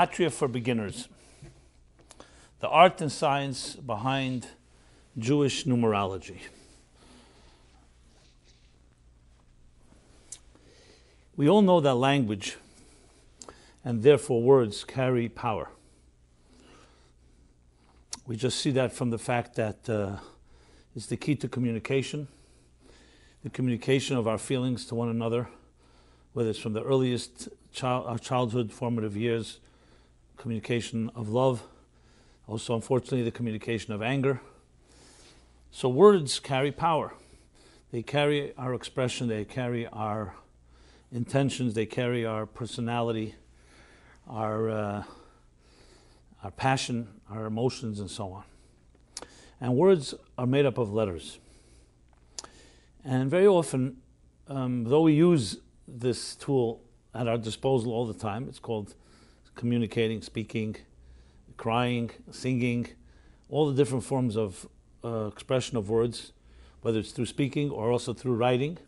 Gematria 0.00 0.32
for 0.32 0.48
Beginners. 0.48 1.08
The 2.60 2.68
art 2.68 3.02
and 3.02 3.12
science 3.12 3.76
behind 3.76 4.46
Jewish 5.18 5.64
numerology. 5.64 6.38
We 11.36 11.50
all 11.50 11.60
know 11.60 11.80
that 11.80 11.94
language 11.96 12.56
and 13.84 14.02
therefore 14.02 14.42
words 14.42 14.84
carry 14.84 15.28
power. 15.28 15.68
We 18.26 18.36
just 18.36 18.58
see 18.58 18.70
that 18.72 18.92
from 18.92 19.10
the 19.10 19.18
fact 19.18 19.56
that 19.56 19.88
uh, 19.88 20.16
it's 20.96 21.06
the 21.06 21.16
key 21.18 21.34
to 21.36 21.48
communication, 21.48 22.28
the 23.42 23.50
communication 23.50 24.16
of 24.16 24.26
our 24.26 24.38
feelings 24.38 24.86
to 24.86 24.94
one 24.94 25.10
another, 25.10 25.48
whether 26.32 26.48
it's 26.48 26.58
from 26.58 26.72
the 26.72 26.84
earliest 26.84 27.48
child, 27.72 28.06
our 28.06 28.18
childhood, 28.18 28.72
formative 28.72 29.14
years, 29.14 29.60
communication 30.40 31.10
of 31.14 31.28
love, 31.28 31.62
also, 32.46 32.74
unfortunately, 32.74 33.22
the 33.22 33.30
communication 33.30 33.92
of 33.92 34.00
anger. 34.00 34.40
So, 35.70 35.88
words 35.90 36.40
carry 36.40 36.72
power. 36.72 37.12
They 37.92 38.02
carry 38.02 38.54
our 38.56 38.72
expression, 38.72 39.28
they 39.28 39.44
carry 39.44 39.86
our 39.88 40.34
intentions, 41.12 41.74
they 41.74 41.84
carry 41.84 42.24
our 42.24 42.46
personality, 42.46 43.34
our, 44.26 44.70
uh, 44.70 45.02
our 46.42 46.50
passion, 46.52 47.08
our 47.30 47.44
emotions, 47.44 48.00
and 48.00 48.10
so 48.10 48.32
on. 48.32 48.44
And 49.60 49.76
words 49.76 50.14
are 50.38 50.46
made 50.46 50.64
up 50.64 50.78
of 50.78 50.90
letters. 50.90 51.38
And 53.04 53.30
very 53.30 53.46
often, 53.46 53.98
um, 54.48 54.84
though 54.84 55.02
we 55.02 55.12
use 55.12 55.58
this 55.86 56.34
tool 56.34 56.80
at 57.14 57.28
our 57.28 57.36
disposal 57.36 57.92
all 57.92 58.06
the 58.06 58.18
time, 58.18 58.46
it's 58.48 58.58
called 58.58 58.94
communicating, 59.54 60.22
speaking, 60.22 60.76
crying, 61.56 62.10
singing, 62.30 62.88
all 63.48 63.68
the 63.68 63.74
different 63.74 64.04
forms 64.04 64.36
of 64.36 64.66
uh, 65.04 65.26
expression 65.26 65.76
of 65.76 65.88
words, 65.90 66.32
whether 66.82 66.98
it's 66.98 67.12
through 67.12 67.26
speaking 67.26 67.70
or 67.70 67.90
also 67.90 68.12
through 68.12 68.34
writing, 68.34 68.78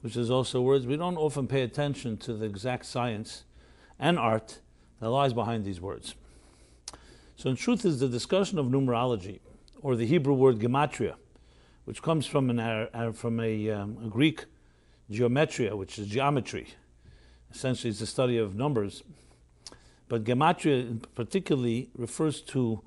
which 0.00 0.16
is 0.16 0.30
also 0.30 0.60
words. 0.60 0.86
We 0.86 0.96
don't 0.96 1.16
often 1.16 1.46
pay 1.46 1.62
attention 1.62 2.16
to 2.18 2.34
the 2.34 2.46
exact 2.46 2.86
science 2.86 3.44
and 3.98 4.18
art 4.18 4.60
that 5.00 5.10
lies 5.10 5.32
behind 5.32 5.64
these 5.64 5.80
words. 5.80 6.14
So, 7.36 7.50
in 7.50 7.56
truth, 7.56 7.84
is 7.84 8.00
the 8.00 8.08
discussion 8.08 8.58
of 8.58 8.66
numerology, 8.66 9.38
or 9.80 9.94
the 9.94 10.06
Hebrew 10.06 10.34
word 10.34 10.58
gematria, 10.58 11.14
which 11.84 12.02
comes 12.02 12.26
from, 12.26 12.50
an, 12.50 13.12
from 13.12 13.38
a, 13.38 13.70
um, 13.70 13.96
a 14.04 14.08
Greek 14.08 14.46
geometria, 15.10 15.76
which 15.76 15.98
is 15.98 16.08
geometry. 16.08 16.68
Essentially, 17.52 17.90
it's 17.90 18.00
the 18.00 18.06
study 18.06 18.38
of 18.38 18.54
numbers. 18.54 19.02
But 20.08 20.24
gematria 20.24 21.02
particularly 21.14 21.90
refers 21.94 22.40
to 22.42 22.82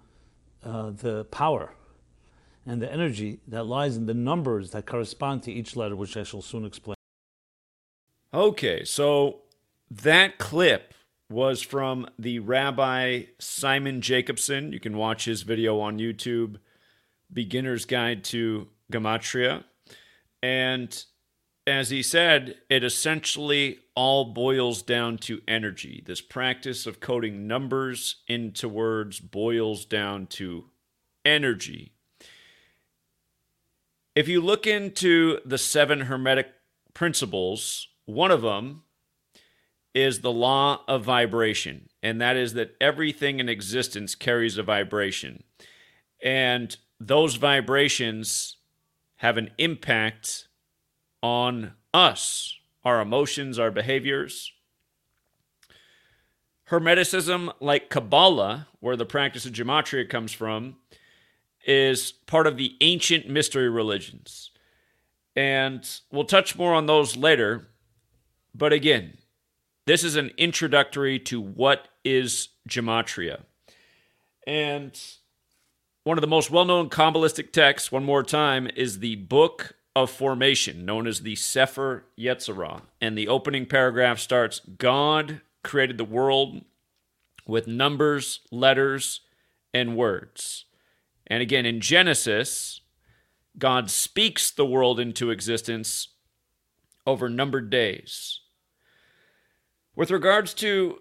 uh, 0.63 0.91
the 0.91 1.25
power 1.25 1.73
and 2.65 2.81
the 2.81 2.91
energy 2.91 3.39
that 3.47 3.65
lies 3.65 3.97
in 3.97 4.05
the 4.05 4.13
numbers 4.13 4.71
that 4.71 4.85
correspond 4.85 5.43
to 5.43 5.51
each 5.51 5.75
letter, 5.75 5.95
which 5.95 6.15
I 6.17 6.23
shall 6.23 6.41
soon 6.41 6.65
explain. 6.65 6.95
Okay, 8.33 8.83
so 8.83 9.41
that 9.89 10.37
clip 10.37 10.93
was 11.29 11.61
from 11.61 12.07
the 12.19 12.39
Rabbi 12.39 13.23
Simon 13.39 14.01
Jacobson. 14.01 14.71
You 14.71 14.79
can 14.79 14.97
watch 14.97 15.25
his 15.25 15.41
video 15.41 15.79
on 15.79 15.97
YouTube, 15.97 16.57
Beginner's 17.31 17.85
Guide 17.85 18.23
to 18.25 18.67
Gematria. 18.91 19.63
And 20.43 21.03
as 21.67 21.89
he 21.89 22.01
said, 22.01 22.55
it 22.69 22.83
essentially 22.83 23.79
all 23.95 24.33
boils 24.33 24.81
down 24.81 25.17
to 25.19 25.41
energy. 25.47 26.03
This 26.05 26.21
practice 26.21 26.87
of 26.87 26.99
coding 26.99 27.47
numbers 27.47 28.17
into 28.27 28.67
words 28.67 29.19
boils 29.19 29.85
down 29.85 30.27
to 30.27 30.65
energy. 31.23 31.93
If 34.15 34.27
you 34.27 34.41
look 34.41 34.65
into 34.65 35.39
the 35.45 35.57
seven 35.57 36.01
Hermetic 36.01 36.51
principles, 36.93 37.87
one 38.05 38.31
of 38.31 38.41
them 38.41 38.83
is 39.93 40.19
the 40.21 40.31
law 40.31 40.81
of 40.87 41.03
vibration, 41.03 41.89
and 42.01 42.19
that 42.21 42.35
is 42.35 42.53
that 42.53 42.75
everything 42.81 43.39
in 43.39 43.49
existence 43.49 44.15
carries 44.15 44.57
a 44.57 44.63
vibration. 44.63 45.43
And 46.23 46.75
those 46.99 47.35
vibrations 47.35 48.57
have 49.17 49.37
an 49.37 49.51
impact 49.57 50.47
on 51.21 51.73
us, 51.93 52.57
our 52.83 53.01
emotions, 53.01 53.59
our 53.59 53.71
behaviors. 53.71 54.51
Hermeticism, 56.69 57.53
like 57.59 57.89
Kabbalah, 57.89 58.67
where 58.79 58.95
the 58.95 59.05
practice 59.05 59.45
of 59.45 59.51
gematria 59.51 60.09
comes 60.09 60.31
from, 60.31 60.77
is 61.65 62.11
part 62.11 62.47
of 62.47 62.57
the 62.57 62.75
ancient 62.81 63.29
mystery 63.29 63.69
religions. 63.69 64.51
And 65.35 65.87
we'll 66.11 66.25
touch 66.25 66.57
more 66.57 66.73
on 66.73 66.85
those 66.85 67.15
later. 67.15 67.67
But 68.55 68.73
again, 68.73 69.17
this 69.85 70.03
is 70.03 70.15
an 70.15 70.31
introductory 70.37 71.19
to 71.19 71.41
what 71.41 71.87
is 72.03 72.49
gematria. 72.69 73.41
And 74.47 74.99
one 76.03 76.17
of 76.17 76.21
the 76.21 76.27
most 76.27 76.49
well 76.49 76.65
known 76.65 76.89
Kabbalistic 76.89 77.51
texts, 77.51 77.91
one 77.91 78.03
more 78.03 78.23
time, 78.23 78.67
is 78.75 78.99
the 78.99 79.15
Book 79.17 79.75
of 79.95 80.09
formation, 80.09 80.85
known 80.85 81.07
as 81.07 81.21
the 81.21 81.35
Sefer 81.35 82.05
Yetzirah. 82.17 82.81
And 83.01 83.17
the 83.17 83.27
opening 83.27 83.65
paragraph 83.65 84.19
starts 84.19 84.59
God 84.59 85.41
created 85.63 85.97
the 85.97 86.05
world 86.05 86.63
with 87.45 87.67
numbers, 87.67 88.41
letters, 88.51 89.21
and 89.73 89.95
words. 89.95 90.65
And 91.27 91.41
again, 91.41 91.65
in 91.65 91.81
Genesis, 91.81 92.81
God 93.57 93.89
speaks 93.89 94.51
the 94.51 94.65
world 94.65 94.99
into 94.99 95.29
existence 95.29 96.09
over 97.05 97.29
numbered 97.29 97.69
days. 97.69 98.39
With 99.95 100.11
regards 100.11 100.53
to 100.55 100.99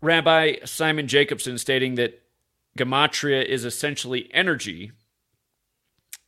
Rabbi 0.00 0.56
Simon 0.64 1.06
Jacobson 1.06 1.58
stating 1.58 1.96
that 1.96 2.22
Gematria 2.78 3.44
is 3.44 3.64
essentially 3.64 4.28
energy, 4.32 4.92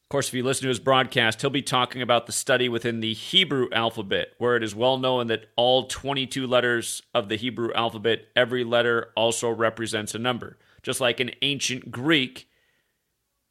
of 0.07 0.11
course, 0.11 0.29
if 0.29 0.35
you 0.35 0.45
listen 0.45 0.63
to 0.63 0.69
his 0.69 0.79
broadcast, 0.79 1.41
he'll 1.41 1.51
be 1.51 1.63
talking 1.63 2.01
about 2.01 2.27
the 2.27 2.33
study 2.33 2.69
within 2.69 3.01
the 3.01 3.13
Hebrew 3.13 3.67
alphabet, 3.73 4.29
where 4.39 4.55
it 4.55 4.63
is 4.63 4.73
well 4.73 4.99
known 4.99 5.27
that 5.27 5.47
all 5.57 5.89
22 5.89 6.47
letters 6.47 7.03
of 7.13 7.29
the 7.29 7.35
Hebrew 7.35 7.73
alphabet, 7.75 8.29
every 8.37 8.63
letter 8.63 9.11
also 9.17 9.51
represents 9.51 10.15
a 10.15 10.21
number. 10.21 10.59
Just 10.85 11.01
like 11.01 11.19
in 11.19 11.33
ancient 11.43 11.91
Greek, 11.91 12.49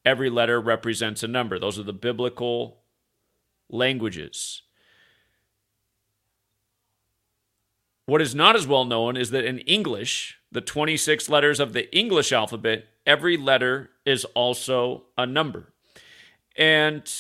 every 0.05 0.29
letter 0.29 0.61
represents 0.61 1.23
a 1.23 1.27
number. 1.27 1.59
Those 1.59 1.77
are 1.77 1.83
the 1.83 1.91
biblical 1.91 2.77
languages. 3.69 4.61
What 8.05 8.21
is 8.21 8.33
not 8.33 8.55
as 8.55 8.65
well 8.65 8.85
known 8.85 9.17
is 9.17 9.31
that 9.31 9.43
in 9.43 9.59
English, 9.59 10.37
the 10.53 10.61
26 10.61 11.27
letters 11.27 11.59
of 11.59 11.73
the 11.73 11.93
English 11.93 12.31
alphabet, 12.31 12.85
every 13.05 13.35
letter 13.35 13.89
is 14.05 14.23
also 14.35 15.07
a 15.17 15.25
number. 15.25 15.73
And 16.57 17.11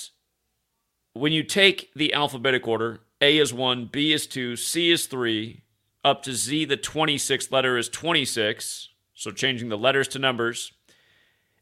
when 1.13 1.31
you 1.31 1.43
take 1.43 1.91
the 1.95 2.13
alphabetic 2.13 2.67
order, 2.67 3.01
A 3.21 3.37
is 3.37 3.53
1, 3.53 3.89
B 3.91 4.13
is 4.13 4.27
2, 4.27 4.55
C 4.55 4.91
is 4.91 5.07
3, 5.07 5.61
up 6.03 6.21
to 6.23 6.33
Z, 6.33 6.65
the 6.65 6.77
26th 6.77 7.51
letter 7.51 7.77
is 7.77 7.89
26, 7.89 8.89
so 9.13 9.31
changing 9.31 9.69
the 9.69 9.77
letters 9.77 10.07
to 10.09 10.19
numbers. 10.19 10.71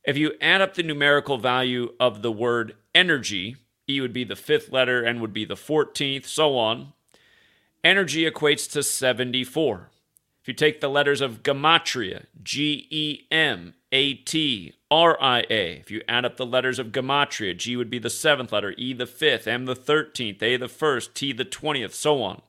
If 0.04 0.18
you 0.18 0.34
add 0.42 0.62
up 0.62 0.74
the 0.74 0.84
numerical 0.84 1.38
value 1.38 1.94
of 2.00 2.22
the 2.22 2.32
word 2.32 2.76
energy, 2.94 3.56
E 3.90 4.02
would 4.02 4.14
be 4.14 4.24
the 4.24 4.36
fifth 4.36 4.72
letter, 4.72 5.06
N 5.06 5.22
would 5.22 5.34
be 5.34 5.46
the 5.46 5.56
14th, 5.56 6.26
so 6.26 6.58
on. 6.58 6.94
Energy 7.84 8.30
equates 8.30 8.70
to 8.72 8.84
74. 8.84 9.90
If 10.44 10.50
you 10.50 10.54
take 10.54 10.82
the 10.82 10.90
letters 10.90 11.22
of 11.22 11.42
Gematria, 11.42 12.26
G 12.44 12.86
E 12.90 13.28
M 13.32 13.76
A 13.94 14.14
T 14.14 14.74
R 14.92 15.18
I 15.22 15.46
A, 15.50 15.78
if 15.80 15.90
you 15.90 16.02
add 16.06 16.26
up 16.26 16.36
the 16.36 16.46
letters 16.46 16.80
of 16.80 16.88
Gematria, 16.88 17.56
G 17.56 17.78
would 17.78 17.90
be 17.90 17.98
the 17.98 18.10
seventh 18.10 18.52
letter, 18.52 18.74
E 18.78 18.92
the 18.92 19.06
fifth, 19.06 19.48
M 19.48 19.64
the 19.64 19.74
thirteenth, 19.74 20.44
A 20.44 20.58
the 20.58 20.68
first, 20.68 21.16
T 21.16 21.32
the 21.32 21.46
twentieth, 21.46 21.96
so 21.96 22.22
on. 22.22 22.42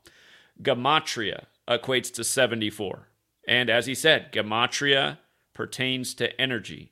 Gematria 0.61 1.45
equates 1.69 2.13
to 2.15 2.25
74. 2.25 3.11
And 3.47 3.71
as 3.71 3.87
he 3.87 3.95
said, 3.95 4.33
Gematria 4.33 5.19
pertains 5.55 6.15
to 6.15 6.41
energy. 6.41 6.91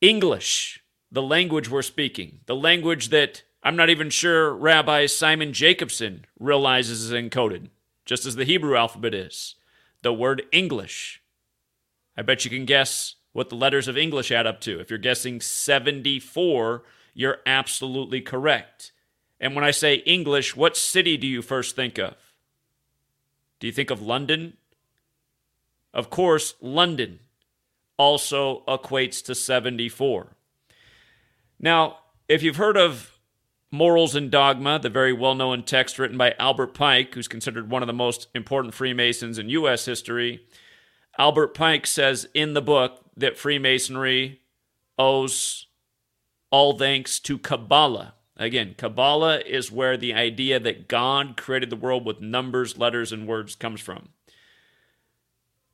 English, 0.00 0.82
the 1.12 1.20
language 1.20 1.68
we're 1.68 1.82
speaking, 1.82 2.40
the 2.46 2.56
language 2.56 3.10
that 3.10 3.42
I'm 3.62 3.76
not 3.76 3.90
even 3.90 4.08
sure 4.08 4.54
Rabbi 4.54 5.04
Simon 5.04 5.52
Jacobson 5.52 6.24
realizes 6.38 7.02
is 7.02 7.12
encoded 7.12 7.68
just 8.04 8.26
as 8.26 8.36
the 8.36 8.44
Hebrew 8.44 8.76
alphabet 8.76 9.14
is. 9.14 9.56
The 10.02 10.12
word 10.12 10.42
English. 10.52 11.22
I 12.16 12.22
bet 12.22 12.44
you 12.44 12.50
can 12.50 12.64
guess 12.64 13.16
what 13.32 13.48
the 13.48 13.56
letters 13.56 13.88
of 13.88 13.96
English 13.96 14.30
add 14.30 14.46
up 14.46 14.60
to. 14.62 14.78
If 14.80 14.90
you're 14.90 14.98
guessing 14.98 15.40
74, 15.40 16.82
you're 17.14 17.38
absolutely 17.46 18.20
correct. 18.20 18.92
And 19.40 19.54
when 19.54 19.64
I 19.64 19.72
say 19.72 19.96
English, 19.96 20.54
what 20.54 20.76
city 20.76 21.16
do 21.16 21.26
you 21.26 21.42
first 21.42 21.74
think 21.74 21.98
of? 21.98 22.14
Do 23.58 23.66
you 23.66 23.72
think 23.72 23.90
of 23.90 24.02
London? 24.02 24.56
Of 25.92 26.10
course, 26.10 26.54
London 26.60 27.20
also 27.96 28.62
equates 28.66 29.24
to 29.24 29.34
74. 29.34 30.28
Now, 31.58 31.98
if 32.28 32.42
you've 32.42 32.56
heard 32.56 32.76
of 32.76 33.13
Morals 33.74 34.14
and 34.14 34.30
Dogma, 34.30 34.78
the 34.78 34.88
very 34.88 35.12
well 35.12 35.34
known 35.34 35.64
text 35.64 35.98
written 35.98 36.16
by 36.16 36.34
Albert 36.38 36.74
Pike, 36.74 37.14
who's 37.14 37.28
considered 37.28 37.68
one 37.68 37.82
of 37.82 37.88
the 37.88 37.92
most 37.92 38.28
important 38.34 38.72
Freemasons 38.72 39.38
in 39.38 39.48
U.S. 39.50 39.84
history, 39.84 40.46
Albert 41.18 41.54
Pike 41.54 41.86
says 41.86 42.28
in 42.34 42.54
the 42.54 42.62
book 42.62 43.04
that 43.16 43.36
Freemasonry 43.36 44.40
owes 44.98 45.66
all 46.50 46.78
thanks 46.78 47.18
to 47.20 47.36
Kabbalah. 47.36 48.14
Again, 48.36 48.74
Kabbalah 48.78 49.40
is 49.40 49.72
where 49.72 49.96
the 49.96 50.14
idea 50.14 50.58
that 50.60 50.88
God 50.88 51.36
created 51.36 51.70
the 51.70 51.76
world 51.76 52.04
with 52.04 52.20
numbers, 52.20 52.78
letters, 52.78 53.12
and 53.12 53.26
words 53.26 53.54
comes 53.56 53.80
from. 53.80 54.10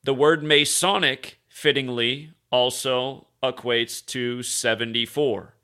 The 0.04 0.14
word 0.14 0.42
Masonic, 0.42 1.38
fittingly, 1.48 2.32
also 2.50 3.26
equates 3.42 4.04
to 4.06 4.42
74. 4.42 5.54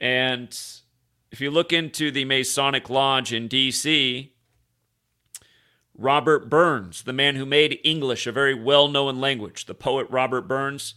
And 0.00 0.56
if 1.30 1.40
you 1.40 1.50
look 1.50 1.72
into 1.72 2.10
the 2.10 2.24
Masonic 2.24 2.88
Lodge 2.88 3.32
in 3.32 3.48
D.C., 3.48 4.32
Robert 5.96 6.48
Burns, 6.48 7.02
the 7.02 7.12
man 7.12 7.34
who 7.34 7.44
made 7.44 7.80
English 7.82 8.26
a 8.26 8.32
very 8.32 8.54
well 8.54 8.88
known 8.88 9.20
language, 9.20 9.66
the 9.66 9.74
poet 9.74 10.06
Robert 10.08 10.42
Burns, 10.42 10.94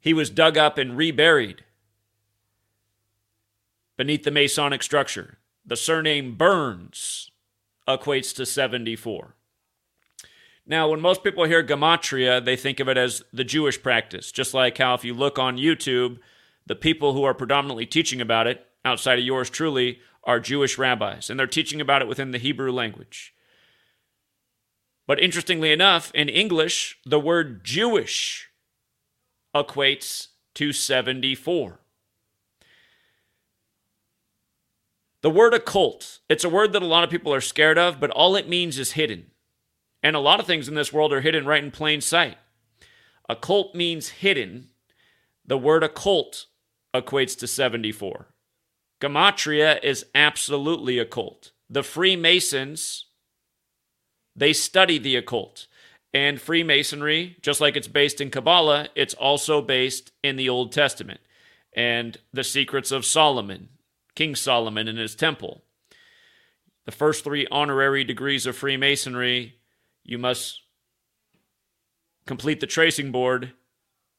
he 0.00 0.12
was 0.12 0.30
dug 0.30 0.58
up 0.58 0.78
and 0.78 0.96
reburied 0.96 1.64
beneath 3.96 4.24
the 4.24 4.30
Masonic 4.30 4.82
structure. 4.82 5.38
The 5.64 5.76
surname 5.76 6.34
Burns 6.34 7.30
equates 7.86 8.34
to 8.36 8.46
74. 8.46 9.34
Now, 10.66 10.90
when 10.90 11.00
most 11.00 11.24
people 11.24 11.44
hear 11.44 11.64
gematria, 11.64 12.44
they 12.44 12.56
think 12.56 12.78
of 12.80 12.88
it 12.88 12.98
as 12.98 13.22
the 13.32 13.44
Jewish 13.44 13.82
practice, 13.82 14.30
just 14.30 14.52
like 14.52 14.76
how 14.78 14.94
if 14.94 15.04
you 15.04 15.14
look 15.14 15.38
on 15.38 15.56
YouTube, 15.56 16.18
the 16.66 16.76
people 16.76 17.14
who 17.14 17.24
are 17.24 17.32
predominantly 17.32 17.86
teaching 17.86 18.20
about 18.20 18.46
it, 18.46 18.67
outside 18.84 19.18
of 19.18 19.24
yours 19.24 19.50
truly, 19.50 20.00
are 20.24 20.40
Jewish 20.40 20.76
rabbis, 20.78 21.30
and 21.30 21.38
they're 21.38 21.46
teaching 21.46 21.80
about 21.80 22.02
it 22.02 22.08
within 22.08 22.32
the 22.32 22.38
Hebrew 22.38 22.70
language. 22.70 23.34
But 25.06 25.18
interestingly 25.20 25.72
enough, 25.72 26.10
in 26.14 26.28
English, 26.28 26.98
the 27.06 27.18
word 27.18 27.64
Jewish 27.64 28.50
equates 29.54 30.28
to 30.54 30.72
74. 30.72 31.80
The 35.22 35.30
word 35.30 35.54
occult, 35.54 36.20
it's 36.28 36.44
a 36.44 36.48
word 36.48 36.72
that 36.74 36.82
a 36.82 36.86
lot 36.86 37.04
of 37.04 37.10
people 37.10 37.34
are 37.34 37.40
scared 37.40 37.78
of, 37.78 37.98
but 37.98 38.10
all 38.10 38.36
it 38.36 38.48
means 38.48 38.78
is 38.78 38.92
hidden. 38.92 39.30
And 40.02 40.14
a 40.14 40.20
lot 40.20 40.38
of 40.40 40.46
things 40.46 40.68
in 40.68 40.74
this 40.74 40.92
world 40.92 41.12
are 41.12 41.22
hidden 41.22 41.44
right 41.46 41.64
in 41.64 41.70
plain 41.70 42.00
sight. 42.00 42.36
Occult 43.28 43.74
means 43.74 44.08
hidden. 44.08 44.68
The 45.44 45.58
word 45.58 45.82
occult 45.82 46.46
equates 46.94 47.36
to 47.38 47.46
74. 47.46 48.28
Gematria 49.00 49.82
is 49.82 50.06
absolutely 50.14 50.98
occult. 50.98 51.52
The 51.70 51.82
Freemasons, 51.82 53.06
they 54.34 54.52
study 54.52 54.98
the 54.98 55.16
occult. 55.16 55.66
And 56.14 56.40
Freemasonry, 56.40 57.36
just 57.42 57.60
like 57.60 57.76
it's 57.76 57.88
based 57.88 58.20
in 58.20 58.30
Kabbalah, 58.30 58.88
it's 58.94 59.14
also 59.14 59.60
based 59.60 60.12
in 60.22 60.36
the 60.36 60.48
Old 60.48 60.72
Testament 60.72 61.20
and 61.74 62.16
the 62.32 62.44
secrets 62.44 62.90
of 62.90 63.04
Solomon, 63.04 63.68
King 64.14 64.34
Solomon 64.34 64.88
and 64.88 64.98
his 64.98 65.14
temple. 65.14 65.62
The 66.86 66.92
first 66.92 67.22
three 67.22 67.46
honorary 67.50 68.04
degrees 68.04 68.46
of 68.46 68.56
Freemasonry, 68.56 69.56
you 70.02 70.16
must 70.16 70.62
complete 72.26 72.60
the 72.60 72.66
tracing 72.66 73.12
board 73.12 73.52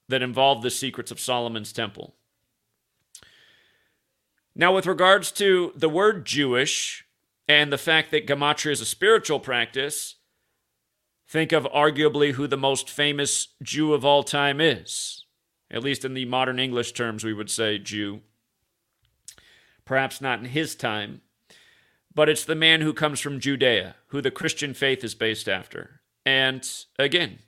that 0.07 0.21
involved 0.21 0.61
the 0.61 0.69
secrets 0.69 1.11
of 1.11 1.19
Solomon's 1.19 1.73
temple. 1.73 2.15
Now, 4.59 4.75
with 4.75 4.87
regards 4.87 5.31
to 5.31 5.71
the 5.73 5.87
word 5.87 6.25
Jewish 6.25 7.05
and 7.47 7.71
the 7.71 7.77
fact 7.77 8.11
that 8.11 8.27
Gematria 8.27 8.73
is 8.73 8.81
a 8.81 8.85
spiritual 8.85 9.39
practice, 9.39 10.15
think 11.29 11.53
of 11.53 11.63
arguably 11.73 12.33
who 12.33 12.45
the 12.45 12.57
most 12.57 12.89
famous 12.89 13.55
Jew 13.63 13.93
of 13.93 14.03
all 14.03 14.21
time 14.21 14.59
is. 14.59 15.23
At 15.71 15.81
least 15.81 16.03
in 16.03 16.13
the 16.13 16.25
modern 16.25 16.59
English 16.59 16.91
terms, 16.91 17.23
we 17.23 17.31
would 17.31 17.49
say 17.49 17.77
Jew. 17.77 18.19
Perhaps 19.85 20.19
not 20.19 20.39
in 20.39 20.45
his 20.45 20.75
time, 20.75 21.21
but 22.13 22.27
it's 22.27 22.43
the 22.43 22.53
man 22.53 22.81
who 22.81 22.91
comes 22.91 23.21
from 23.21 23.39
Judea, 23.39 23.95
who 24.07 24.19
the 24.19 24.29
Christian 24.29 24.73
faith 24.73 25.05
is 25.05 25.15
based 25.15 25.47
after. 25.47 26.01
And 26.25 26.69
again, 26.99 27.39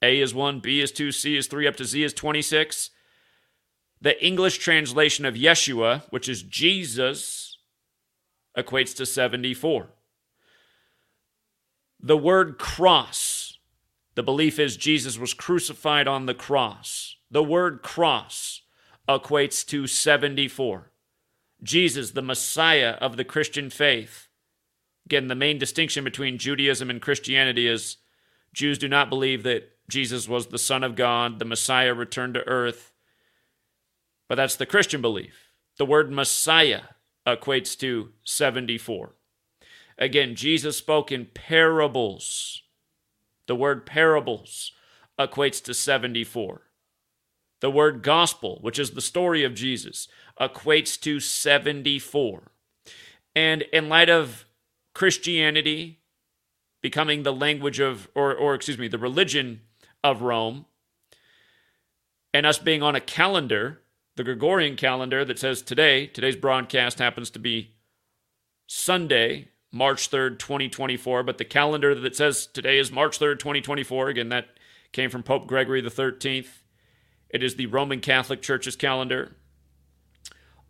A 0.00 0.20
is 0.20 0.32
1, 0.32 0.60
B 0.60 0.80
is 0.80 0.92
2, 0.92 1.10
C 1.10 1.36
is 1.36 1.48
3, 1.48 1.66
up 1.66 1.74
to 1.78 1.84
Z 1.84 2.04
is 2.04 2.14
26. 2.14 2.90
The 4.02 4.24
English 4.24 4.58
translation 4.58 5.24
of 5.24 5.36
Yeshua, 5.36 6.02
which 6.10 6.28
is 6.28 6.42
Jesus, 6.42 7.56
equates 8.58 8.96
to 8.96 9.06
74. 9.06 9.90
The 12.00 12.16
word 12.16 12.58
cross, 12.58 13.58
the 14.16 14.24
belief 14.24 14.58
is 14.58 14.76
Jesus 14.76 15.18
was 15.18 15.34
crucified 15.34 16.08
on 16.08 16.26
the 16.26 16.34
cross. 16.34 17.14
The 17.30 17.44
word 17.44 17.82
cross 17.82 18.62
equates 19.08 19.64
to 19.66 19.86
74. 19.86 20.90
Jesus, 21.62 22.10
the 22.10 22.22
Messiah 22.22 22.96
of 23.00 23.16
the 23.16 23.24
Christian 23.24 23.70
faith. 23.70 24.26
Again, 25.06 25.28
the 25.28 25.36
main 25.36 25.58
distinction 25.58 26.02
between 26.02 26.38
Judaism 26.38 26.90
and 26.90 27.00
Christianity 27.00 27.68
is 27.68 27.98
Jews 28.52 28.78
do 28.78 28.88
not 28.88 29.08
believe 29.08 29.44
that 29.44 29.70
Jesus 29.88 30.28
was 30.28 30.48
the 30.48 30.58
Son 30.58 30.82
of 30.82 30.96
God, 30.96 31.38
the 31.38 31.44
Messiah 31.44 31.94
returned 31.94 32.34
to 32.34 32.46
earth 32.48 32.91
but 34.28 34.36
that's 34.36 34.56
the 34.56 34.66
Christian 34.66 35.00
belief. 35.00 35.52
The 35.78 35.86
word 35.86 36.10
Messiah 36.10 36.82
equates 37.26 37.78
to 37.78 38.10
74. 38.24 39.14
Again, 39.98 40.34
Jesus 40.34 40.76
spoke 40.76 41.12
in 41.12 41.26
parables. 41.26 42.62
The 43.46 43.56
word 43.56 43.86
parables 43.86 44.72
equates 45.18 45.62
to 45.64 45.74
74. 45.74 46.62
The 47.60 47.70
word 47.70 48.02
gospel, 48.02 48.58
which 48.60 48.78
is 48.78 48.90
the 48.90 49.00
story 49.00 49.44
of 49.44 49.54
Jesus, 49.54 50.08
equates 50.40 51.00
to 51.02 51.20
74. 51.20 52.50
And 53.36 53.62
in 53.72 53.88
light 53.88 54.10
of 54.10 54.46
Christianity 54.94 56.00
becoming 56.82 57.22
the 57.22 57.32
language 57.32 57.78
of, 57.78 58.08
or, 58.14 58.34
or 58.34 58.54
excuse 58.54 58.78
me, 58.78 58.88
the 58.88 58.98
religion 58.98 59.60
of 60.02 60.22
Rome, 60.22 60.66
and 62.34 62.44
us 62.44 62.58
being 62.58 62.82
on 62.82 62.96
a 62.96 63.00
calendar 63.00 63.81
the 64.16 64.24
Gregorian 64.24 64.76
calendar 64.76 65.24
that 65.24 65.38
says 65.38 65.62
today, 65.62 66.06
today's 66.06 66.36
broadcast 66.36 66.98
happens 66.98 67.30
to 67.30 67.38
be 67.38 67.74
Sunday, 68.66 69.48
March 69.72 70.10
3rd, 70.10 70.38
2024, 70.38 71.22
but 71.22 71.38
the 71.38 71.44
calendar 71.44 71.94
that 71.94 72.16
says 72.16 72.46
today 72.46 72.78
is 72.78 72.92
March 72.92 73.18
3rd, 73.18 73.38
2024, 73.38 74.08
again, 74.08 74.28
that 74.28 74.48
came 74.92 75.08
from 75.08 75.22
Pope 75.22 75.46
Gregory 75.46 75.80
the 75.80 75.90
13th. 75.90 76.60
It 77.30 77.42
is 77.42 77.56
the 77.56 77.66
Roman 77.66 78.00
Catholic 78.00 78.42
Church's 78.42 78.76
calendar. 78.76 79.36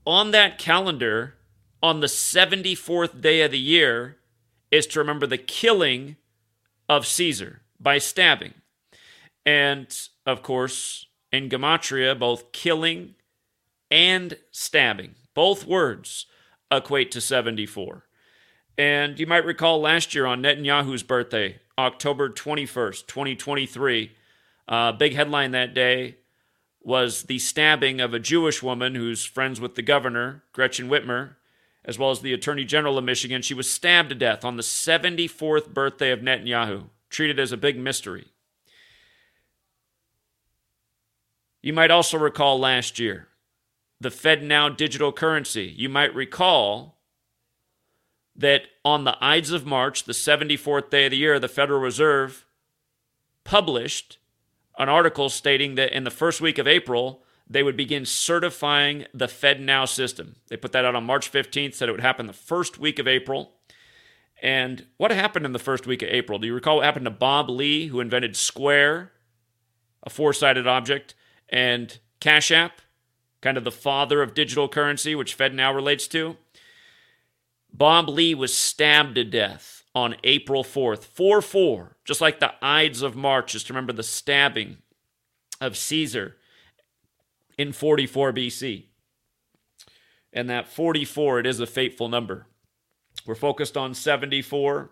On 0.06 0.30
that 0.30 0.58
calendar, 0.58 1.34
on 1.82 2.00
the 2.00 2.06
74th 2.06 3.20
day 3.20 3.42
of 3.42 3.50
the 3.50 3.58
year, 3.58 4.18
is 4.70 4.86
to 4.86 5.00
remember 5.00 5.26
the 5.26 5.38
killing 5.38 6.16
of 6.88 7.06
Caesar 7.06 7.62
by 7.80 7.98
stabbing. 7.98 8.54
And 9.44 9.92
of 10.24 10.42
course, 10.42 11.06
in 11.32 11.48
Gematria, 11.48 12.16
both 12.16 12.52
killing 12.52 13.16
and 13.92 14.38
stabbing. 14.50 15.14
Both 15.34 15.66
words 15.66 16.24
equate 16.70 17.10
to 17.12 17.20
74. 17.20 18.06
And 18.78 19.20
you 19.20 19.26
might 19.26 19.44
recall 19.44 19.80
last 19.80 20.14
year 20.14 20.24
on 20.24 20.42
Netanyahu's 20.42 21.02
birthday, 21.02 21.58
October 21.78 22.30
21st, 22.30 23.06
2023, 23.06 24.12
a 24.68 24.72
uh, 24.72 24.92
big 24.92 25.14
headline 25.14 25.50
that 25.50 25.74
day 25.74 26.16
was 26.80 27.24
the 27.24 27.38
stabbing 27.38 28.00
of 28.00 28.14
a 28.14 28.18
Jewish 28.18 28.62
woman 28.62 28.94
who's 28.94 29.26
friends 29.26 29.60
with 29.60 29.74
the 29.74 29.82
governor, 29.82 30.42
Gretchen 30.52 30.88
Whitmer, 30.88 31.36
as 31.84 31.98
well 31.98 32.10
as 32.10 32.20
the 32.20 32.32
Attorney 32.32 32.64
General 32.64 32.96
of 32.96 33.04
Michigan. 33.04 33.42
She 33.42 33.54
was 33.54 33.68
stabbed 33.68 34.08
to 34.08 34.14
death 34.14 34.42
on 34.42 34.56
the 34.56 34.62
74th 34.62 35.74
birthday 35.74 36.10
of 36.10 36.20
Netanyahu, 36.20 36.84
treated 37.10 37.38
as 37.38 37.52
a 37.52 37.58
big 37.58 37.78
mystery. 37.78 38.28
You 41.60 41.74
might 41.74 41.90
also 41.90 42.18
recall 42.18 42.58
last 42.58 42.98
year 42.98 43.28
the 44.02 44.10
FedNow 44.10 44.76
digital 44.76 45.12
currency. 45.12 45.72
You 45.76 45.88
might 45.88 46.14
recall 46.14 46.98
that 48.34 48.62
on 48.84 49.04
the 49.04 49.16
Ides 49.20 49.52
of 49.52 49.64
March, 49.64 50.04
the 50.04 50.12
74th 50.12 50.90
day 50.90 51.06
of 51.06 51.10
the 51.12 51.16
year, 51.16 51.38
the 51.38 51.48
Federal 51.48 51.80
Reserve 51.80 52.44
published 53.44 54.18
an 54.78 54.88
article 54.88 55.28
stating 55.28 55.76
that 55.76 55.94
in 55.94 56.04
the 56.04 56.10
first 56.10 56.40
week 56.40 56.58
of 56.58 56.66
April, 56.66 57.22
they 57.48 57.62
would 57.62 57.76
begin 57.76 58.04
certifying 58.04 59.06
the 59.14 59.26
FedNow 59.26 59.88
system. 59.88 60.36
They 60.48 60.56
put 60.56 60.72
that 60.72 60.84
out 60.84 60.96
on 60.96 61.04
March 61.04 61.30
15th, 61.30 61.74
said 61.74 61.88
it 61.88 61.92
would 61.92 62.00
happen 62.00 62.26
the 62.26 62.32
first 62.32 62.78
week 62.78 62.98
of 62.98 63.06
April. 63.06 63.52
And 64.40 64.86
what 64.96 65.12
happened 65.12 65.46
in 65.46 65.52
the 65.52 65.58
first 65.58 65.86
week 65.86 66.02
of 66.02 66.08
April? 66.08 66.38
Do 66.38 66.48
you 66.48 66.54
recall 66.54 66.76
what 66.76 66.84
happened 66.84 67.04
to 67.04 67.10
Bob 67.10 67.48
Lee, 67.48 67.86
who 67.86 68.00
invented 68.00 68.34
Square, 68.34 69.12
a 70.02 70.10
four 70.10 70.32
sided 70.32 70.66
object, 70.66 71.14
and 71.48 71.96
Cash 72.18 72.50
App, 72.50 72.81
kind 73.42 73.58
of 73.58 73.64
the 73.64 73.70
father 73.70 74.22
of 74.22 74.32
digital 74.32 74.68
currency, 74.68 75.14
which 75.14 75.36
FedNow 75.36 75.74
relates 75.74 76.06
to? 76.08 76.36
Bob 77.72 78.08
Lee 78.08 78.34
was 78.34 78.54
stabbed 78.54 79.16
to 79.16 79.24
death 79.24 79.84
on 79.94 80.16
April 80.24 80.64
4th, 80.64 81.04
4 81.04 81.42
4, 81.42 81.96
just 82.04 82.20
like 82.20 82.40
the 82.40 82.54
Ides 82.62 83.02
of 83.02 83.16
March, 83.16 83.52
just 83.52 83.68
remember 83.68 83.92
the 83.92 84.02
stabbing 84.02 84.78
of 85.60 85.76
Caesar 85.76 86.36
in 87.58 87.72
44 87.72 88.32
BC. 88.32 88.86
And 90.32 90.48
that 90.48 90.68
44, 90.68 91.40
it 91.40 91.46
is 91.46 91.60
a 91.60 91.66
fateful 91.66 92.08
number. 92.08 92.46
We're 93.26 93.34
focused 93.34 93.76
on 93.76 93.94
74. 93.94 94.90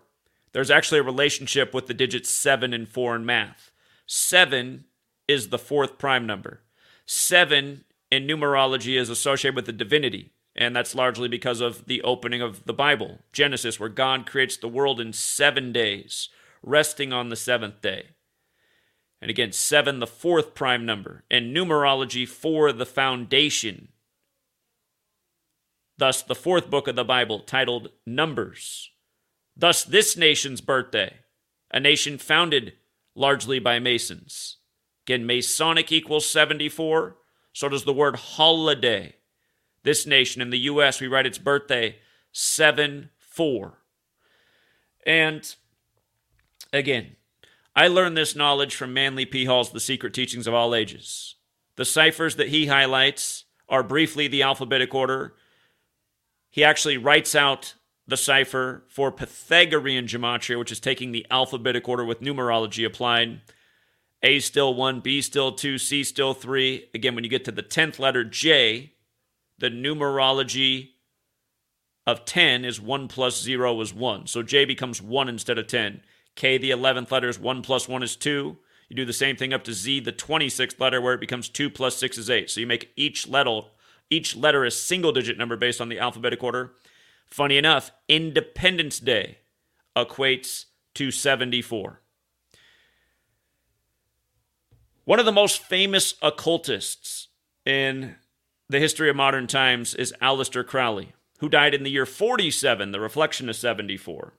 There's 0.53 0.69
actually 0.71 0.99
a 0.99 1.03
relationship 1.03 1.73
with 1.73 1.87
the 1.87 1.93
digits 1.93 2.29
7 2.29 2.73
and 2.73 2.87
4 2.87 3.15
in 3.15 3.25
math. 3.25 3.71
7 4.05 4.85
is 5.27 5.49
the 5.49 5.57
fourth 5.57 5.97
prime 5.97 6.27
number. 6.27 6.61
7 7.05 7.83
in 8.11 8.27
numerology 8.27 8.99
is 8.99 9.09
associated 9.09 9.55
with 9.55 9.65
the 9.65 9.71
divinity, 9.71 10.33
and 10.55 10.75
that's 10.75 10.93
largely 10.93 11.27
because 11.27 11.61
of 11.61 11.85
the 11.85 12.01
opening 12.01 12.41
of 12.41 12.65
the 12.65 12.73
Bible, 12.73 13.19
Genesis, 13.31 13.79
where 13.79 13.89
God 13.89 14.25
creates 14.25 14.57
the 14.57 14.67
world 14.67 14.99
in 14.99 15.13
seven 15.13 15.71
days, 15.71 16.29
resting 16.61 17.13
on 17.13 17.29
the 17.29 17.35
seventh 17.35 17.81
day. 17.81 18.09
And 19.21 19.29
again, 19.29 19.51
7, 19.51 19.99
the 19.99 20.07
fourth 20.07 20.55
prime 20.55 20.85
number, 20.85 21.23
and 21.29 21.55
numerology, 21.55 22.27
for 22.27 22.73
the 22.73 22.87
foundation 22.87 23.89
Thus, 26.01 26.23
the 26.23 26.33
fourth 26.33 26.67
book 26.71 26.87
of 26.87 26.95
the 26.95 27.03
Bible, 27.03 27.41
titled 27.41 27.89
Numbers. 28.07 28.89
Thus, 29.55 29.83
this 29.83 30.17
nation's 30.17 30.59
birthday, 30.59 31.17
a 31.69 31.79
nation 31.79 32.17
founded 32.17 32.73
largely 33.13 33.59
by 33.59 33.77
Masons. 33.77 34.57
Again, 35.05 35.27
Masonic 35.27 35.91
equals 35.91 36.25
74. 36.25 37.17
So 37.53 37.69
does 37.69 37.83
the 37.83 37.93
word 37.93 38.15
holiday. 38.15 39.15
This 39.83 40.05
nation 40.05 40.41
in 40.41 40.51
the 40.51 40.59
U.S., 40.59 41.01
we 41.01 41.07
write 41.07 41.25
its 41.25 41.37
birthday 41.37 41.97
7 42.31 43.09
4. 43.19 43.77
And 45.05 45.55
again, 46.71 47.15
I 47.75 47.87
learned 47.87 48.15
this 48.15 48.35
knowledge 48.35 48.75
from 48.75 48.93
Manly 48.93 49.25
P. 49.25 49.45
Hall's 49.45 49.71
The 49.71 49.79
Secret 49.79 50.13
Teachings 50.13 50.47
of 50.47 50.53
All 50.53 50.75
Ages. 50.75 51.35
The 51.77 51.85
ciphers 51.85 52.35
that 52.35 52.49
he 52.49 52.67
highlights 52.67 53.45
are 53.67 53.81
briefly 53.81 54.27
the 54.27 54.43
alphabetic 54.43 54.93
order 54.93 55.35
he 56.51 56.65
actually 56.65 56.97
writes 56.97 57.33
out 57.33 57.75
the 58.05 58.17
cipher 58.17 58.83
for 58.89 59.11
Pythagorean 59.11 60.05
gematria, 60.05 60.59
which 60.59 60.71
is 60.71 60.81
taking 60.81 61.13
the 61.13 61.25
alphabetic 61.31 61.87
order 61.87 62.03
with 62.03 62.19
numerology 62.19 62.85
applied. 62.85 63.39
A 64.23 64.39
still 64.39 64.73
1, 64.73 64.99
B 64.99 65.21
still 65.21 65.51
2, 65.51 65.77
C 65.77 66.03
still 66.03 66.33
3. 66.33 66.89
Again, 66.93 67.15
when 67.15 67.23
you 67.23 67.29
get 67.29 67.45
to 67.45 67.51
the 67.51 67.63
10th 67.63 67.99
letter 67.99 68.23
J, 68.23 68.93
the 69.57 69.69
numerology 69.69 70.89
of 72.05 72.25
10 72.25 72.65
is 72.65 72.79
1 72.79 73.07
plus 73.07 73.41
0 73.41 73.79
is 73.81 73.93
1. 73.93 74.27
So 74.27 74.43
J 74.43 74.65
becomes 74.65 75.01
1 75.01 75.29
instead 75.29 75.57
of 75.57 75.67
10. 75.67 76.01
K, 76.35 76.57
the 76.57 76.71
11th 76.71 77.11
letter, 77.11 77.29
is 77.29 77.39
1 77.39 77.61
plus 77.61 77.87
1 77.87 78.03
is 78.03 78.15
2. 78.15 78.57
You 78.89 78.95
do 78.95 79.05
the 79.05 79.13
same 79.13 79.35
thing 79.35 79.53
up 79.53 79.63
to 79.65 79.73
Z, 79.73 80.01
the 80.01 80.11
26th 80.11 80.79
letter, 80.79 80.99
where 80.99 81.13
it 81.13 81.21
becomes 81.21 81.49
2 81.49 81.69
plus 81.69 81.97
6 81.97 82.17
is 82.17 82.29
8. 82.29 82.49
So 82.49 82.59
you 82.59 82.67
make 82.67 82.91
each 82.95 83.27
letter 83.27 83.61
each 84.11 84.35
letter 84.35 84.65
a 84.65 84.71
single 84.71 85.13
digit 85.13 85.37
number 85.37 85.55
based 85.55 85.79
on 85.81 85.89
the 85.89 85.97
alphabetic 85.97 86.43
order. 86.43 86.73
Funny 87.25 87.57
enough, 87.57 87.91
Independence 88.09 88.99
Day 88.99 89.37
equates 89.95 90.65
to 90.95 91.09
74. 91.09 92.01
One 95.03 95.19
of 95.19 95.25
the 95.25 95.31
most 95.31 95.63
famous 95.63 96.13
occultists 96.21 97.29
in 97.65 98.15
the 98.69 98.79
history 98.79 99.09
of 99.09 99.15
modern 99.15 99.47
times 99.47 99.95
is 99.95 100.13
Aleister 100.21 100.65
Crowley, 100.65 101.13
who 101.39 101.49
died 101.49 101.73
in 101.73 101.83
the 101.83 101.89
year 101.89 102.05
47, 102.05 102.91
the 102.91 102.99
reflection 102.99 103.49
of 103.49 103.55
74. 103.55 104.33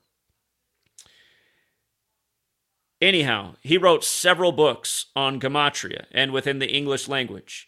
Anyhow, 3.01 3.55
he 3.61 3.77
wrote 3.77 4.05
several 4.05 4.53
books 4.53 5.07
on 5.13 5.41
gematria 5.41 6.05
and 6.11 6.31
within 6.31 6.59
the 6.59 6.71
English 6.71 7.09
language. 7.09 7.67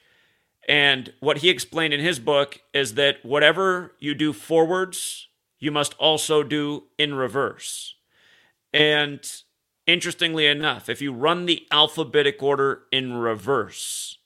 And 0.68 1.12
what 1.20 1.40
he 1.40 1.50
explained 1.50 1.94
in 1.94 2.00
his 2.00 2.20
book 2.20 2.62
is 2.74 2.94
that 2.94 3.24
whatever 3.26 3.94
you 4.00 4.16
do 4.16 4.32
forwards, 4.32 5.28
you 5.60 5.70
must 5.70 5.94
also 5.96 6.42
do 6.42 6.84
in 6.98 7.14
reverse. 7.14 7.96
And 8.72 9.20
interestingly 9.88 10.48
enough, 10.48 10.90
if 10.90 11.02
you 11.02 11.14
run 11.14 11.46
the 11.46 11.66
alphabetic 11.72 12.42
order 12.42 12.84
in 12.92 13.14
reverse, 13.14 14.18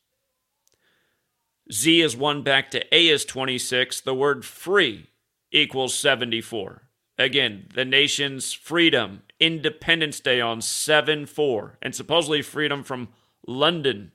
Z 1.72 2.02
is 2.02 2.18
1 2.18 2.42
back 2.42 2.72
to 2.72 2.96
A 2.96 3.08
is 3.08 3.26
26, 3.26 4.02
the 4.02 4.16
word 4.16 4.46
free 4.46 5.08
equals 5.52 5.94
74. 5.94 6.84
Again, 7.18 7.68
the 7.74 7.86
nation's 7.86 8.54
freedom, 8.54 9.24
Independence 9.40 10.20
Day 10.20 10.42
on 10.42 10.62
7 10.62 11.26
4, 11.26 11.78
and 11.82 11.94
supposedly 11.94 12.42
freedom 12.42 12.84
from 12.84 13.10
London 13.46 14.12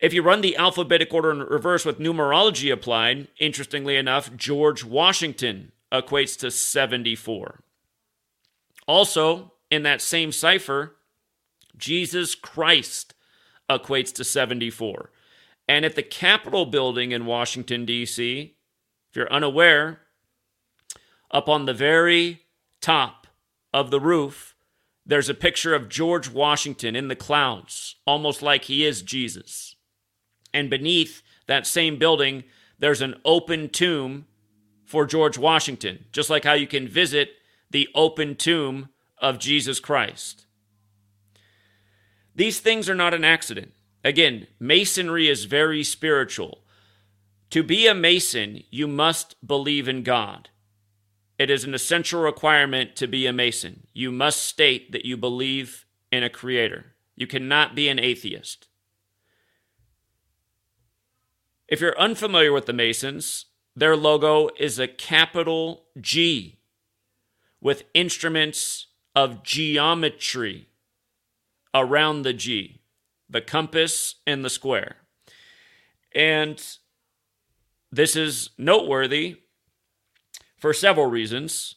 if 0.00 0.14
you 0.14 0.22
run 0.22 0.40
the 0.40 0.56
alphabetic 0.56 1.12
order 1.12 1.30
in 1.30 1.40
reverse 1.40 1.84
with 1.84 1.98
numerology 1.98 2.72
applied, 2.72 3.28
interestingly 3.38 3.96
enough, 3.96 4.34
George 4.34 4.82
Washington 4.82 5.72
equates 5.92 6.38
to 6.38 6.50
74. 6.50 7.60
Also, 8.90 9.52
in 9.70 9.84
that 9.84 10.02
same 10.02 10.32
cipher, 10.32 10.96
Jesus 11.76 12.34
Christ 12.34 13.14
equates 13.70 14.12
to 14.14 14.24
74. 14.24 15.12
And 15.68 15.84
at 15.84 15.94
the 15.94 16.02
Capitol 16.02 16.66
building 16.66 17.12
in 17.12 17.24
Washington, 17.24 17.84
D.C., 17.84 18.56
if 19.08 19.16
you're 19.16 19.32
unaware, 19.32 20.00
up 21.30 21.48
on 21.48 21.66
the 21.66 21.72
very 21.72 22.40
top 22.80 23.28
of 23.72 23.92
the 23.92 24.00
roof, 24.00 24.56
there's 25.06 25.28
a 25.28 25.34
picture 25.34 25.72
of 25.72 25.88
George 25.88 26.28
Washington 26.28 26.96
in 26.96 27.06
the 27.06 27.14
clouds, 27.14 27.94
almost 28.08 28.42
like 28.42 28.64
he 28.64 28.84
is 28.84 29.02
Jesus. 29.02 29.76
And 30.52 30.68
beneath 30.68 31.22
that 31.46 31.64
same 31.64 31.96
building, 31.96 32.42
there's 32.80 33.02
an 33.02 33.20
open 33.24 33.68
tomb 33.68 34.26
for 34.84 35.06
George 35.06 35.38
Washington, 35.38 36.06
just 36.10 36.28
like 36.28 36.42
how 36.42 36.54
you 36.54 36.66
can 36.66 36.88
visit 36.88 37.36
the 37.70 37.88
open 37.94 38.34
tomb 38.34 38.88
of 39.18 39.38
Jesus 39.38 39.80
Christ. 39.80 40.46
These 42.34 42.60
things 42.60 42.88
are 42.88 42.94
not 42.94 43.14
an 43.14 43.24
accident. 43.24 43.72
Again, 44.02 44.46
Masonry 44.58 45.28
is 45.28 45.44
very 45.44 45.84
spiritual. 45.84 46.64
To 47.50 47.62
be 47.62 47.86
a 47.86 47.94
Mason, 47.94 48.62
you 48.70 48.86
must 48.86 49.34
believe 49.46 49.88
in 49.88 50.02
God. 50.02 50.48
It 51.38 51.50
is 51.50 51.64
an 51.64 51.74
essential 51.74 52.22
requirement 52.22 52.96
to 52.96 53.06
be 53.06 53.26
a 53.26 53.32
Mason. 53.32 53.86
You 53.92 54.12
must 54.12 54.44
state 54.44 54.92
that 54.92 55.04
you 55.04 55.16
believe 55.16 55.86
in 56.12 56.22
a 56.22 56.30
Creator. 56.30 56.94
You 57.16 57.26
cannot 57.26 57.74
be 57.74 57.88
an 57.88 57.98
atheist. 57.98 58.68
If 61.68 61.80
you're 61.80 61.98
unfamiliar 61.98 62.52
with 62.52 62.66
the 62.66 62.72
Masons, 62.72 63.46
their 63.76 63.96
logo 63.96 64.48
is 64.58 64.78
a 64.78 64.88
capital 64.88 65.84
G 66.00 66.59
with 67.60 67.84
instruments 67.94 68.86
of 69.14 69.42
geometry 69.42 70.68
around 71.74 72.22
the 72.22 72.32
G, 72.32 72.80
the 73.28 73.40
compass 73.40 74.16
and 74.26 74.44
the 74.44 74.50
square. 74.50 74.96
And 76.14 76.62
this 77.92 78.16
is 78.16 78.50
noteworthy 78.58 79.36
for 80.56 80.72
several 80.72 81.06
reasons. 81.06 81.76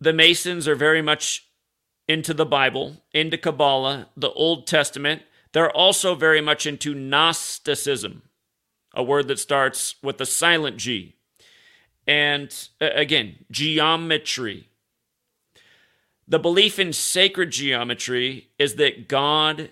The 0.00 0.12
Masons 0.12 0.66
are 0.66 0.74
very 0.74 1.02
much 1.02 1.48
into 2.08 2.34
the 2.34 2.46
Bible, 2.46 3.04
into 3.12 3.38
Kabbalah, 3.38 4.08
the 4.16 4.30
Old 4.30 4.66
Testament, 4.66 5.22
they're 5.52 5.70
also 5.70 6.14
very 6.14 6.40
much 6.40 6.66
into 6.66 6.94
Gnosticism, 6.94 8.22
a 8.94 9.02
word 9.02 9.28
that 9.28 9.38
starts 9.38 9.96
with 10.02 10.18
the 10.18 10.26
silent 10.26 10.78
G. 10.78 11.16
And 12.06 12.68
again, 12.80 13.44
geometry. 13.50 14.68
The 16.26 16.38
belief 16.38 16.78
in 16.78 16.92
sacred 16.92 17.50
geometry 17.50 18.48
is 18.58 18.76
that 18.76 19.08
God 19.08 19.70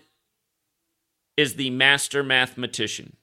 is 1.36 1.54
the 1.54 1.70
master 1.70 2.22
mathematician. 2.22 3.16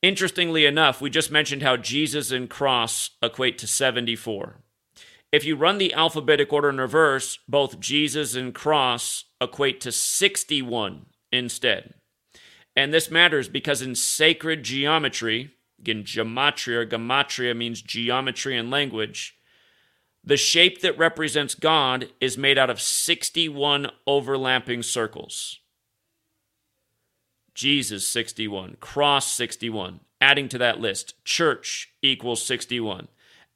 Interestingly 0.00 0.64
enough, 0.64 1.00
we 1.00 1.10
just 1.10 1.32
mentioned 1.32 1.62
how 1.62 1.76
Jesus 1.76 2.30
and 2.30 2.48
cross 2.48 3.10
equate 3.20 3.58
to 3.58 3.66
74. 3.66 4.60
If 5.32 5.44
you 5.44 5.56
run 5.56 5.78
the 5.78 5.92
alphabetic 5.92 6.52
order 6.52 6.68
in 6.70 6.78
reverse, 6.78 7.38
both 7.48 7.80
Jesus 7.80 8.34
and 8.34 8.54
cross 8.54 9.24
equate 9.40 9.80
to 9.82 9.92
61 9.92 11.06
instead. 11.32 11.94
And 12.78 12.94
this 12.94 13.10
matters 13.10 13.48
because 13.48 13.82
in 13.82 13.96
sacred 13.96 14.62
geometry, 14.62 15.50
Again, 15.80 16.04
gematria 16.04 16.88
gematria 16.88 17.56
means 17.56 17.82
geometry 17.82 18.56
and 18.56 18.70
language. 18.70 19.36
The 20.22 20.36
shape 20.36 20.80
that 20.82 20.96
represents 20.96 21.56
God 21.56 22.10
is 22.20 22.38
made 22.38 22.56
out 22.56 22.70
of 22.70 22.80
61 22.80 23.90
overlapping 24.06 24.84
circles. 24.84 25.58
Jesus 27.52 28.06
61, 28.06 28.76
cross 28.78 29.32
61. 29.32 29.98
Adding 30.20 30.48
to 30.48 30.58
that 30.58 30.78
list, 30.78 31.24
church 31.24 31.92
equals 32.00 32.44
61. 32.46 33.08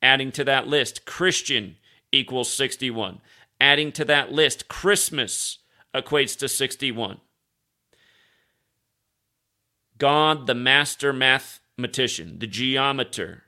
Adding 0.03 0.33
to 0.33 0.43
that 0.43 0.67
list, 0.67 1.05
Christian 1.07 1.77
equals 2.11 2.53
61. 2.53 3.21
Adding 3.61 3.93
to 3.93 4.05
that 4.05 4.33
list, 4.33 4.67
Christmas 4.67 5.59
equates 5.95 6.37
to 6.39 6.49
61. 6.49 7.21
God, 10.03 10.49
the 10.49 10.55
master 10.57 11.13
mathematician, 11.13 12.41
the 12.41 12.49
geometer. 12.49 13.45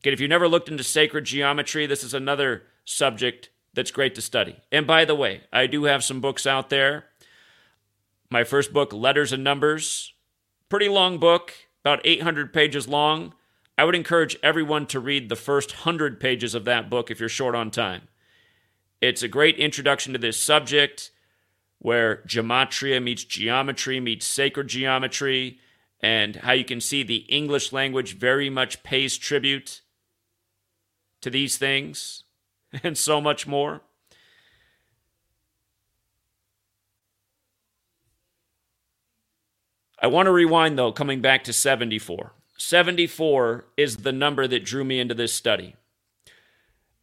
Again, 0.00 0.12
if 0.12 0.20
you've 0.20 0.28
never 0.28 0.46
looked 0.46 0.68
into 0.68 0.84
sacred 0.84 1.24
geometry, 1.24 1.86
this 1.86 2.04
is 2.04 2.12
another 2.12 2.64
subject 2.84 3.48
that's 3.72 3.90
great 3.90 4.14
to 4.16 4.20
study. 4.20 4.56
And 4.70 4.86
by 4.86 5.06
the 5.06 5.14
way, 5.14 5.44
I 5.50 5.66
do 5.66 5.84
have 5.84 6.04
some 6.04 6.20
books 6.20 6.46
out 6.46 6.68
there. 6.68 7.06
My 8.30 8.44
first 8.44 8.74
book, 8.74 8.92
Letters 8.92 9.32
and 9.32 9.42
Numbers, 9.42 10.12
pretty 10.68 10.90
long 10.90 11.16
book, 11.16 11.54
about 11.82 12.02
800 12.04 12.52
pages 12.52 12.86
long. 12.86 13.32
I 13.78 13.84
would 13.84 13.94
encourage 13.94 14.36
everyone 14.42 14.84
to 14.88 15.00
read 15.00 15.30
the 15.30 15.36
first 15.36 15.70
100 15.70 16.20
pages 16.20 16.54
of 16.54 16.66
that 16.66 16.90
book 16.90 17.10
if 17.10 17.18
you're 17.18 17.30
short 17.30 17.54
on 17.54 17.70
time. 17.70 18.08
It's 19.00 19.22
a 19.22 19.26
great 19.26 19.56
introduction 19.56 20.12
to 20.12 20.18
this 20.18 20.38
subject 20.38 21.12
where 21.82 22.22
gematria 22.28 23.02
meets 23.02 23.24
geometry 23.24 23.98
meets 23.98 24.24
sacred 24.24 24.68
geometry, 24.68 25.58
and 26.00 26.36
how 26.36 26.52
you 26.52 26.64
can 26.64 26.80
see 26.80 27.02
the 27.02 27.26
English 27.28 27.72
language 27.72 28.16
very 28.16 28.48
much 28.48 28.84
pays 28.84 29.18
tribute 29.18 29.82
to 31.20 31.28
these 31.28 31.58
things 31.58 32.22
and 32.84 32.96
so 32.96 33.20
much 33.20 33.48
more. 33.48 33.80
I 40.00 40.06
want 40.06 40.26
to 40.26 40.32
rewind 40.32 40.78
though, 40.78 40.92
coming 40.92 41.20
back 41.20 41.42
to 41.44 41.52
74. 41.52 42.32
74 42.58 43.64
is 43.76 43.98
the 43.98 44.12
number 44.12 44.46
that 44.46 44.64
drew 44.64 44.84
me 44.84 45.00
into 45.00 45.14
this 45.14 45.34
study. 45.34 45.74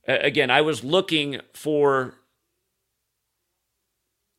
Again, 0.07 0.49
I 0.49 0.61
was 0.61 0.85
looking 0.85 1.41
for 1.53 2.15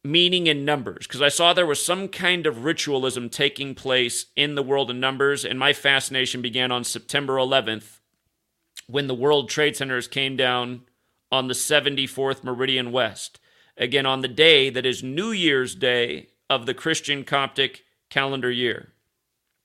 meaning 0.02 0.46
in 0.46 0.64
numbers 0.64 1.06
because 1.06 1.22
I 1.22 1.28
saw 1.28 1.52
there 1.52 1.66
was 1.66 1.84
some 1.84 2.08
kind 2.08 2.46
of 2.46 2.64
ritualism 2.64 3.28
taking 3.28 3.74
place 3.74 4.26
in 4.36 4.54
the 4.54 4.62
world 4.62 4.90
of 4.90 4.96
numbers, 4.96 5.44
and 5.44 5.58
my 5.58 5.72
fascination 5.72 6.42
began 6.42 6.72
on 6.72 6.84
September 6.84 7.36
11th 7.36 8.00
when 8.86 9.06
the 9.06 9.14
World 9.14 9.48
Trade 9.48 9.76
Centers 9.76 10.08
came 10.08 10.36
down 10.36 10.82
on 11.30 11.48
the 11.48 11.54
74th 11.54 12.42
Meridian 12.42 12.92
West. 12.92 13.38
Again, 13.76 14.04
on 14.04 14.20
the 14.20 14.28
day 14.28 14.68
that 14.70 14.84
is 14.84 15.02
New 15.02 15.30
Year's 15.30 15.74
Day 15.74 16.28
of 16.48 16.66
the 16.66 16.74
Christian 16.74 17.24
Coptic 17.24 17.84
calendar 18.10 18.50
year. 18.50 18.92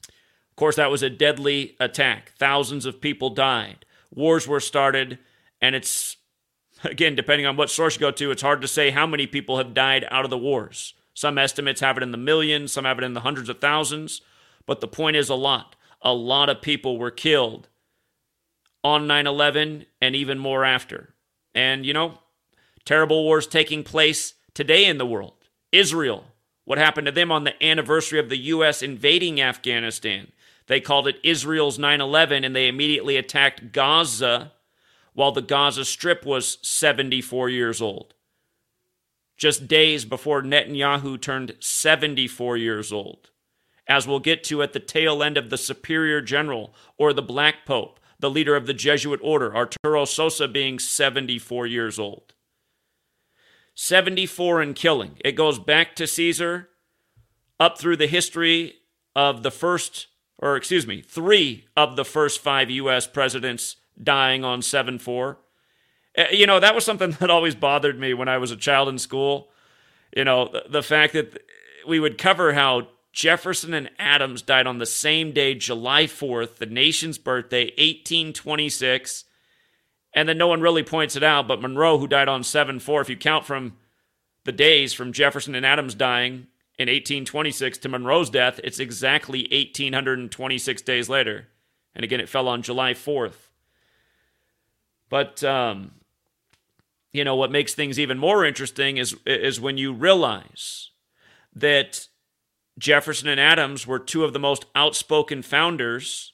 Of 0.04 0.56
course, 0.56 0.76
that 0.78 0.92
was 0.92 1.04
a 1.04 1.10
deadly 1.10 1.76
attack. 1.80 2.32
Thousands 2.38 2.86
of 2.86 3.02
people 3.02 3.32
died. 3.32 3.86
Wars 4.14 4.48
were 4.48 4.60
started, 4.62 5.18
and 5.60 5.76
it's, 5.76 6.16
again, 6.86 7.16
depending 7.16 7.46
on 7.46 7.58
what 7.58 7.70
source 7.70 7.96
you 7.96 8.00
go 8.00 8.12
to, 8.12 8.32
it's 8.32 8.42
hard 8.42 8.62
to 8.62 8.68
say 8.68 8.92
how 8.92 9.08
many 9.08 9.28
people 9.28 9.58
have 9.58 9.74
died 9.74 10.06
out 10.10 10.24
of 10.24 10.30
the 10.30 10.38
wars. 10.38 10.94
Some 11.14 11.38
estimates 11.38 11.82
have 11.82 11.98
it 11.98 12.04
in 12.04 12.12
the 12.12 12.18
millions, 12.18 12.72
some 12.72 12.86
have 12.86 12.98
it 12.98 13.04
in 13.04 13.14
the 13.14 13.22
hundreds 13.22 13.50
of 13.50 13.60
thousands, 13.60 14.22
but 14.66 14.82
the 14.82 14.88
point 14.88 15.16
is 15.16 15.30
a 15.30 15.36
lot. 15.36 15.76
A 16.02 16.14
lot 16.14 16.50
of 16.50 16.62
people 16.62 16.98
were 16.98 17.12
killed 17.12 17.70
on 18.84 19.08
9 19.08 19.26
11 19.26 19.86
and 20.02 20.16
even 20.16 20.38
more 20.38 20.64
after. 20.66 21.16
And, 21.54 21.86
you 21.86 21.94
know, 21.94 22.20
terrible 22.84 23.24
wars 23.24 23.48
taking 23.48 23.84
place 23.84 24.36
today 24.54 24.86
in 24.86 24.98
the 24.98 25.06
world. 25.06 25.34
Israel, 25.72 26.26
what 26.66 26.78
happened 26.78 27.06
to 27.06 27.12
them 27.12 27.32
on 27.32 27.46
the 27.46 27.64
anniversary 27.64 28.20
of 28.20 28.30
the 28.30 28.38
U.S. 28.38 28.82
invading 28.82 29.42
Afghanistan? 29.42 30.32
They 30.68 30.80
called 30.80 31.08
it 31.08 31.20
Israel's 31.24 31.80
9 31.80 32.02
11 32.02 32.44
and 32.44 32.56
they 32.56 32.68
immediately 32.68 33.18
attacked 33.18 33.72
Gaza 33.72 34.52
while 35.16 35.32
the 35.32 35.42
Gaza 35.42 35.86
Strip 35.86 36.26
was 36.26 36.60
74 36.62 37.50
years 37.50 37.82
old. 37.82 38.14
Just 39.38 39.68
days 39.68 40.06
before 40.06 40.44
Netanyahu 40.44 41.20
turned 41.20 41.56
74 41.60 42.58
years 42.58 42.94
old. 42.94 43.32
As 43.88 44.08
we'll 44.08 44.20
get 44.20 44.44
to 44.46 44.62
at 44.62 44.74
the 44.74 44.80
tail 44.80 45.24
end 45.24 45.38
of 45.38 45.50
the 45.50 45.58
Superior 45.58 46.22
General 46.22 46.74
or 46.98 47.14
the 47.14 47.22
Black 47.22 47.66
Pope, 47.66 48.00
the 48.20 48.30
leader 48.30 48.56
of 48.56 48.68
the 48.68 48.74
Jesuit 48.74 49.20
order, 49.24 49.56
Arturo 49.56 50.06
Sosa 50.06 50.48
being 50.48 50.80
74 50.80 51.66
years 51.66 51.98
old. 51.98 52.34
74 53.74 54.62
in 54.62 54.74
killing. 54.74 55.18
It 55.24 55.34
goes 55.34 55.60
back 55.60 55.96
to 55.96 56.08
Caesar 56.08 56.70
up 57.60 57.78
through 57.78 57.98
the 57.98 58.08
history 58.08 58.76
of 59.16 59.44
the 59.44 59.52
first, 59.52 60.08
or 60.38 60.58
excuse 60.58 60.86
me, 60.86 61.02
three 61.02 61.68
of 61.78 61.96
the 61.96 62.06
first 62.06 62.42
five 62.42 62.70
U.S. 62.70 63.08
presidents 63.08 63.78
dying 64.02 64.44
on 64.44 64.62
7 64.62 65.00
4. 65.00 65.38
Eh, 66.16 66.32
you 66.32 66.48
know, 66.48 66.60
that 66.60 66.76
was 66.76 66.86
something 66.86 67.12
that 67.20 67.30
always 67.30 67.56
bothered 67.56 68.00
me 68.00 68.14
when 68.14 68.28
I 68.28 68.38
was 68.38 68.52
a 68.52 68.58
child 68.58 68.90
in 68.90 68.98
school. 68.98 69.50
You 70.16 70.24
know, 70.24 70.54
the, 70.70 70.82
fact 70.82 71.14
that 71.14 71.44
we 71.86 72.00
would 72.00 72.18
cover 72.18 72.54
how 72.54 72.88
Jefferson 73.12 73.74
and 73.74 73.90
Adams 74.00 74.42
died 74.42 74.68
on 74.68 74.78
the 74.78 74.86
same 74.86 75.32
day, 75.32 75.56
July 75.56 76.04
4th, 76.06 76.56
the 76.56 76.66
nation's 76.66 77.18
birthday, 77.18 77.66
1826. 77.78 79.26
And 80.14 80.30
then 80.30 80.38
no 80.38 80.48
one 80.48 80.62
really 80.62 80.84
points 80.84 81.18
it 81.18 81.24
out, 81.24 81.48
but 81.48 81.62
Monroe, 81.62 81.98
who 81.98 82.08
died 82.08 82.30
on 82.30 82.44
7 82.44 82.80
4, 82.80 83.02
if 83.02 83.10
you 83.10 83.18
count 83.18 83.46
from 83.46 83.76
the 84.46 84.54
days 84.54 84.94
from 84.94 85.12
Jefferson 85.12 85.56
and 85.56 85.66
Adams 85.66 85.96
dying 85.96 86.48
in 86.78 86.88
1826 86.88 87.80
to 87.80 87.90
Monroe's 87.90 88.30
death, 88.30 88.60
it's 88.64 88.80
exactly 88.80 89.42
1826 89.52 90.82
days 90.84 91.10
later. 91.10 91.48
And 91.94 92.04
again, 92.04 92.20
it 92.20 92.30
fell 92.30 92.48
on 92.48 92.62
July 92.62 92.94
4th. 92.94 93.50
But, 95.16 95.46
um, 95.46 95.92
you 97.14 97.24
know, 97.24 97.38
what 97.38 97.50
makes 97.50 97.74
things 97.74 97.98
even 97.98 98.18
more 98.18 98.44
interesting 98.44 98.98
is, 98.98 99.16
is 99.26 99.62
when 99.62 99.78
you 99.78 99.94
realize 99.94 100.90
that 101.56 102.10
Jefferson 102.78 103.30
and 103.30 103.40
Adams 103.40 103.88
were 103.88 103.98
two 103.98 104.26
of 104.26 104.34
the 104.34 104.40
most 104.40 104.66
outspoken 104.76 105.42
founders 105.42 106.34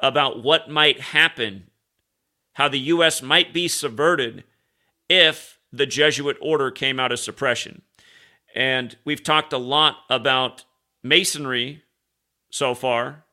about 0.00 0.42
what 0.42 0.68
might 0.68 1.00
happen, 1.00 1.70
how 2.54 2.66
the 2.66 2.80
U.S. 2.80 3.22
might 3.22 3.54
be 3.54 3.68
subverted 3.68 4.42
if 5.08 5.60
the 5.72 5.86
Jesuit 5.86 6.36
order 6.40 6.72
came 6.72 6.98
out 6.98 7.12
of 7.12 7.20
suppression. 7.20 7.82
And 8.56 8.96
we've 9.04 9.22
talked 9.22 9.52
a 9.52 9.56
lot 9.56 9.98
about 10.10 10.64
Masonry 11.04 11.84
so 12.50 12.74
far 12.74 13.24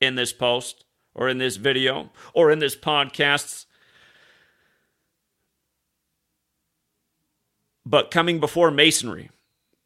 in 0.00 0.16
this 0.16 0.32
post 0.32 0.84
or 1.14 1.28
in 1.28 1.38
this 1.38 1.54
video 1.54 2.10
or 2.34 2.50
in 2.50 2.58
this 2.58 2.74
podcast. 2.74 3.66
But 7.90 8.12
coming 8.12 8.38
before 8.38 8.70
Masonry, 8.70 9.30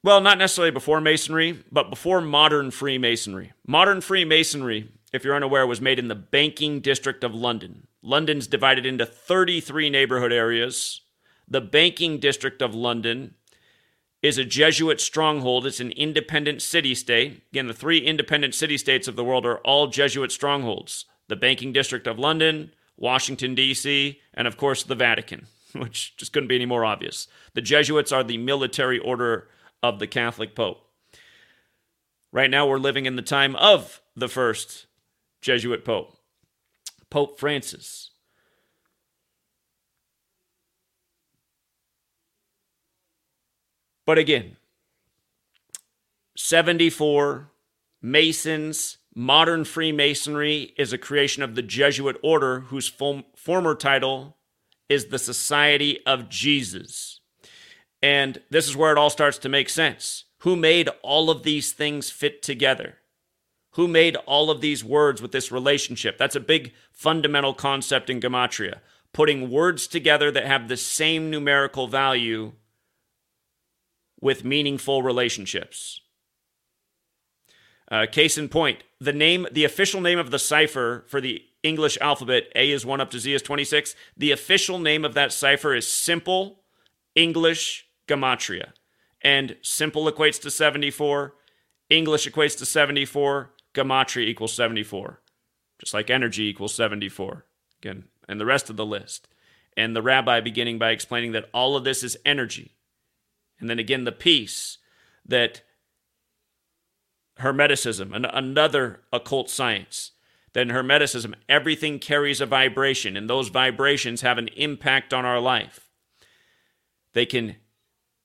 well, 0.02 0.20
not 0.20 0.36
necessarily 0.36 0.70
before 0.70 1.00
Masonry, 1.00 1.64
but 1.72 1.88
before 1.88 2.20
modern 2.20 2.70
Freemasonry. 2.70 3.54
Modern 3.66 4.02
Freemasonry, 4.02 4.90
if 5.14 5.24
you're 5.24 5.34
unaware, 5.34 5.66
was 5.66 5.80
made 5.80 5.98
in 5.98 6.08
the 6.08 6.14
banking 6.14 6.80
district 6.80 7.24
of 7.24 7.34
London. 7.34 7.86
London's 8.02 8.46
divided 8.46 8.84
into 8.84 9.06
33 9.06 9.88
neighborhood 9.88 10.34
areas. 10.34 11.00
The 11.48 11.62
banking 11.62 12.18
district 12.18 12.60
of 12.60 12.74
London 12.74 13.36
is 14.20 14.36
a 14.36 14.44
Jesuit 14.44 15.00
stronghold. 15.00 15.64
It's 15.64 15.80
an 15.80 15.92
independent 15.92 16.60
city 16.60 16.94
state. 16.94 17.40
Again, 17.52 17.68
the 17.68 17.72
three 17.72 18.00
independent 18.00 18.54
city 18.54 18.76
states 18.76 19.08
of 19.08 19.16
the 19.16 19.24
world 19.24 19.46
are 19.46 19.60
all 19.60 19.86
Jesuit 19.86 20.30
strongholds 20.30 21.06
the 21.28 21.36
banking 21.36 21.72
district 21.72 22.06
of 22.06 22.18
London, 22.18 22.70
Washington, 22.98 23.54
D.C., 23.54 24.20
and 24.34 24.46
of 24.46 24.58
course 24.58 24.82
the 24.82 24.94
Vatican, 24.94 25.46
which 25.78 26.16
just 26.16 26.32
couldn't 26.32 26.48
be 26.48 26.54
any 26.54 26.66
more 26.66 26.84
obvious. 26.84 27.26
The 27.54 27.62
Jesuits 27.62 28.12
are 28.12 28.24
the 28.24 28.38
military 28.38 28.98
order 28.98 29.48
of 29.82 29.98
the 29.98 30.06
Catholic 30.06 30.54
Pope. 30.54 30.80
Right 32.32 32.50
now, 32.50 32.66
we're 32.66 32.78
living 32.78 33.06
in 33.06 33.16
the 33.16 33.22
time 33.22 33.54
of 33.56 34.00
the 34.16 34.28
first 34.28 34.86
Jesuit 35.40 35.84
Pope, 35.84 36.16
Pope 37.10 37.38
Francis. 37.38 38.10
But 44.06 44.18
again, 44.18 44.56
74 46.36 47.50
Masons, 48.02 48.98
modern 49.14 49.64
Freemasonry 49.64 50.74
is 50.76 50.92
a 50.92 50.98
creation 50.98 51.42
of 51.42 51.54
the 51.54 51.62
Jesuit 51.62 52.18
order 52.22 52.60
whose 52.60 52.88
former 52.88 53.74
title 53.74 54.36
is 54.88 55.06
the 55.06 55.18
Society 55.18 56.04
of 56.06 56.28
Jesus. 56.28 57.20
And 58.02 58.42
this 58.50 58.68
is 58.68 58.76
where 58.76 58.92
it 58.92 58.98
all 58.98 59.10
starts 59.10 59.38
to 59.38 59.48
make 59.48 59.68
sense. 59.68 60.24
Who 60.40 60.56
made 60.56 60.90
all 61.02 61.30
of 61.30 61.42
these 61.42 61.72
things 61.72 62.10
fit 62.10 62.42
together? 62.42 62.98
Who 63.72 63.88
made 63.88 64.16
all 64.26 64.50
of 64.50 64.60
these 64.60 64.84
words 64.84 65.22
with 65.22 65.32
this 65.32 65.50
relationship? 65.50 66.18
That's 66.18 66.36
a 66.36 66.40
big 66.40 66.74
fundamental 66.92 67.54
concept 67.54 68.10
in 68.10 68.20
Gematria. 68.20 68.80
Putting 69.12 69.50
words 69.50 69.86
together 69.86 70.30
that 70.30 70.46
have 70.46 70.68
the 70.68 70.76
same 70.76 71.30
numerical 71.30 71.88
value 71.88 72.52
with 74.20 74.44
meaningful 74.44 75.02
relationships. 75.02 76.00
Uh, 77.90 78.06
case 78.10 78.38
in 78.38 78.48
point, 78.48 78.82
the 79.00 79.12
name, 79.12 79.46
the 79.50 79.64
official 79.64 80.00
name 80.00 80.18
of 80.18 80.30
the 80.30 80.38
cipher 80.38 81.04
for 81.08 81.20
the 81.20 81.42
English 81.64 81.96
alphabet, 82.00 82.52
A 82.54 82.70
is 82.70 82.86
1 82.86 83.00
up 83.00 83.10
to 83.10 83.18
Z 83.18 83.32
is 83.32 83.42
26. 83.42 83.96
The 84.16 84.30
official 84.30 84.78
name 84.78 85.04
of 85.04 85.14
that 85.14 85.32
cipher 85.32 85.74
is 85.74 85.88
Simple 85.88 86.60
English 87.14 87.88
Gematria. 88.06 88.72
And 89.22 89.56
simple 89.62 90.04
equates 90.04 90.38
to 90.42 90.50
74, 90.50 91.34
English 91.88 92.28
equates 92.28 92.58
to 92.58 92.66
74, 92.66 93.50
Gematria 93.72 94.26
equals 94.26 94.52
74. 94.52 95.20
Just 95.80 95.94
like 95.94 96.10
energy 96.10 96.44
equals 96.44 96.74
74. 96.74 97.46
Again, 97.82 98.04
and 98.28 98.38
the 98.38 98.46
rest 98.46 98.68
of 98.68 98.76
the 98.76 98.84
list. 98.84 99.28
And 99.76 99.96
the 99.96 100.02
rabbi 100.02 100.40
beginning 100.40 100.78
by 100.78 100.90
explaining 100.90 101.32
that 101.32 101.48
all 101.54 101.76
of 101.76 101.84
this 101.84 102.02
is 102.02 102.18
energy. 102.24 102.76
And 103.58 103.70
then 103.70 103.78
again, 103.78 104.04
the 104.04 104.12
peace 104.12 104.78
that 105.24 105.62
Hermeticism, 107.40 108.14
another 108.32 109.00
occult 109.12 109.50
science. 109.50 110.12
Then 110.54 110.68
Hermeticism, 110.70 111.34
everything 111.48 111.98
carries 111.98 112.40
a 112.40 112.46
vibration, 112.46 113.16
and 113.16 113.28
those 113.28 113.48
vibrations 113.48 114.22
have 114.22 114.38
an 114.38 114.48
impact 114.56 115.12
on 115.12 115.24
our 115.24 115.40
life. 115.40 115.90
They 117.12 117.26
can 117.26 117.56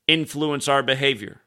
influence 0.07 0.67
our 0.67 0.83
behavior. 0.83 1.41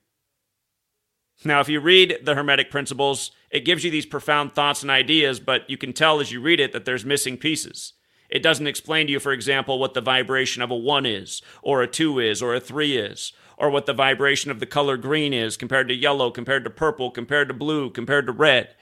Now, 1.45 1.61
if 1.61 1.69
you 1.69 1.81
read 1.81 2.19
the 2.25 2.35
Hermetic 2.35 2.71
principles, 2.71 3.31
it 3.51 3.65
gives 3.65 3.85
you 3.85 3.91
these 3.91 4.07
profound 4.07 4.55
thoughts 4.55 4.83
and 4.83 4.91
ideas, 4.91 5.41
but 5.41 5.69
you 5.71 5.77
can 5.77 5.93
tell 5.93 6.21
as 6.21 6.31
you 6.31 6.41
read 6.41 6.61
it 6.61 6.73
that 6.73 6.85
there's 6.85 7.05
missing 7.05 7.37
pieces. 7.37 7.95
It 8.29 8.43
doesn't 8.43 8.67
explain 8.67 9.07
to 9.07 9.13
you, 9.13 9.21
for 9.21 9.33
example, 9.33 9.79
what 9.79 9.95
the 9.95 10.01
vibration 10.01 10.63
of 10.63 10.71
a 10.71 10.77
1 10.77 11.07
is, 11.07 11.43
or 11.63 11.83
a 11.83 11.87
2 11.87 12.19
is, 12.19 12.43
or 12.43 12.55
a 12.55 12.61
3 12.61 12.97
is, 12.97 13.33
or 13.57 13.71
what 13.71 13.87
the 13.87 13.93
vibration 13.93 14.51
of 14.51 14.59
the 14.59 14.67
color 14.67 14.97
green 14.97 15.33
is 15.33 15.57
compared 15.57 15.87
to 15.89 15.95
yellow, 15.95 16.31
compared 16.31 16.65
to 16.65 16.71
purple, 16.71 17.11
compared 17.11 17.49
to 17.49 17.55
blue, 17.55 17.91
compared 17.91 18.27
to 18.27 18.33
red. 18.33 18.75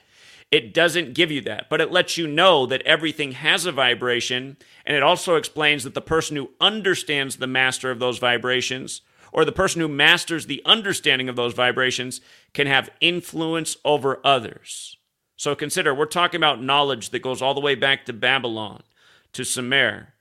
It 0.51 0.73
doesn't 0.73 1.13
give 1.13 1.31
you 1.31 1.41
that, 1.41 1.69
but 1.69 1.79
it 1.79 1.91
lets 1.91 2.17
you 2.17 2.27
know 2.27 2.65
that 2.65 2.81
everything 2.81 3.31
has 3.31 3.65
a 3.65 3.71
vibration, 3.71 4.57
and 4.85 4.97
it 4.97 5.03
also 5.03 5.35
explains 5.35 5.83
that 5.85 5.93
the 5.93 6.01
person 6.01 6.35
who 6.35 6.51
understands 6.59 7.37
the 7.37 7.47
master 7.47 7.89
of 7.89 7.99
those 7.99 8.19
vibrations, 8.19 9.01
or 9.31 9.45
the 9.45 9.53
person 9.53 9.79
who 9.79 9.87
masters 9.87 10.45
the 10.45 10.61
understanding 10.65 11.29
of 11.29 11.37
those 11.37 11.53
vibrations, 11.53 12.19
can 12.53 12.67
have 12.67 12.89
influence 12.99 13.77
over 13.85 14.19
others. 14.25 14.97
So 15.37 15.55
consider, 15.55 15.95
we're 15.95 16.05
talking 16.05 16.37
about 16.39 16.61
knowledge 16.61 17.11
that 17.11 17.21
goes 17.21 17.41
all 17.41 17.53
the 17.53 17.61
way 17.61 17.75
back 17.75 18.05
to 18.05 18.13
Babylon, 18.13 18.83
to 19.31 19.45
Sumer, 19.45 20.13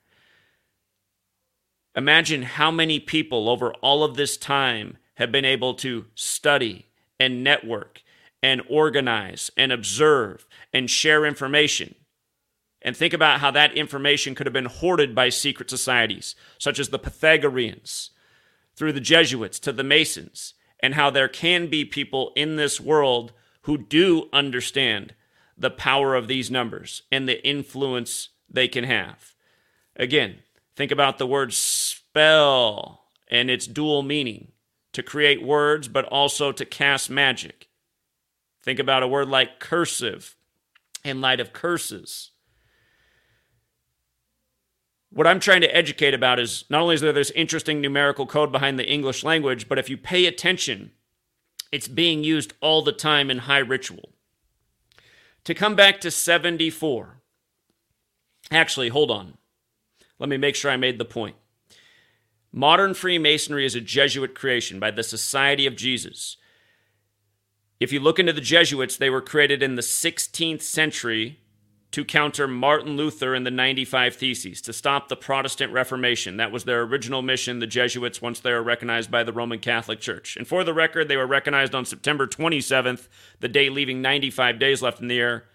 Imagine 1.97 2.43
how 2.43 2.71
many 2.71 3.01
people 3.01 3.49
over 3.49 3.73
all 3.83 4.05
of 4.05 4.15
this 4.15 4.37
time 4.37 4.97
have 5.15 5.33
been 5.33 5.45
able 5.45 5.75
to 5.75 6.07
study 6.15 6.87
and 7.19 7.43
network 7.43 8.03
and 8.43 8.63
organize 8.69 9.51
and 9.57 9.73
observe 9.73 10.47
and 10.73 10.91
share 10.91 11.25
information. 11.25 11.95
And 12.83 12.97
think 12.97 13.13
about 13.13 13.41
how 13.41 13.51
that 13.51 13.75
information 13.75 14.35
could 14.35 14.47
have 14.47 14.55
been 14.55 14.65
hoarded 14.65 15.15
by 15.15 15.29
secret 15.29 15.69
societies, 15.69 16.35
such 16.59 16.79
as 16.79 16.89
the 16.89 16.99
Pythagoreans, 16.99 18.11
through 18.75 18.93
the 18.93 19.01
Jesuits 19.01 19.59
to 19.61 19.73
the 19.73 19.85
Masons, 19.85 20.55
and 20.81 20.95
how 20.95 21.11
there 21.11 21.29
can 21.29 21.69
be 21.69 21.85
people 21.85 22.33
in 22.35 22.57
this 22.57 22.81
world 22.81 23.33
who 23.63 23.77
do 23.77 24.31
understand 24.33 25.15
the 25.59 25.71
power 25.71 26.15
of 26.15 26.27
these 26.27 26.51
numbers 26.51 27.03
and 27.13 27.29
the 27.29 27.47
influence 27.47 28.31
they 28.49 28.67
can 28.67 28.85
have. 28.85 29.35
Again, 29.97 30.39
Think 30.81 30.93
about 30.93 31.19
the 31.19 31.27
word 31.27 31.53
spell 31.53 33.05
and 33.29 33.51
its 33.51 33.67
dual 33.67 34.03
meaning 34.03 34.53
to 34.95 35.03
create 35.03 35.43
words, 35.43 35.89
but 35.89 36.07
also 36.07 36.53
to 36.53 36.65
cast 36.65 37.11
magic. 37.11 37.69
Think 38.63 38.79
about 38.79 39.03
a 39.03 39.09
word 39.09 39.29
like 39.29 39.59
cursive 39.59 40.37
in 41.05 41.21
light 41.21 41.41
of 41.41 41.53
curses. 41.53 42.31
What 45.13 45.27
I'm 45.27 45.41
trying 45.41 45.63
to 45.63 45.75
educate 45.75 46.15
about 46.15 46.39
is 46.39 46.65
not 46.71 46.83
only 46.83 46.95
is 46.95 47.01
there 47.01 47.13
this 47.13 47.33
interesting 47.33 47.81
numerical 47.81 48.27
code 48.27 48.53
behind 48.53 48.79
the 48.79 48.89
English 48.89 49.25
language, 49.25 49.69
but 49.69 49.79
if 49.79 49.89
you 49.89 49.97
pay 49.97 50.27
attention, 50.27 50.93
it's 51.73 51.89
being 51.89 52.23
used 52.23 52.55
all 52.61 52.83
the 52.83 52.93
time 52.93 53.31
in 53.31 53.39
high 53.39 53.59
ritual. 53.59 54.11
To 55.45 55.55
come 55.55 55.75
back 55.75 56.01
to 56.03 56.11
74, 56.11 57.23
actually, 58.53 58.89
hold 58.91 59.11
on. 59.11 59.39
Let 60.19 60.29
me 60.29 60.37
make 60.37 60.55
sure 60.55 60.71
I 60.71 60.77
made 60.77 60.99
the 60.99 61.05
point. 61.05 61.37
Modern 62.53 62.95
Freemasonry 62.95 63.65
is 63.65 63.75
a 63.75 63.81
Jesuit 63.81 64.35
creation 64.35 64.79
by 64.79 64.91
the 64.91 65.03
Society 65.03 65.67
of 65.67 65.77
Jesus. 65.77 66.37
If 67.81 67.93
you 67.93 68.01
look 68.01 68.19
into 68.19 68.35
the 68.35 68.43
Jesuits, 68.43 68.99
they 68.99 69.09
were 69.09 69.23
created 69.23 69.63
in 69.63 69.75
the 69.75 69.83
16th 69.83 70.61
century 70.61 71.41
to 71.93 72.05
counter 72.05 72.47
Martin 72.47 72.95
Luther 72.97 73.35
and 73.35 73.45
the 73.45 73.51
95 73.51 74.15
Theses, 74.15 74.61
to 74.61 74.73
stop 74.73 75.09
the 75.09 75.17
Protestant 75.17 75.73
Reformation. 75.73 76.37
That 76.37 76.53
was 76.53 76.65
their 76.65 76.83
original 76.83 77.23
mission, 77.23 77.59
the 77.59 77.67
Jesuits, 77.67 78.23
once 78.23 78.39
they 78.39 78.53
were 78.53 78.63
recognized 78.63 79.11
by 79.11 79.25
the 79.25 79.33
Roman 79.33 79.59
Catholic 79.59 79.99
Church. 79.99 80.37
And 80.37 80.47
for 80.47 80.63
the 80.63 80.75
record, 80.75 81.09
they 81.09 81.17
were 81.17 81.27
recognized 81.27 81.75
on 81.75 81.85
September 81.85 82.29
27th, 82.29 83.09
the 83.41 83.49
day 83.49 83.71
leaving 83.71 84.03
95 84.03 84.59
days 84.59 84.83
left 84.83 85.01
in 85.01 85.09
the 85.09 85.17
year, 85.17 85.47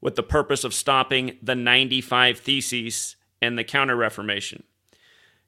with 0.00 0.16
the 0.16 0.22
purpose 0.22 0.62
of 0.64 0.74
stopping 0.74 1.38
the 1.40 1.54
95 1.54 2.38
Theses 2.40 3.16
and 3.40 3.56
the 3.56 3.64
Counter 3.64 3.96
Reformation. 3.96 4.64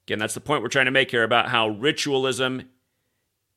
Again, 0.06 0.20
that's 0.20 0.34
the 0.34 0.40
point 0.40 0.62
we're 0.62 0.68
trying 0.68 0.86
to 0.86 0.90
make 0.90 1.10
here 1.10 1.24
about 1.24 1.50
how 1.50 1.68
ritualism 1.68 2.70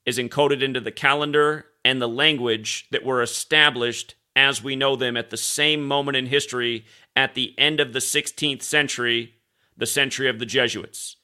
is 0.05 0.17
encoded 0.17 0.61
into 0.61 0.81
the 0.81 0.91
calendar 0.91 1.67
and 1.83 2.01
the 2.01 2.07
language 2.07 2.87
that 2.91 3.03
were 3.03 3.21
established 3.21 4.15
as 4.35 4.63
we 4.63 4.75
know 4.75 4.95
them 4.95 5.17
at 5.17 5.29
the 5.29 5.37
same 5.37 5.85
moment 5.85 6.15
in 6.15 6.27
history 6.27 6.85
at 7.15 7.33
the 7.33 7.53
end 7.57 7.79
of 7.79 7.93
the 7.93 7.99
16th 7.99 8.61
century, 8.61 9.35
the 9.77 9.85
century 9.85 10.29
of 10.29 10.39
the 10.39 10.45
Jesuits. 10.45 11.17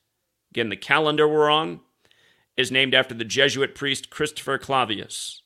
Again, 0.52 0.70
the 0.70 0.76
calendar 0.76 1.28
we're 1.28 1.50
on 1.50 1.82
is 2.58 2.72
named 2.72 2.94
after 2.94 3.14
the 3.14 3.24
Jesuit 3.24 3.76
priest 3.76 4.10
Christopher 4.10 4.58
Clavius. 4.58 5.42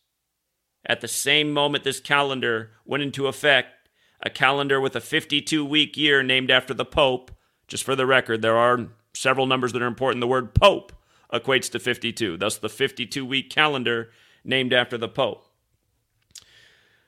At 0.85 1.01
the 1.01 1.07
same 1.07 1.51
moment 1.51 1.83
this 1.83 1.99
calendar 1.99 2.71
went 2.85 3.03
into 3.03 3.27
effect, 3.27 3.89
a 4.23 4.29
calendar 4.29 4.79
with 4.79 4.95
a 4.95 5.01
52 5.01 5.63
week 5.63 5.97
year 5.97 6.23
named 6.23 6.49
after 6.49 6.73
the 6.73 6.85
Pope 6.85 7.31
just 7.71 7.85
for 7.85 7.95
the 7.95 8.05
record, 8.05 8.41
there 8.41 8.57
are 8.57 8.87
several 9.13 9.45
numbers 9.45 9.71
that 9.71 9.81
are 9.81 9.87
important. 9.87 10.19
The 10.19 10.27
word 10.27 10.53
Pope 10.53 10.91
equates 11.31 11.71
to 11.71 11.79
52, 11.79 12.35
thus, 12.35 12.57
the 12.57 12.67
52 12.67 13.25
week 13.25 13.49
calendar 13.49 14.09
named 14.43 14.73
after 14.73 14.97
the 14.97 15.07
Pope. 15.07 15.45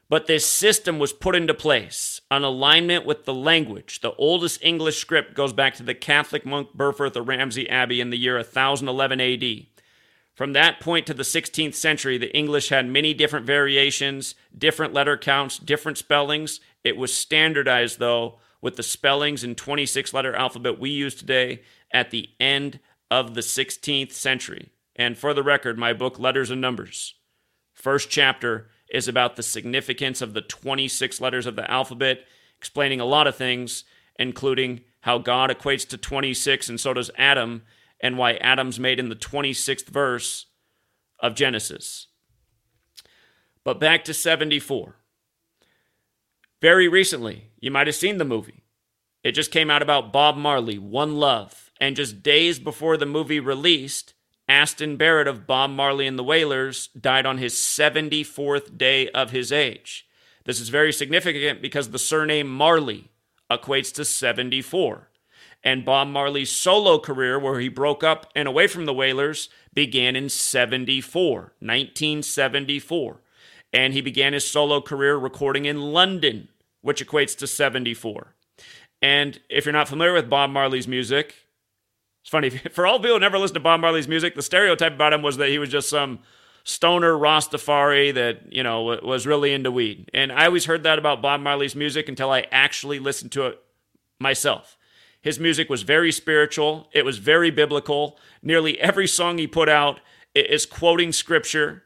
But 0.09 0.27
this 0.27 0.45
system 0.45 0.99
was 0.99 1.11
put 1.11 1.35
into 1.35 1.53
place 1.53 2.21
on 2.29 2.43
alignment 2.43 3.05
with 3.05 3.25
the 3.25 3.33
language. 3.33 4.01
The 4.01 4.13
oldest 4.13 4.63
English 4.63 4.99
script 4.99 5.33
goes 5.33 5.53
back 5.53 5.73
to 5.75 5.83
the 5.83 5.95
Catholic 5.95 6.45
monk 6.45 6.69
Byrhtferth 6.77 7.15
of 7.15 7.27
Ramsey 7.27 7.69
Abbey 7.69 7.99
in 7.99 8.11
the 8.11 8.17
year 8.17 8.35
1011 8.35 9.19
AD. 9.19 9.65
From 10.35 10.53
that 10.53 10.79
point 10.79 11.05
to 11.07 11.13
the 11.13 11.23
16th 11.23 11.75
century, 11.75 12.17
the 12.17 12.35
English 12.35 12.69
had 12.69 12.87
many 12.87 13.13
different 13.13 13.45
variations, 13.45 14.35
different 14.55 14.93
letter 14.93 15.17
counts, 15.17 15.57
different 15.57 15.97
spellings. 15.97 16.59
It 16.83 16.97
was 16.97 17.13
standardized, 17.13 17.99
though, 17.99 18.39
with 18.61 18.75
the 18.75 18.83
spellings 18.83 19.43
and 19.43 19.57
26 19.57 20.13
letter 20.13 20.35
alphabet 20.35 20.79
we 20.79 20.89
use 20.89 21.15
today 21.15 21.61
at 21.91 22.11
the 22.11 22.29
end 22.39 22.79
of 23.11 23.35
the 23.35 23.41
16th 23.41 24.11
century. 24.11 24.69
And 24.95 25.17
for 25.17 25.33
the 25.33 25.43
record, 25.43 25.77
my 25.77 25.93
book, 25.93 26.17
Letters 26.17 26.49
and 26.49 26.61
Numbers, 26.61 27.15
first 27.73 28.09
chapter 28.09 28.69
is 28.89 29.07
about 29.07 29.35
the 29.35 29.43
significance 29.43 30.21
of 30.21 30.33
the 30.33 30.41
26 30.41 31.19
letters 31.19 31.45
of 31.45 31.55
the 31.55 31.69
alphabet, 31.69 32.25
explaining 32.57 32.99
a 32.99 33.05
lot 33.05 33.27
of 33.27 33.35
things, 33.35 33.83
including 34.17 34.81
how 35.01 35.17
God 35.17 35.49
equates 35.49 35.87
to 35.89 35.97
26 35.97 36.69
and 36.69 36.79
so 36.79 36.93
does 36.93 37.11
Adam, 37.17 37.63
and 37.99 38.17
why 38.17 38.33
Adam's 38.35 38.79
made 38.79 38.99
in 38.99 39.09
the 39.09 39.15
26th 39.15 39.87
verse 39.87 40.45
of 41.19 41.35
Genesis. 41.35 42.07
But 43.63 43.79
back 43.79 44.03
to 44.05 44.13
74. 44.13 44.95
Very 46.61 46.87
recently, 46.87 47.51
you 47.59 47.71
might 47.71 47.87
have 47.87 47.95
seen 47.95 48.17
the 48.17 48.25
movie. 48.25 48.63
It 49.23 49.31
just 49.31 49.51
came 49.51 49.69
out 49.69 49.81
about 49.81 50.13
Bob 50.13 50.35
Marley, 50.35 50.77
One 50.77 51.15
Love. 51.15 51.71
And 51.79 51.95
just 51.95 52.23
days 52.23 52.59
before 52.59 52.97
the 52.97 53.05
movie 53.05 53.39
released, 53.39 54.13
Aston 54.47 54.97
Barrett 54.97 55.27
of 55.27 55.47
Bob 55.47 55.71
Marley 55.71 56.05
and 56.05 56.19
the 56.19 56.23
Wailers 56.23 56.87
died 56.87 57.25
on 57.25 57.37
his 57.37 57.53
74th 57.53 58.77
day 58.77 59.09
of 59.09 59.31
his 59.31 59.51
age. 59.51 60.07
This 60.45 60.59
is 60.59 60.69
very 60.69 60.91
significant 60.91 61.61
because 61.61 61.89
the 61.89 61.99
surname 61.99 62.47
Marley 62.47 63.09
equates 63.49 63.93
to 63.93 64.05
74. 64.05 65.09
And 65.63 65.85
Bob 65.85 66.09
Marley's 66.09 66.51
solo 66.51 66.99
career, 66.99 67.39
where 67.39 67.61
he 67.61 67.69
broke 67.69 68.03
up 68.03 68.29
and 68.35 68.49
away 68.49 68.67
from 68.67 68.85
the 68.85 68.93
Wailers, 68.93 69.47
began 69.73 70.15
in 70.15 70.27
74, 70.27 71.53
1974. 71.59 73.21
And 73.71 73.93
he 73.93 74.01
began 74.01 74.33
his 74.33 74.45
solo 74.45 74.81
career 74.81 75.15
recording 75.15 75.63
in 75.63 75.93
London, 75.93 76.49
which 76.81 77.05
equates 77.05 77.37
to 77.37 77.47
74. 77.47 78.35
And 79.01 79.39
if 79.49 79.65
you're 79.65 79.73
not 79.73 79.87
familiar 79.87 80.13
with 80.13 80.29
Bob 80.29 80.49
Marley's 80.49 80.87
music, 80.87 81.42
it's 82.23 82.29
funny, 82.29 82.49
for 82.71 82.87
all 82.87 82.99
people 82.99 83.15
who 83.15 83.19
never 83.19 83.37
listened 83.37 83.55
to 83.55 83.59
Bob 83.59 83.81
Marley's 83.81 84.07
music, 84.07 84.33
the 84.33 84.41
stereotype 84.41 84.93
about 84.93 85.13
him 85.13 85.21
was 85.21 85.37
that 85.37 85.49
he 85.49 85.59
was 85.59 85.69
just 85.69 85.89
some 85.89 86.19
stoner 86.63 87.13
Rastafari 87.13 88.13
that, 88.13 88.51
you 88.51 88.63
know, 88.63 88.83
was 89.03 89.27
really 89.27 89.53
into 89.53 89.69
weed. 89.69 90.09
And 90.13 90.31
I 90.31 90.45
always 90.45 90.65
heard 90.65 90.83
that 90.83 90.97
about 90.97 91.21
Bob 91.21 91.41
Marley's 91.41 91.75
music 91.75 92.07
until 92.07 92.31
I 92.31 92.45
actually 92.51 92.99
listened 92.99 93.33
to 93.33 93.47
it 93.47 93.61
myself. 94.19 94.77
His 95.21 95.39
music 95.39 95.69
was 95.69 95.83
very 95.83 96.11
spiritual, 96.11 96.89
it 96.93 97.03
was 97.03 97.17
very 97.17 97.51
biblical. 97.51 98.17
Nearly 98.41 98.79
every 98.79 99.07
song 99.07 99.37
he 99.37 99.47
put 99.47 99.67
out 99.67 99.99
is 100.33 100.65
quoting 100.65 101.11
scripture. 101.11 101.83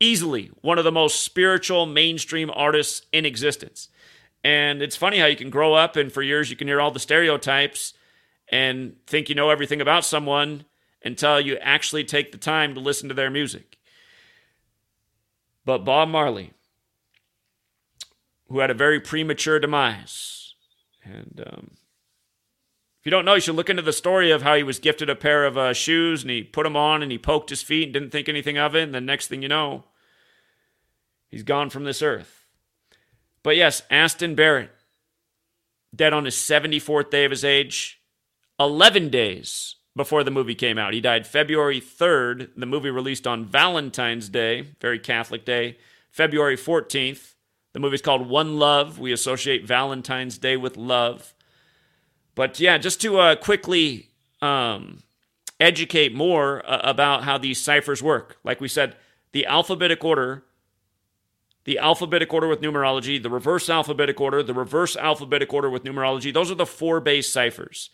Easily 0.00 0.50
one 0.62 0.78
of 0.78 0.84
the 0.84 0.90
most 0.90 1.22
spiritual 1.22 1.86
mainstream 1.86 2.50
artists 2.52 3.06
in 3.12 3.24
existence. 3.24 3.88
And 4.44 4.82
it's 4.82 4.96
funny 4.96 5.18
how 5.18 5.26
you 5.26 5.36
can 5.36 5.50
grow 5.50 5.74
up 5.74 5.96
and 5.96 6.12
for 6.12 6.22
years 6.22 6.50
you 6.50 6.56
can 6.56 6.68
hear 6.68 6.80
all 6.80 6.90
the 6.90 6.98
stereotypes 6.98 7.94
and 8.48 8.96
think 9.06 9.28
you 9.28 9.34
know 9.34 9.50
everything 9.50 9.80
about 9.80 10.04
someone 10.04 10.64
until 11.04 11.40
you 11.40 11.56
actually 11.58 12.04
take 12.04 12.32
the 12.32 12.38
time 12.38 12.74
to 12.74 12.80
listen 12.80 13.08
to 13.08 13.14
their 13.14 13.30
music. 13.30 13.78
But 15.64 15.84
Bob 15.84 16.08
Marley, 16.08 16.52
who 18.48 18.58
had 18.58 18.70
a 18.70 18.74
very 18.74 19.00
premature 19.00 19.60
demise, 19.60 20.54
and 21.04 21.42
um, 21.46 21.70
if 23.02 23.06
you 23.06 23.10
don't 23.10 23.24
know, 23.24 23.34
you 23.34 23.40
should 23.40 23.56
look 23.56 23.70
into 23.70 23.82
the 23.82 23.92
story 23.92 24.30
of 24.30 24.42
how 24.42 24.54
he 24.54 24.62
was 24.62 24.78
gifted 24.78 25.10
a 25.10 25.16
pair 25.16 25.44
of 25.44 25.58
uh, 25.58 25.72
shoes 25.72 26.22
and 26.22 26.30
he 26.30 26.42
put 26.42 26.64
them 26.64 26.76
on 26.76 27.02
and 27.02 27.10
he 27.10 27.18
poked 27.18 27.50
his 27.50 27.62
feet 27.62 27.84
and 27.84 27.92
didn't 27.92 28.10
think 28.10 28.28
anything 28.28 28.58
of 28.58 28.76
it. 28.76 28.84
And 28.84 28.94
the 28.94 29.00
next 29.00 29.26
thing 29.26 29.42
you 29.42 29.48
know, 29.48 29.84
he's 31.28 31.42
gone 31.42 31.70
from 31.70 31.82
this 31.84 32.02
earth. 32.02 32.41
But 33.42 33.56
yes, 33.56 33.82
Aston 33.90 34.34
Barrett, 34.34 34.70
dead 35.94 36.12
on 36.12 36.24
his 36.24 36.36
74th 36.36 37.10
day 37.10 37.24
of 37.24 37.30
his 37.30 37.44
age, 37.44 38.00
11 38.58 39.08
days 39.08 39.76
before 39.96 40.24
the 40.24 40.30
movie 40.30 40.54
came 40.54 40.78
out. 40.78 40.94
He 40.94 41.00
died 41.00 41.26
February 41.26 41.80
3rd. 41.80 42.50
The 42.56 42.66
movie 42.66 42.90
released 42.90 43.26
on 43.26 43.44
Valentine's 43.44 44.28
Day, 44.28 44.68
very 44.80 44.98
Catholic 44.98 45.44
day, 45.44 45.78
February 46.10 46.56
14th. 46.56 47.34
The 47.72 47.80
movie's 47.80 48.02
called 48.02 48.28
One 48.28 48.58
Love. 48.58 48.98
We 48.98 49.12
associate 49.12 49.66
Valentine's 49.66 50.38
Day 50.38 50.56
with 50.56 50.76
love. 50.76 51.34
But 52.34 52.60
yeah, 52.60 52.78
just 52.78 53.00
to 53.02 53.18
uh, 53.18 53.36
quickly 53.36 54.10
um, 54.40 55.02
educate 55.60 56.14
more 56.14 56.64
uh, 56.68 56.80
about 56.82 57.24
how 57.24 57.38
these 57.38 57.60
ciphers 57.60 58.02
work. 58.02 58.38
Like 58.44 58.60
we 58.60 58.68
said, 58.68 58.96
the 59.32 59.46
alphabetic 59.46 60.04
order, 60.04 60.44
the 61.64 61.78
alphabetic 61.78 62.32
order 62.32 62.48
with 62.48 62.60
numerology, 62.60 63.22
the 63.22 63.30
reverse 63.30 63.70
alphabetic 63.70 64.20
order, 64.20 64.42
the 64.42 64.54
reverse 64.54 64.96
alphabetic 64.96 65.52
order 65.52 65.70
with 65.70 65.84
numerology, 65.84 66.32
those 66.32 66.50
are 66.50 66.56
the 66.56 66.66
four 66.66 67.00
base 67.00 67.28
ciphers. 67.28 67.90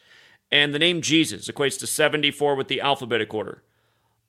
And 0.50 0.72
the 0.72 0.78
name 0.78 1.02
Jesus 1.02 1.48
equates 1.48 1.78
to 1.80 1.86
74 1.86 2.54
with 2.54 2.68
the 2.68 2.80
alphabetic 2.80 3.34
order, 3.34 3.62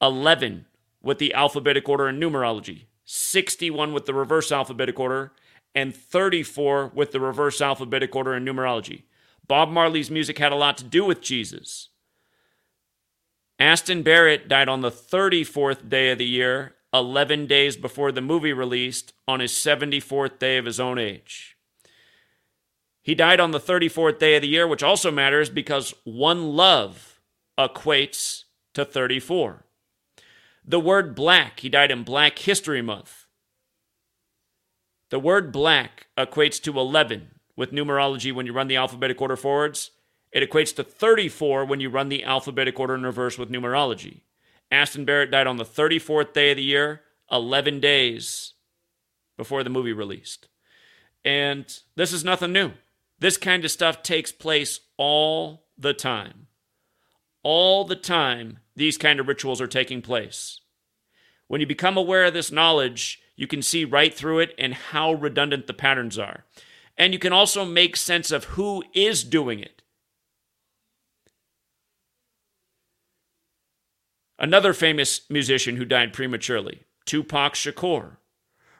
11 0.01 0.65
with 1.01 1.17
the 1.17 1.33
alphabetic 1.33 1.87
order 1.87 2.07
and 2.07 2.21
numerology, 2.21 2.85
61 3.05 3.93
with 3.93 4.05
the 4.05 4.13
reverse 4.13 4.51
alphabetic 4.51 4.99
order, 4.99 5.31
and 5.73 5.95
34 5.95 6.91
with 6.93 7.11
the 7.11 7.19
reverse 7.19 7.61
alphabetic 7.61 8.13
order 8.15 8.33
and 8.33 8.45
numerology. 8.45 9.03
Bob 9.47 9.69
Marley's 9.69 10.11
music 10.11 10.37
had 10.37 10.51
a 10.51 10.55
lot 10.55 10.77
to 10.77 10.83
do 10.83 11.05
with 11.05 11.21
Jesus. 11.21 11.89
Aston 13.59 14.03
Barrett 14.03 14.47
died 14.47 14.69
on 14.69 14.81
the 14.81 14.91
34th 14.91 15.89
day 15.89 16.11
of 16.11 16.17
the 16.17 16.25
year, 16.25 16.75
11 16.93 17.45
days 17.45 17.77
before 17.77 18.11
the 18.11 18.21
movie 18.21 18.53
released, 18.53 19.13
on 19.27 19.39
his 19.39 19.51
74th 19.51 20.39
day 20.39 20.57
of 20.57 20.65
his 20.65 20.79
own 20.79 20.97
age. 20.97 21.55
He 23.01 23.15
died 23.15 23.39
on 23.39 23.51
the 23.51 23.59
34th 23.59 24.19
day 24.19 24.35
of 24.35 24.41
the 24.41 24.47
year, 24.47 24.67
which 24.67 24.83
also 24.83 25.11
matters 25.11 25.49
because 25.49 25.93
one 26.03 26.55
love 26.55 27.19
equates 27.57 28.43
to 28.73 28.85
34. 28.85 29.65
The 30.65 30.79
word 30.79 31.15
black, 31.15 31.61
he 31.61 31.69
died 31.69 31.91
in 31.91 32.03
Black 32.03 32.37
History 32.39 32.81
Month. 32.81 33.25
The 35.09 35.19
word 35.19 35.51
black 35.51 36.07
equates 36.17 36.61
to 36.63 36.79
11 36.79 37.39
with 37.55 37.71
numerology 37.71 38.31
when 38.31 38.45
you 38.45 38.53
run 38.53 38.67
the 38.67 38.75
alphabetic 38.75 39.19
order 39.21 39.35
forwards. 39.35 39.91
It 40.31 40.47
equates 40.47 40.75
to 40.75 40.83
34 40.83 41.65
when 41.65 41.79
you 41.79 41.89
run 41.89 42.09
the 42.09 42.23
alphabetic 42.23 42.79
order 42.79 42.93
in 42.93 43.03
reverse 43.03 43.37
with 43.37 43.49
numerology. 43.49 44.21
Aston 44.71 45.05
Barrett 45.05 45.31
died 45.31 45.47
on 45.47 45.57
the 45.57 45.65
34th 45.65 46.33
day 46.33 46.51
of 46.51 46.57
the 46.57 46.63
year, 46.63 47.01
11 47.31 47.79
days 47.79 48.53
before 49.37 49.63
the 49.63 49.69
movie 49.69 49.93
released. 49.93 50.47
And 51.23 51.65
this 51.95 52.13
is 52.13 52.23
nothing 52.23 52.53
new. 52.53 52.71
This 53.19 53.37
kind 53.37 53.65
of 53.65 53.71
stuff 53.71 54.01
takes 54.01 54.31
place 54.31 54.79
all 54.97 55.65
the 55.77 55.93
time. 55.93 56.47
All 57.43 57.83
the 57.85 57.95
time, 57.95 58.59
these 58.75 58.97
kind 58.97 59.19
of 59.19 59.27
rituals 59.27 59.61
are 59.61 59.67
taking 59.67 60.01
place. 60.01 60.61
When 61.47 61.61
you 61.61 61.67
become 61.67 61.97
aware 61.97 62.25
of 62.25 62.33
this 62.33 62.51
knowledge, 62.51 63.19
you 63.35 63.47
can 63.47 63.61
see 63.61 63.85
right 63.85 64.13
through 64.13 64.39
it 64.39 64.53
and 64.57 64.73
how 64.73 65.13
redundant 65.13 65.67
the 65.67 65.73
patterns 65.73 66.19
are. 66.19 66.45
And 66.97 67.13
you 67.13 67.19
can 67.19 67.33
also 67.33 67.63
make 67.63 67.95
sense 67.95 68.31
of 68.31 68.43
who 68.45 68.83
is 68.93 69.23
doing 69.23 69.59
it. 69.59 69.78
Another 74.39 74.73
famous 74.73 75.29
musician 75.29 75.75
who 75.75 75.83
died 75.83 76.13
prematurely, 76.13 76.85
Tupac 77.05 77.55
Shakur. 77.55 78.17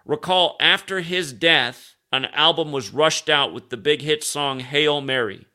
Recall 0.06 0.56
after 0.62 1.02
his 1.02 1.34
death, 1.34 1.96
an 2.14 2.26
album 2.26 2.72
was 2.72 2.94
rushed 2.94 3.30
out 3.30 3.54
with 3.54 3.70
the 3.70 3.78
big 3.78 4.02
hit 4.02 4.24
song 4.24 4.62
Hail 4.62 5.02
Mary. 5.02 5.46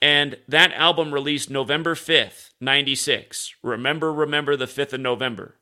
And 0.00 0.38
that 0.46 0.72
album 0.72 1.12
released 1.12 1.50
November 1.50 1.96
5th, 1.96 2.50
96. 2.60 3.54
Remember, 3.62 4.12
remember 4.12 4.56
the 4.56 4.66
5th 4.66 4.92
of 4.92 5.00
November. 5.00 5.56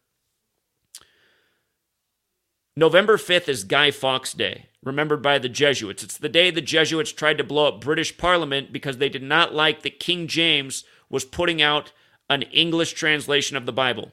November 2.76 3.16
5th 3.16 3.48
is 3.48 3.64
Guy 3.64 3.90
Fawkes 3.90 4.34
Day, 4.34 4.66
remembered 4.82 5.22
by 5.22 5.38
the 5.38 5.48
Jesuits. 5.48 6.02
It's 6.02 6.18
the 6.18 6.28
day 6.28 6.50
the 6.50 6.60
Jesuits 6.60 7.12
tried 7.12 7.38
to 7.38 7.44
blow 7.44 7.68
up 7.68 7.80
British 7.80 8.18
Parliament 8.18 8.72
because 8.72 8.98
they 8.98 9.08
did 9.08 9.22
not 9.22 9.54
like 9.54 9.82
that 9.82 10.00
King 10.00 10.26
James 10.26 10.84
was 11.08 11.24
putting 11.24 11.62
out 11.62 11.92
an 12.28 12.42
English 12.42 12.94
translation 12.94 13.56
of 13.56 13.66
the 13.66 13.72
Bible. 13.72 14.12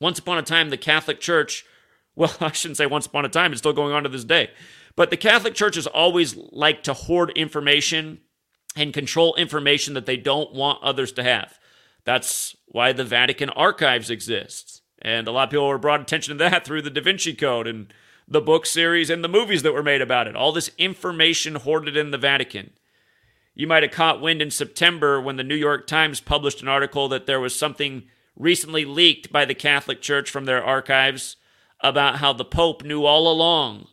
Once 0.00 0.18
upon 0.18 0.38
a 0.38 0.42
time, 0.42 0.70
the 0.70 0.76
Catholic 0.76 1.20
Church, 1.20 1.64
well, 2.16 2.34
I 2.40 2.52
shouldn't 2.52 2.76
say 2.76 2.86
once 2.86 3.06
upon 3.06 3.24
a 3.24 3.28
time, 3.28 3.52
it's 3.52 3.60
still 3.60 3.72
going 3.72 3.92
on 3.92 4.02
to 4.02 4.08
this 4.08 4.24
day, 4.24 4.50
but 4.96 5.10
the 5.10 5.16
Catholic 5.16 5.54
Church 5.54 5.74
has 5.74 5.86
always 5.86 6.36
liked 6.36 6.84
to 6.84 6.94
hoard 6.94 7.30
information 7.30 8.20
and 8.76 8.92
control 8.92 9.34
information 9.36 9.94
that 9.94 10.06
they 10.06 10.16
don't 10.16 10.52
want 10.52 10.82
others 10.82 11.12
to 11.12 11.22
have. 11.22 11.58
That's 12.04 12.56
why 12.66 12.92
the 12.92 13.04
Vatican 13.04 13.50
archives 13.50 14.10
exists. 14.10 14.82
And 15.00 15.26
a 15.26 15.32
lot 15.32 15.44
of 15.44 15.50
people 15.50 15.68
were 15.68 15.78
brought 15.78 16.00
attention 16.00 16.36
to 16.38 16.44
that 16.44 16.64
through 16.66 16.82
the 16.82 16.90
Da 16.90 17.00
Vinci 17.00 17.34
Code 17.34 17.66
and 17.66 17.92
the 18.26 18.40
book 18.40 18.66
series 18.66 19.10
and 19.10 19.22
the 19.22 19.28
movies 19.28 19.62
that 19.62 19.74
were 19.74 19.82
made 19.82 20.00
about 20.00 20.26
it. 20.26 20.36
All 20.36 20.52
this 20.52 20.70
information 20.78 21.56
hoarded 21.56 21.96
in 21.96 22.10
the 22.10 22.18
Vatican. 22.18 22.70
You 23.54 23.66
might 23.66 23.84
have 23.84 23.92
caught 23.92 24.20
wind 24.20 24.42
in 24.42 24.50
September 24.50 25.20
when 25.20 25.36
the 25.36 25.44
New 25.44 25.54
York 25.54 25.86
Times 25.86 26.20
published 26.20 26.60
an 26.60 26.68
article 26.68 27.08
that 27.08 27.26
there 27.26 27.40
was 27.40 27.54
something 27.54 28.04
recently 28.36 28.84
leaked 28.84 29.30
by 29.30 29.44
the 29.44 29.54
Catholic 29.54 30.02
Church 30.02 30.28
from 30.28 30.44
their 30.44 30.62
archives 30.62 31.36
about 31.80 32.16
how 32.16 32.32
the 32.32 32.44
Pope 32.44 32.82
knew 32.82 33.04
all 33.04 33.30
along 33.30 33.86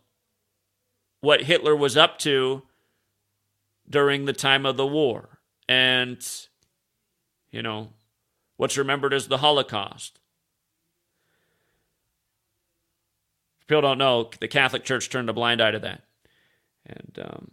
what 1.19 1.43
Hitler 1.43 1.75
was 1.75 1.95
up 1.95 2.17
to 2.19 2.63
during 3.87 4.25
the 4.25 4.33
time 4.33 4.65
of 4.65 4.77
the 4.77 4.87
war. 4.87 5.39
And, 5.69 6.25
you 7.51 7.61
know, 7.61 7.89
what's 8.57 8.77
remembered 8.77 9.13
as 9.13 9.27
the 9.27 9.37
Holocaust. 9.37 10.19
If 13.59 13.67
people 13.67 13.81
don't 13.81 13.99
know, 13.99 14.31
the 14.39 14.47
Catholic 14.47 14.83
Church 14.83 15.09
turned 15.09 15.29
a 15.29 15.33
blind 15.33 15.61
eye 15.61 15.71
to 15.71 15.79
that. 15.79 16.01
And 16.85 17.19
um, 17.21 17.51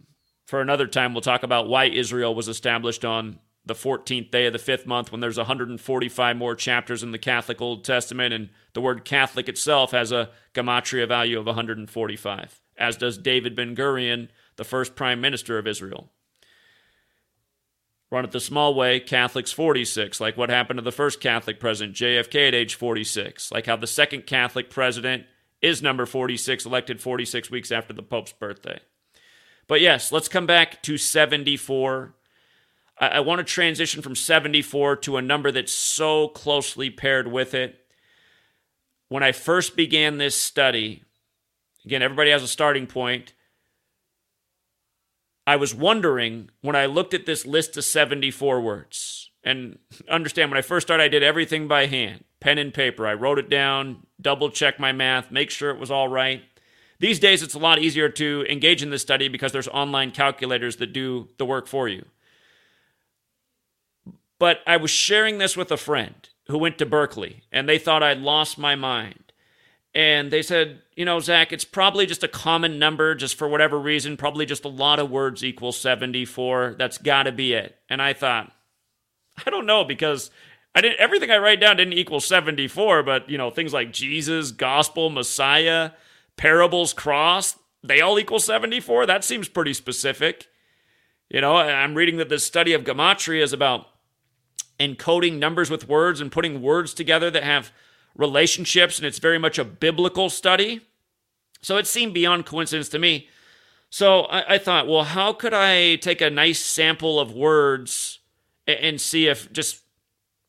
for 0.49 0.61
another 0.61 0.87
time, 0.87 1.13
we'll 1.13 1.21
talk 1.21 1.43
about 1.43 1.69
why 1.69 1.85
Israel 1.85 2.33
was 2.33 2.47
established 2.47 3.05
on 3.05 3.39
the 3.65 3.75
14th 3.75 4.31
day 4.31 4.47
of 4.47 4.53
the 4.53 4.59
fifth 4.59 4.87
month 4.87 5.11
when 5.11 5.21
there's 5.21 5.37
145 5.37 6.37
more 6.37 6.55
chapters 6.55 7.03
in 7.03 7.11
the 7.11 7.17
Catholic 7.19 7.61
Old 7.61 7.83
Testament, 7.83 8.33
and 8.33 8.49
the 8.73 8.81
word 8.81 9.05
Catholic 9.05 9.47
itself 9.47 9.91
has 9.91 10.11
a 10.11 10.29
gematria 10.53 11.07
value 11.07 11.39
of 11.39 11.45
145 11.45 12.61
as 12.79 12.97
does 12.97 13.17
David 13.17 13.55
Ben 13.55 13.75
Gurion, 13.75 14.29
the 14.55 14.63
first 14.63 14.95
prime 14.95 15.21
minister 15.21 15.59
of 15.59 15.67
Israel. 15.67 16.11
Run 18.09 18.25
it 18.25 18.31
the 18.31 18.39
small 18.39 18.73
way, 18.73 18.99
Catholics 18.99 19.51
46, 19.51 20.19
like 20.19 20.35
what 20.35 20.49
happened 20.49 20.79
to 20.79 20.83
the 20.83 20.91
first 20.91 21.21
Catholic 21.21 21.59
president, 21.59 21.95
JFK, 21.95 22.47
at 22.47 22.55
age 22.55 22.73
46, 22.73 23.51
like 23.51 23.67
how 23.67 23.75
the 23.75 23.85
second 23.85 24.25
Catholic 24.25 24.71
president 24.71 25.25
is 25.61 25.83
number 25.83 26.07
46, 26.07 26.65
elected 26.65 27.01
46 27.01 27.51
weeks 27.51 27.71
after 27.71 27.93
the 27.93 28.01
Pope's 28.01 28.33
birthday. 28.33 28.79
But 29.69 29.81
yes, 29.81 30.11
let's 30.11 30.27
come 30.27 30.47
back 30.47 30.81
to 30.81 30.97
74. 30.97 32.15
I, 32.99 33.07
I 33.07 33.19
want 33.21 33.39
to 33.39 33.45
transition 33.45 34.01
from 34.01 34.15
74 34.15 34.97
to 34.97 35.15
a 35.15 35.21
number 35.21 35.51
that's 35.51 35.71
so 35.71 36.27
closely 36.27 36.89
paired 36.89 37.29
with 37.31 37.53
it. 37.53 37.85
when 39.07 39.23
I 39.23 39.31
first 39.31 39.75
began 39.75 40.17
this 40.17 40.35
study, 40.35 41.03
again, 41.85 42.01
everybody 42.01 42.31
has 42.31 42.43
a 42.43 42.47
starting 42.47 42.87
point. 42.87 43.33
I 45.45 45.55
was 45.55 45.73
wondering 45.73 46.49
when 46.61 46.75
I 46.75 46.85
looked 46.87 47.13
at 47.13 47.25
this 47.25 47.45
list 47.45 47.77
of 47.77 47.83
74 47.83 48.61
words, 48.61 49.31
and 49.43 49.79
understand 50.09 50.51
when 50.51 50.57
I 50.57 50.61
first 50.61 50.87
started, 50.87 51.03
I 51.03 51.07
did 51.07 51.23
everything 51.23 51.67
by 51.67 51.85
hand, 51.85 52.23
pen 52.39 52.57
and 52.57 52.73
paper. 52.73 53.07
I 53.07 53.13
wrote 53.13 53.39
it 53.39 53.49
down, 53.49 54.05
double 54.19 54.49
check 54.49 54.79
my 54.79 54.91
math, 54.91 55.31
make 55.31 55.49
sure 55.49 55.71
it 55.71 55.79
was 55.79 55.91
all 55.91 56.07
right. 56.07 56.43
These 56.99 57.19
days, 57.19 57.41
it's 57.41 57.53
a 57.53 57.59
lot 57.59 57.79
easier 57.79 58.09
to 58.09 58.45
engage 58.49 58.83
in 58.83 58.89
this 58.89 59.01
study 59.01 59.29
because 59.29 59.51
there's 59.51 59.69
online 59.69 60.11
calculators 60.11 60.77
that 60.77 60.91
do 60.91 61.29
the 61.37 61.45
work 61.45 61.67
for 61.67 61.87
you. 61.87 62.05
But 64.37 64.59
I 64.67 64.77
was 64.77 64.91
sharing 64.91 65.37
this 65.37 65.55
with 65.55 65.71
a 65.71 65.77
friend 65.77 66.27
who 66.47 66.57
went 66.57 66.77
to 66.79 66.85
Berkeley, 66.85 67.43
and 67.51 67.69
they 67.69 67.77
thought 67.77 68.03
I'd 68.03 68.19
lost 68.19 68.57
my 68.57 68.75
mind. 68.75 69.31
And 69.93 70.31
they 70.31 70.41
said, 70.41 70.81
you 70.95 71.05
know, 71.05 71.19
Zach, 71.19 71.51
it's 71.51 71.65
probably 71.65 72.05
just 72.05 72.23
a 72.23 72.27
common 72.27 72.79
number, 72.79 73.15
just 73.15 73.35
for 73.35 73.47
whatever 73.47 73.79
reason, 73.79 74.17
probably 74.17 74.45
just 74.45 74.65
a 74.65 74.69
lot 74.69 74.99
of 74.99 75.09
words 75.09 75.43
equals 75.43 75.79
74. 75.79 76.75
That's 76.77 76.97
got 76.97 77.23
to 77.23 77.31
be 77.31 77.53
it. 77.53 77.77
And 77.89 78.01
I 78.01 78.13
thought, 78.13 78.51
I 79.45 79.49
don't 79.49 79.65
know, 79.65 79.83
because 79.83 80.31
I 80.75 80.81
didn't, 80.81 80.99
everything 80.99 81.31
I 81.31 81.37
write 81.37 81.59
down 81.59 81.77
didn't 81.77 81.93
equal 81.93 82.19
74, 82.19 83.03
but, 83.03 83.29
you 83.29 83.37
know, 83.37 83.49
things 83.49 83.73
like 83.73 83.91
Jesus, 83.91 84.51
gospel, 84.51 85.09
Messiah, 85.09 85.91
parables, 86.39 86.93
cross, 86.93 87.59
they 87.83 87.99
all 87.99 88.17
equal 88.17 88.39
74. 88.39 89.05
That 89.05 89.25
seems 89.25 89.49
pretty 89.49 89.73
specific. 89.73 90.47
You 91.29 91.41
know, 91.41 91.57
I'm 91.57 91.95
reading 91.95 92.15
that 92.17 92.29
this 92.29 92.45
study 92.45 92.73
of 92.73 92.85
gematria 92.85 93.43
is 93.43 93.51
about 93.51 93.87
encoding 94.79 95.37
numbers 95.37 95.69
with 95.69 95.89
words 95.89 96.21
and 96.21 96.31
putting 96.31 96.61
words 96.61 96.93
together 96.93 97.29
that 97.29 97.43
have 97.43 97.71
relationships, 98.15 98.97
and 98.97 99.05
it's 99.05 99.19
very 99.19 99.37
much 99.37 99.59
a 99.59 99.65
biblical 99.65 100.29
study. 100.29 100.87
So 101.61 101.75
it 101.75 101.85
seemed 101.85 102.13
beyond 102.13 102.45
coincidence 102.45 102.87
to 102.89 102.99
me. 102.99 103.27
So 103.89 104.21
I, 104.21 104.55
I 104.55 104.57
thought, 104.59 104.87
well, 104.87 105.03
how 105.03 105.33
could 105.33 105.53
I 105.53 105.97
take 105.97 106.21
a 106.21 106.29
nice 106.29 106.59
sample 106.59 107.19
of 107.19 107.33
words 107.33 108.19
and, 108.65 108.79
and 108.79 109.01
see 109.01 109.27
if 109.27 109.51
just, 109.51 109.81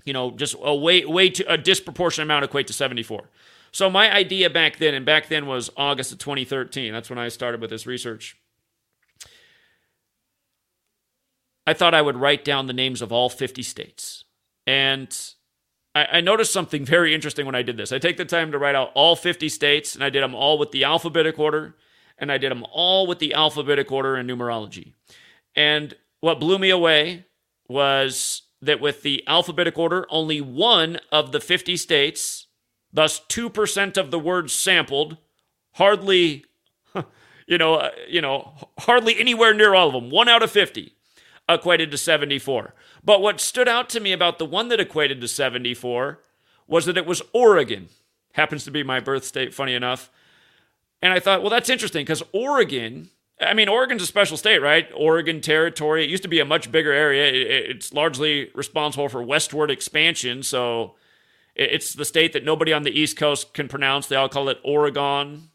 you 0.04 0.12
know, 0.12 0.30
just 0.30 0.54
a 0.62 0.74
way, 0.74 1.04
way 1.04 1.30
to 1.30 1.52
a 1.52 1.58
disproportionate 1.58 2.26
amount 2.26 2.44
equate 2.44 2.68
to 2.68 2.72
74. 2.72 3.28
So 3.72 3.88
my 3.88 4.12
idea 4.12 4.50
back 4.50 4.78
then, 4.78 4.94
and 4.94 5.06
back 5.06 5.28
then 5.28 5.46
was 5.46 5.70
August 5.76 6.12
of 6.12 6.18
2013. 6.18 6.92
That's 6.92 7.08
when 7.10 7.18
I 7.18 7.28
started 7.28 7.60
with 7.60 7.70
this 7.70 7.86
research. 7.86 8.36
I 11.66 11.74
thought 11.74 11.94
I 11.94 12.02
would 12.02 12.16
write 12.16 12.44
down 12.44 12.66
the 12.66 12.72
names 12.72 13.00
of 13.00 13.12
all 13.12 13.28
50 13.28 13.62
states. 13.62 14.24
And 14.66 15.16
I, 15.94 16.04
I, 16.14 16.20
noticed 16.20 16.52
something 16.52 16.84
very 16.96 17.14
interesting 17.14 17.46
when 17.46 17.54
I 17.54 17.62
did 17.62 17.76
this. 17.76 17.92
I 17.92 17.98
take 17.98 18.16
the 18.16 18.24
time 18.24 18.52
to 18.52 18.58
write 18.58 18.74
out 18.74 18.90
all 18.94 19.14
50 19.14 19.48
states, 19.48 19.94
and 19.94 20.02
I 20.02 20.10
did 20.10 20.22
them 20.22 20.34
all 20.34 20.58
with 20.58 20.72
the 20.72 20.84
alphabetic 20.84 21.38
order, 21.38 21.76
and 22.18 22.32
I 22.32 22.38
did 22.38 22.50
them 22.50 22.64
all 22.72 23.06
with 23.06 23.18
the 23.18 23.34
alphabetic 23.34 23.92
order 23.92 24.16
and 24.16 24.28
numerology. 24.28 24.94
And 25.54 25.94
what 26.20 26.40
blew 26.40 26.58
me 26.58 26.70
away 26.70 27.26
was 27.68 28.42
that 28.62 28.80
with 28.80 29.02
the 29.02 29.22
alphabetic 29.26 29.78
order, 29.78 30.06
only 30.10 30.40
one 30.40 30.98
of 31.12 31.32
the 31.32 31.40
50 31.40 31.76
states 31.76 32.39
Thus, 32.92 33.20
2% 33.28 33.96
of 33.96 34.10
the 34.10 34.18
words 34.18 34.52
sampled, 34.52 35.16
hardly, 35.72 36.44
you 37.46 37.58
know, 37.58 37.76
uh, 37.76 37.90
you 38.08 38.20
know, 38.20 38.52
hardly 38.80 39.18
anywhere 39.18 39.54
near 39.54 39.74
all 39.74 39.88
of 39.88 39.94
them, 39.94 40.10
1 40.10 40.28
out 40.28 40.42
of 40.42 40.50
50 40.50 40.94
equated 41.48 41.90
to 41.90 41.98
74. 41.98 42.74
But 43.04 43.20
what 43.20 43.40
stood 43.40 43.68
out 43.68 43.88
to 43.90 44.00
me 44.00 44.12
about 44.12 44.38
the 44.38 44.46
one 44.46 44.68
that 44.68 44.80
equated 44.80 45.20
to 45.20 45.28
74 45.28 46.20
was 46.66 46.86
that 46.86 46.96
it 46.96 47.06
was 47.06 47.22
Oregon. 47.32 47.88
Happens 48.34 48.64
to 48.64 48.70
be 48.70 48.82
my 48.82 49.00
birth 49.00 49.24
state, 49.24 49.52
funny 49.52 49.74
enough. 49.74 50.10
And 51.02 51.12
I 51.12 51.18
thought, 51.18 51.40
well, 51.40 51.50
that's 51.50 51.70
interesting 51.70 52.02
because 52.02 52.22
Oregon, 52.32 53.10
I 53.40 53.54
mean, 53.54 53.68
Oregon's 53.68 54.02
a 54.02 54.06
special 54.06 54.36
state, 54.36 54.58
right? 54.60 54.88
Oregon 54.94 55.40
Territory. 55.40 56.04
It 56.04 56.10
used 56.10 56.22
to 56.22 56.28
be 56.28 56.40
a 56.40 56.44
much 56.44 56.70
bigger 56.70 56.92
area. 56.92 57.24
It's 57.68 57.92
largely 57.92 58.50
responsible 58.54 59.08
for 59.08 59.22
westward 59.22 59.70
expansion. 59.70 60.42
So 60.42 60.94
it's 61.60 61.92
the 61.92 62.04
state 62.04 62.32
that 62.32 62.44
nobody 62.44 62.72
on 62.72 62.84
the 62.84 62.98
East 62.98 63.16
Coast 63.16 63.52
can 63.52 63.68
pronounce. 63.68 64.06
They 64.06 64.16
all 64.16 64.28
call 64.28 64.48
it 64.48 64.58
Oregon. 64.64 65.50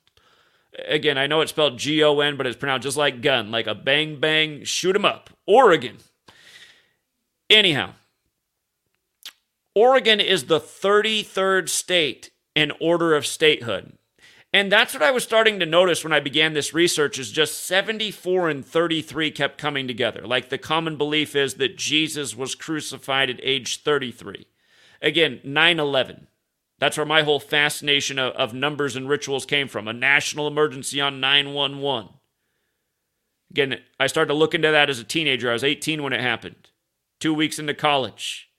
Again, 0.87 1.17
I 1.17 1.25
know 1.25 1.41
it's 1.41 1.51
spelled 1.51 1.79
G 1.79 2.03
O 2.03 2.19
N, 2.19 2.37
but 2.37 2.45
it's 2.45 2.57
pronounced 2.57 2.83
just 2.83 2.97
like 2.97 3.21
gun, 3.21 3.49
like 3.49 3.67
a 3.67 3.75
bang 3.75 4.19
bang, 4.19 4.63
shoot 4.63 4.95
'em 4.95 5.05
up. 5.05 5.29
Oregon. 5.45 5.97
Anyhow, 7.49 7.93
Oregon 9.73 10.19
is 10.19 10.45
the 10.45 10.59
33rd 10.59 11.69
state 11.69 12.31
in 12.55 12.71
order 12.79 13.15
of 13.15 13.25
statehood. 13.25 13.97
And 14.53 14.71
that's 14.71 14.93
what 14.93 15.03
I 15.03 15.11
was 15.11 15.25
starting 15.25 15.59
to 15.59 15.65
notice 15.65 16.03
when 16.03 16.13
I 16.13 16.21
began 16.21 16.53
this 16.53 16.73
research 16.73 17.19
is 17.19 17.29
just 17.29 17.65
74 17.65 18.49
and 18.49 18.65
33 18.65 19.29
kept 19.31 19.57
coming 19.57 19.85
together. 19.85 20.25
Like 20.25 20.47
the 20.47 20.57
common 20.57 20.95
belief 20.95 21.35
is 21.35 21.55
that 21.55 21.77
Jesus 21.77 22.37
was 22.37 22.55
crucified 22.55 23.29
at 23.29 23.41
age 23.43 23.81
33. 23.81 24.47
Again, 25.05 25.39
9 25.43 25.79
11. 25.79 26.27
That's 26.79 26.97
where 26.97 27.05
my 27.05 27.21
whole 27.21 27.39
fascination 27.39 28.19
of, 28.19 28.33
of, 28.33 28.53
numbers 28.53 28.95
and 28.95 29.07
rituals 29.07 29.45
came 29.45 29.69
from 29.69 29.87
a 29.87 29.93
national 29.93 30.47
emergency 30.47 30.99
on 30.99 31.21
911. 31.21 32.09
Again, 33.51 33.79
I 33.97 34.07
started 34.07 34.29
to 34.29 34.37
look 34.37 34.53
into 34.53 34.71
that 34.71 34.89
as 34.89 34.99
a 34.99 35.05
teenager. 35.05 35.49
I 35.49 35.53
was 35.53 35.63
18 35.63 36.03
when 36.03 36.11
it 36.11 36.19
happened, 36.19 36.71
two 37.19 37.33
weeks 37.33 37.59
into 37.59 37.73
college. 37.73 38.49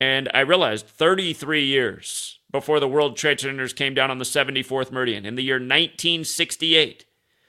And 0.00 0.30
I 0.32 0.40
realized 0.40 0.86
33 0.86 1.64
years 1.66 2.38
before 2.50 2.80
the 2.80 2.88
World 2.88 3.16
Trade 3.16 3.40
Centers 3.40 3.74
came 3.74 3.92
down 3.92 4.10
on 4.10 4.18
the 4.18 4.24
74th 4.24 4.90
meridian, 4.90 5.26
in 5.26 5.34
the 5.34 5.42
year 5.42 5.56
1968, 5.56 7.04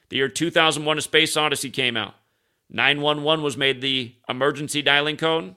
the 0.09 0.17
year 0.17 0.27
2001 0.27 0.97
A 0.97 1.01
Space 1.01 1.37
Odyssey 1.37 1.69
came 1.69 1.95
out, 1.95 2.15
911 2.69 3.43
was 3.43 3.55
made 3.55 3.79
the 3.79 4.15
emergency 4.27 4.81
dialing 4.81 5.17
code. 5.17 5.55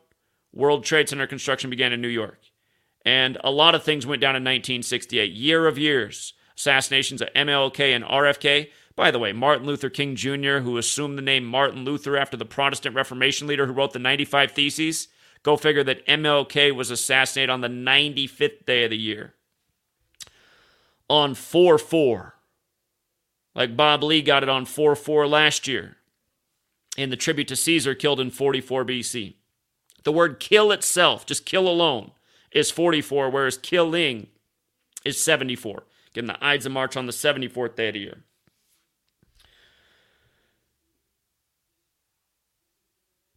World 0.55 0.85
Trade 0.85 1.09
Center 1.09 1.27
construction 1.27 1.69
began 1.69 1.93
in 1.93 2.01
New 2.01 2.09
York. 2.09 2.41
And 3.05 3.37
a 3.45 3.51
lot 3.51 3.75
of 3.75 3.83
things 3.83 4.07
went 4.07 4.23
down 4.23 4.37
in 4.37 4.43
1968. 4.43 5.33
Year 5.33 5.67
of 5.67 5.77
years. 5.77 6.33
Assassinations 6.57 7.21
of 7.21 7.29
MLK 7.35 7.95
and 7.95 8.05
RFK. 8.05 8.71
By 8.97 9.11
the 9.11 9.19
way, 9.19 9.33
Martin 9.33 9.67
Luther 9.67 9.91
King 9.91 10.15
Jr., 10.15 10.59
who 10.59 10.79
assumed 10.79 11.19
the 11.19 11.23
name 11.23 11.45
Martin 11.45 11.85
Luther 11.85 12.17
after 12.17 12.37
the 12.37 12.45
Protestant 12.45 12.95
Reformation 12.95 13.49
leader 13.49 13.67
who 13.67 13.73
wrote 13.73 13.93
the 13.93 13.99
95 13.99 14.53
Theses. 14.53 15.09
Go 15.43 15.57
figure 15.57 15.85
that 15.85 16.07
MLK 16.07 16.75
was 16.75 16.91
assassinated 16.91 17.51
on 17.51 17.61
the 17.61 17.69
95th 17.69 18.65
day 18.65 18.85
of 18.85 18.91
the 18.91 18.97
year. 18.97 19.35
On 21.11 21.35
4 21.35 21.77
4. 21.77 22.35
Like 23.55 23.77
Bob 23.77 24.03
Lee 24.03 24.23
got 24.23 24.43
it 24.43 24.49
on 24.49 24.65
4 24.65 24.95
4 24.95 25.27
last 25.27 25.67
year. 25.69 25.97
In 26.97 27.11
the 27.11 27.17
tribute 27.17 27.49
to 27.49 27.57
Caesar 27.57 27.95
killed 27.95 28.21
in 28.21 28.31
44 28.31 28.85
BC. 28.85 29.35
The 30.05 30.13
word 30.13 30.39
kill 30.39 30.71
itself, 30.71 31.27
just 31.27 31.47
kill 31.47 31.67
alone, 31.67 32.13
is 32.53 32.71
44, 32.71 33.31
whereas 33.31 33.59
killing 33.59 34.29
is 35.05 35.23
74. 35.23 35.85
Again, 36.13 36.27
the 36.27 36.45
Ides 36.45 36.67
of 36.67 36.73
March 36.73 36.97
on 36.97 37.07
the 37.07 37.13
74th 37.13 37.75
day 37.75 37.89
of 37.89 37.95
the 37.95 38.01
year. 38.01 38.19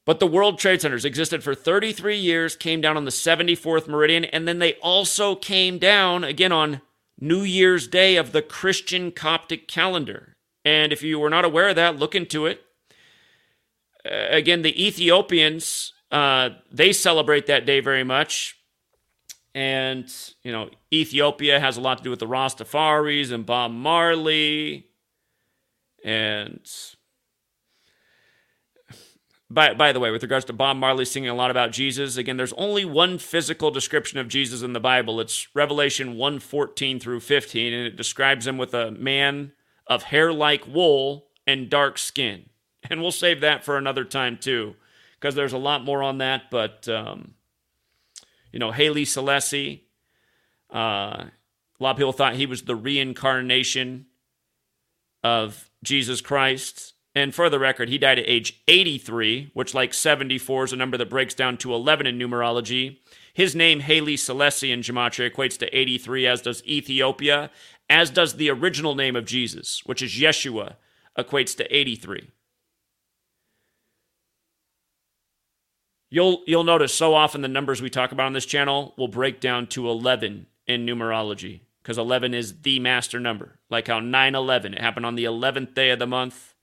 But 0.05 0.21
the 0.21 0.27
World 0.27 0.57
Trade 0.57 0.81
Centers 0.81 1.03
existed 1.03 1.43
for 1.43 1.53
33 1.53 2.15
years, 2.15 2.55
came 2.55 2.79
down 2.79 2.95
on 2.95 3.03
the 3.03 3.11
74th 3.11 3.89
meridian, 3.89 4.23
and 4.23 4.47
then 4.47 4.59
they 4.59 4.75
also 4.75 5.35
came 5.35 5.77
down 5.77 6.23
again 6.23 6.53
on 6.53 6.81
New 7.19 7.41
Year's 7.41 7.87
Day 7.87 8.15
of 8.15 8.31
the 8.31 8.41
Christian 8.41 9.11
Coptic 9.11 9.67
calendar. 9.67 10.37
And 10.63 10.93
if 10.93 11.03
you 11.03 11.19
were 11.19 11.29
not 11.29 11.43
aware 11.43 11.69
of 11.69 11.75
that, 11.75 11.97
look 11.97 12.15
into 12.15 12.45
it. 12.45 12.61
Uh, 14.05 14.27
again, 14.29 14.61
the 14.61 14.85
Ethiopians 14.85 15.91
uh, 16.11 16.49
they 16.71 16.93
celebrate 16.93 17.47
that 17.47 17.65
day 17.65 17.79
very 17.79 18.03
much. 18.03 18.55
And, 19.53 20.11
you 20.43 20.51
know, 20.51 20.69
Ethiopia 20.93 21.59
has 21.59 21.77
a 21.77 21.81
lot 21.81 21.97
to 21.97 22.03
do 22.03 22.09
with 22.09 22.19
the 22.19 22.27
Rastafaris 22.27 23.31
and 23.31 23.45
Bob 23.45 23.71
Marley. 23.71 24.87
And 26.05 26.61
by, 29.49 29.73
by 29.73 29.91
the 29.91 29.99
way, 29.99 30.11
with 30.11 30.21
regards 30.21 30.45
to 30.45 30.53
Bob 30.53 30.77
Marley 30.77 31.05
singing 31.05 31.29
a 31.29 31.35
lot 31.35 31.49
about 31.49 31.71
Jesus, 31.71 32.17
again, 32.17 32.37
there's 32.37 32.53
only 32.53 32.85
one 32.85 33.17
physical 33.17 33.71
description 33.71 34.19
of 34.19 34.27
Jesus 34.27 34.61
in 34.61 34.73
the 34.73 34.79
Bible. 34.79 35.19
It's 35.19 35.47
Revelation 35.55 36.17
1:14 36.17 36.99
through 36.99 37.21
15, 37.21 37.73
and 37.73 37.87
it 37.87 37.95
describes 37.95 38.45
him 38.45 38.57
with 38.57 38.73
a 38.73 38.91
man 38.91 39.53
of 39.87 40.03
hair 40.03 40.31
like 40.31 40.67
wool 40.67 41.29
and 41.47 41.69
dark 41.69 41.97
skin. 41.97 42.49
And 42.89 43.01
we'll 43.01 43.11
save 43.11 43.41
that 43.41 43.65
for 43.65 43.75
another 43.75 44.05
time 44.05 44.37
too 44.37 44.75
because 45.19 45.35
there's 45.35 45.53
a 45.53 45.57
lot 45.57 45.83
more 45.83 46.03
on 46.03 46.19
that. 46.19 46.49
But, 46.51 46.87
um, 46.87 47.33
you 48.51 48.59
know, 48.59 48.71
Haile 48.71 49.05
Selassie, 49.05 49.85
uh, 50.73 50.77
a 50.77 51.31
lot 51.79 51.91
of 51.91 51.97
people 51.97 52.13
thought 52.13 52.35
he 52.35 52.45
was 52.45 52.63
the 52.63 52.75
reincarnation 52.75 54.07
of 55.23 55.69
Jesus 55.83 56.21
Christ. 56.21 56.93
And 57.15 57.33
for 57.33 57.49
the 57.49 57.59
record, 57.59 57.89
he 57.89 57.97
died 57.97 58.19
at 58.19 58.27
age 58.27 58.61
83, 58.67 59.51
which, 59.53 59.73
like 59.73 59.93
74, 59.93 60.65
is 60.65 60.73
a 60.73 60.75
number 60.75 60.97
that 60.97 61.09
breaks 61.09 61.33
down 61.33 61.57
to 61.57 61.73
11 61.73 62.05
in 62.05 62.19
numerology. 62.19 62.99
His 63.33 63.55
name, 63.55 63.79
Haile 63.79 64.17
Selassie 64.17 64.71
in 64.71 64.81
Gematria, 64.81 65.31
equates 65.31 65.57
to 65.59 65.75
83, 65.75 66.27
as 66.27 66.41
does 66.43 66.63
Ethiopia, 66.65 67.49
as 67.89 68.11
does 68.11 68.35
the 68.35 68.49
original 68.51 68.93
name 68.93 69.15
of 69.15 69.25
Jesus, 69.25 69.81
which 69.85 70.01
is 70.01 70.11
Yeshua, 70.11 70.75
equates 71.17 71.55
to 71.57 71.75
83. 71.75 72.29
You'll 76.09 76.43
you'll 76.47 76.63
notice 76.63 76.93
so 76.93 77.13
often 77.13 77.41
the 77.41 77.47
numbers 77.47 77.81
we 77.81 77.89
talk 77.89 78.11
about 78.11 78.27
on 78.27 78.33
this 78.33 78.45
channel 78.45 78.93
will 78.97 79.07
break 79.07 79.39
down 79.39 79.67
to 79.67 79.89
11 79.89 80.47
in 80.65 80.85
numerology 80.85 81.61
because 81.81 81.97
11 81.97 82.33
is 82.33 82.61
the 82.61 82.79
master 82.79 83.19
number. 83.19 83.59
Like 83.69 83.87
how 83.87 83.99
9/11 83.99 84.73
it 84.73 84.81
happened 84.81 85.05
on 85.05 85.15
the 85.15 85.25
11th 85.25 85.73
day 85.73 85.89
of 85.89 85.99
the 85.99 86.07
month. 86.07 86.53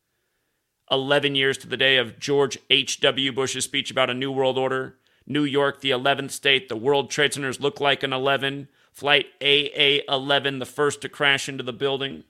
11 0.91 1.35
years 1.35 1.57
to 1.59 1.67
the 1.67 1.79
day 1.79 1.97
of 1.97 2.19
George 2.19 2.59
H.W. 2.69 3.33
Bush's 3.33 3.65
speech 3.65 3.91
about 3.91 4.11
a 4.11 4.15
new 4.15 4.31
world 4.31 4.59
order. 4.59 4.99
New 5.27 5.45
York, 5.45 5.81
the 5.81 5.91
11th 5.91 6.31
state, 6.31 6.69
the 6.69 6.77
World 6.77 7.11
Trade 7.11 7.33
Centers 7.33 7.61
look 7.61 7.81
like 7.81 8.03
an 8.03 8.13
11. 8.13 8.69
Flight 8.93 9.27
AA 9.41 10.01
11, 10.09 10.59
the 10.59 10.67
first 10.67 11.01
to 11.01 11.09
crash 11.09 11.49
into 11.49 11.65
the 11.65 11.73
building. 11.73 12.25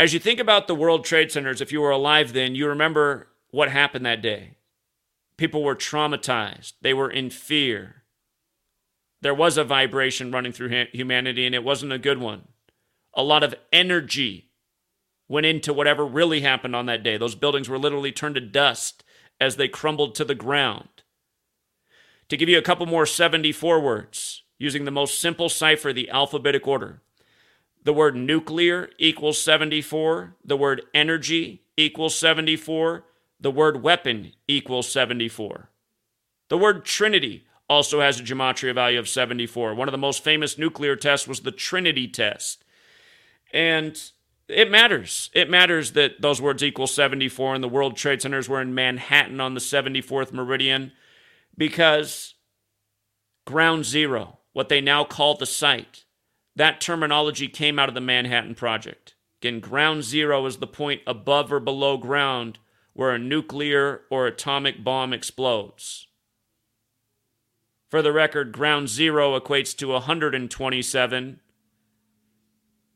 As 0.00 0.14
you 0.14 0.18
think 0.18 0.40
about 0.40 0.66
the 0.66 0.74
World 0.74 1.04
Trade 1.04 1.30
Centers, 1.30 1.60
if 1.60 1.72
you 1.72 1.82
were 1.82 1.90
alive 1.90 2.32
then, 2.32 2.54
you 2.54 2.66
remember 2.66 3.26
what 3.50 3.68
happened 3.68 4.06
that 4.06 4.22
day. 4.22 4.56
People 5.36 5.62
were 5.62 5.76
traumatized, 5.76 6.72
they 6.80 6.94
were 6.94 7.10
in 7.10 7.28
fear. 7.28 7.96
There 9.20 9.34
was 9.34 9.58
a 9.58 9.62
vibration 9.62 10.32
running 10.32 10.52
through 10.52 10.86
humanity, 10.94 11.44
and 11.44 11.54
it 11.54 11.62
wasn't 11.62 11.92
a 11.92 11.98
good 11.98 12.16
one. 12.16 12.48
A 13.12 13.22
lot 13.22 13.42
of 13.42 13.54
energy 13.74 14.48
went 15.28 15.44
into 15.44 15.74
whatever 15.74 16.06
really 16.06 16.40
happened 16.40 16.74
on 16.74 16.86
that 16.86 17.02
day. 17.02 17.18
Those 17.18 17.34
buildings 17.34 17.68
were 17.68 17.78
literally 17.78 18.10
turned 18.10 18.36
to 18.36 18.40
dust 18.40 19.04
as 19.38 19.56
they 19.56 19.68
crumbled 19.68 20.14
to 20.14 20.24
the 20.24 20.34
ground. 20.34 21.02
To 22.30 22.38
give 22.38 22.48
you 22.48 22.56
a 22.56 22.62
couple 22.62 22.86
more 22.86 23.04
74 23.04 23.78
words, 23.80 24.44
using 24.56 24.86
the 24.86 24.90
most 24.90 25.20
simple 25.20 25.50
cipher, 25.50 25.92
the 25.92 26.08
alphabetic 26.08 26.66
order 26.66 27.02
the 27.84 27.92
word 27.92 28.16
nuclear 28.16 28.90
equals 28.98 29.40
74. 29.40 30.36
The 30.44 30.56
word 30.56 30.82
energy 30.94 31.62
equals 31.76 32.14
74. 32.14 33.04
The 33.40 33.50
word 33.50 33.82
weapon 33.82 34.32
equals 34.46 34.90
74. 34.90 35.70
The 36.48 36.58
word 36.58 36.84
Trinity 36.84 37.44
also 37.68 38.00
has 38.00 38.20
a 38.20 38.24
gematria 38.24 38.74
value 38.74 38.98
of 38.98 39.08
74. 39.08 39.74
One 39.74 39.88
of 39.88 39.92
the 39.92 39.98
most 39.98 40.24
famous 40.24 40.58
nuclear 40.58 40.96
tests 40.96 41.28
was 41.28 41.40
the 41.40 41.52
Trinity 41.52 42.08
test. 42.08 42.64
And 43.52 44.00
it 44.48 44.70
matters. 44.70 45.30
It 45.32 45.48
matters 45.48 45.92
that 45.92 46.20
those 46.20 46.42
words 46.42 46.62
equal 46.62 46.88
74 46.88 47.54
and 47.54 47.64
the 47.64 47.68
World 47.68 47.96
Trade 47.96 48.20
Centers 48.20 48.48
were 48.48 48.60
in 48.60 48.74
Manhattan 48.74 49.40
on 49.40 49.54
the 49.54 49.60
74th 49.60 50.32
meridian 50.32 50.92
because 51.56 52.34
ground 53.46 53.84
zero, 53.84 54.38
what 54.52 54.68
they 54.68 54.80
now 54.80 55.04
call 55.04 55.36
the 55.36 55.46
site, 55.46 56.04
that 56.56 56.80
terminology 56.80 57.48
came 57.48 57.78
out 57.78 57.88
of 57.88 57.94
the 57.94 58.00
Manhattan 58.00 58.54
Project. 58.54 59.14
Again, 59.40 59.60
ground 59.60 60.04
zero 60.04 60.44
is 60.46 60.58
the 60.58 60.66
point 60.66 61.00
above 61.06 61.52
or 61.52 61.60
below 61.60 61.96
ground 61.96 62.58
where 62.92 63.10
a 63.10 63.18
nuclear 63.18 64.02
or 64.10 64.26
atomic 64.26 64.84
bomb 64.84 65.12
explodes. 65.12 66.08
For 67.88 68.02
the 68.02 68.12
record, 68.12 68.52
ground 68.52 68.88
zero 68.88 69.38
equates 69.38 69.76
to 69.78 69.88
127. 69.88 71.40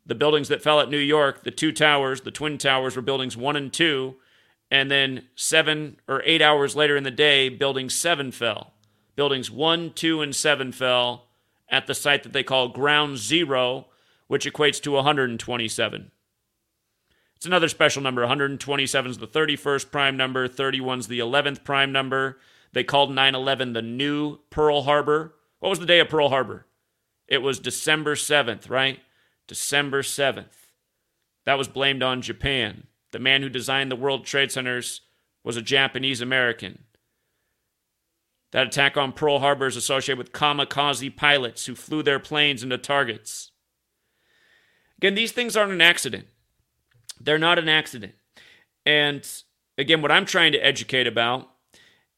The 0.06 0.14
buildings 0.14 0.48
that 0.48 0.62
fell 0.62 0.80
at 0.80 0.90
New 0.90 0.98
York, 0.98 1.44
the 1.44 1.50
two 1.50 1.72
towers, 1.72 2.20
the 2.20 2.30
Twin 2.30 2.58
Towers, 2.58 2.94
were 2.94 3.02
buildings 3.02 3.36
one 3.36 3.56
and 3.56 3.72
two. 3.72 4.16
And 4.70 4.90
then 4.90 5.28
seven 5.34 6.00
or 6.06 6.22
eight 6.24 6.42
hours 6.42 6.76
later 6.76 6.96
in 6.96 7.04
the 7.04 7.10
day, 7.10 7.48
building 7.48 7.88
seven 7.88 8.30
fell. 8.30 8.74
Buildings 9.16 9.50
one, 9.50 9.92
two, 9.92 10.20
and 10.20 10.34
seven 10.34 10.72
fell 10.72 11.28
at 11.68 11.86
the 11.86 11.94
site 11.94 12.22
that 12.22 12.32
they 12.32 12.42
call 12.42 12.68
Ground 12.68 13.18
Zero, 13.18 13.86
which 14.26 14.46
equates 14.46 14.80
to 14.82 14.92
127. 14.92 16.10
It's 17.36 17.46
another 17.46 17.68
special 17.68 18.02
number. 18.02 18.22
127 18.22 19.10
is 19.10 19.18
the 19.18 19.26
31st 19.26 19.90
prime 19.90 20.16
number, 20.16 20.48
31 20.48 21.00
is 21.00 21.08
the 21.08 21.18
11th 21.18 21.64
prime 21.64 21.92
number. 21.92 22.38
They 22.72 22.84
called 22.84 23.12
9 23.12 23.34
11 23.34 23.72
the 23.72 23.82
new 23.82 24.38
Pearl 24.50 24.82
Harbor. 24.82 25.34
What 25.60 25.68
was 25.70 25.78
the 25.78 25.86
day 25.86 26.00
of 26.00 26.08
Pearl 26.08 26.30
Harbor? 26.30 26.66
It 27.28 27.38
was 27.38 27.58
December 27.58 28.14
7th, 28.14 28.68
right? 28.68 29.00
December 29.46 30.02
7th. 30.02 30.68
That 31.44 31.58
was 31.58 31.68
blamed 31.68 32.02
on 32.02 32.22
Japan. 32.22 32.86
The 33.12 33.18
man 33.18 33.42
who 33.42 33.48
designed 33.48 33.90
the 33.90 33.96
World 33.96 34.24
Trade 34.24 34.50
Centers 34.50 35.02
was 35.42 35.56
a 35.56 35.62
Japanese 35.62 36.20
American. 36.20 36.84
That 38.54 38.68
attack 38.68 38.96
on 38.96 39.12
Pearl 39.12 39.40
Harbor 39.40 39.66
is 39.66 39.76
associated 39.76 40.16
with 40.16 40.30
kamikaze 40.30 41.16
pilots 41.16 41.66
who 41.66 41.74
flew 41.74 42.04
their 42.04 42.20
planes 42.20 42.62
into 42.62 42.78
targets. 42.78 43.50
Again, 44.98 45.16
these 45.16 45.32
things 45.32 45.56
aren't 45.56 45.72
an 45.72 45.80
accident. 45.80 46.28
They're 47.20 47.36
not 47.36 47.58
an 47.58 47.68
accident. 47.68 48.14
And 48.86 49.28
again, 49.76 50.02
what 50.02 50.12
I'm 50.12 50.24
trying 50.24 50.52
to 50.52 50.64
educate 50.64 51.08
about 51.08 51.50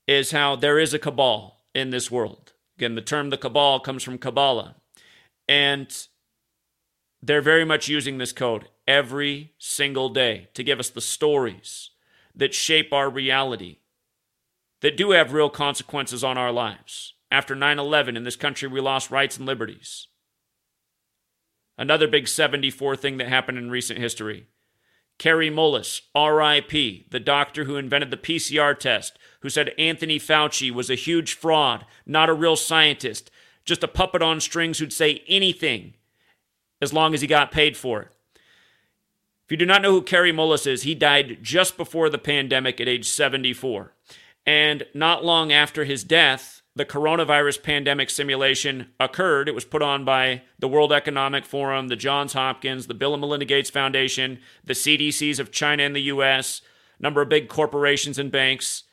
is 0.07 0.33
how 0.33 0.57
there 0.57 0.79
is 0.79 0.93
a 0.93 0.99
cabal 0.99 1.63
in 1.75 1.89
this 1.89 2.11
world. 2.11 2.53
Again, 2.77 2.97
the 2.97 3.01
term 3.01 3.31
the 3.31 3.39
cabal 3.39 3.81
comes 3.81 4.03
from 4.03 4.19
Kabbalah. 4.19 4.77
And 5.49 5.89
they're 7.23 7.41
very 7.41 7.65
much 7.65 7.89
using 7.89 8.19
this 8.19 8.33
code 8.33 8.69
every 8.87 9.55
single 9.57 10.11
day 10.11 10.51
to 10.53 10.63
give 10.63 10.81
us 10.81 10.91
the 10.91 11.01
stories 11.01 11.93
that 12.35 12.53
shape 12.53 12.93
our 12.93 13.09
reality 13.09 13.79
that 14.81 14.97
do 14.97 15.11
have 15.11 15.33
real 15.33 15.51
consequences 15.51 16.23
on 16.23 16.39
our 16.39 16.53
lives. 16.53 17.15
After 17.31 17.55
9 17.55 17.79
11, 17.79 18.17
in 18.17 18.25
this 18.25 18.37
country, 18.37 18.69
we 18.69 18.81
lost 18.81 19.11
rights 19.11 19.37
and 19.37 19.47
liberties. 19.47 20.09
Another 21.79 22.09
big 22.09 22.29
74 22.29 22.97
thing 22.97 23.19
that 23.19 23.29
happened 23.29 23.59
in 23.59 23.71
recent 23.71 23.99
history. 23.99 24.47
Kary 25.19 25.51
Mullis, 25.51 26.03
RIP, 26.15 27.11
the 27.11 27.21
doctor 27.21 27.65
who 27.65 27.77
invented 27.77 28.11
the 28.11 28.17
PCR 28.17 28.79
test, 28.79 29.19
who 29.41 29.49
said 29.49 29.73
Anthony 29.79 30.19
Fauci 30.19 30.71
was 30.71 30.91
a 30.91 30.95
huge 30.95 31.35
fraud, 31.35 31.87
not 32.05 32.29
a 32.29 32.35
real 32.35 32.57
scientist, 32.57 33.31
just 33.65 33.83
a 33.83 33.89
puppet 33.89 34.23
on 34.23 34.41
strings 34.41 34.79
who'd 34.79 34.93
say 34.93 35.23
anything 35.27 35.95
as 36.81 36.93
long 36.93 37.15
as 37.15 37.23
he 37.23 37.27
got 37.27 37.51
paid 37.51 37.77
for 37.77 38.03
it. 38.03 38.09
If 39.45 39.53
you 39.53 39.57
do 39.57 39.67
not 39.67 39.81
know 39.81 39.93
who 39.93 40.03
Kary 40.03 40.33
Mullis 40.33 40.67
is, 40.67 40.83
he 40.83 40.95
died 40.95 41.39
just 41.41 41.77
before 41.77 42.11
the 42.11 42.19
pandemic 42.19 42.81
at 42.81 42.89
age 42.89 43.09
74. 43.09 43.93
And 44.47 44.87
not 44.95 45.25
long 45.25 45.53
after 45.53 45.85
his 45.85 46.05
death, 46.05 46.63
the 46.77 46.85
coronavirus 46.85 47.63
pandemic 47.63 48.11
simulation 48.11 48.89
occurred. 49.01 49.49
It 49.49 49.55
was 49.55 49.65
put 49.65 49.83
on 49.83 50.05
by 50.05 50.43
the 50.59 50.69
World 50.69 50.93
Economic 50.93 51.45
Forum, 51.45 51.89
the 51.89 51.97
Johns 51.97 52.35
Hopkins, 52.35 52.87
the 52.87 52.95
Bill 52.95 53.15
and 53.15 53.21
Melinda 53.21 53.47
Gates 53.47 53.71
Foundation, 53.71 54.39
the 54.63 54.75
CDCs 54.75 55.41
of 55.41 55.51
China 55.51 55.83
and 55.83 55.97
the 55.97 56.03
US, 56.03 56.61
a 56.99 57.03
number 57.03 57.23
of 57.23 57.31
big 57.31 57.49
corporations 57.49 58.19
and 58.19 58.31
banks. 58.31 58.85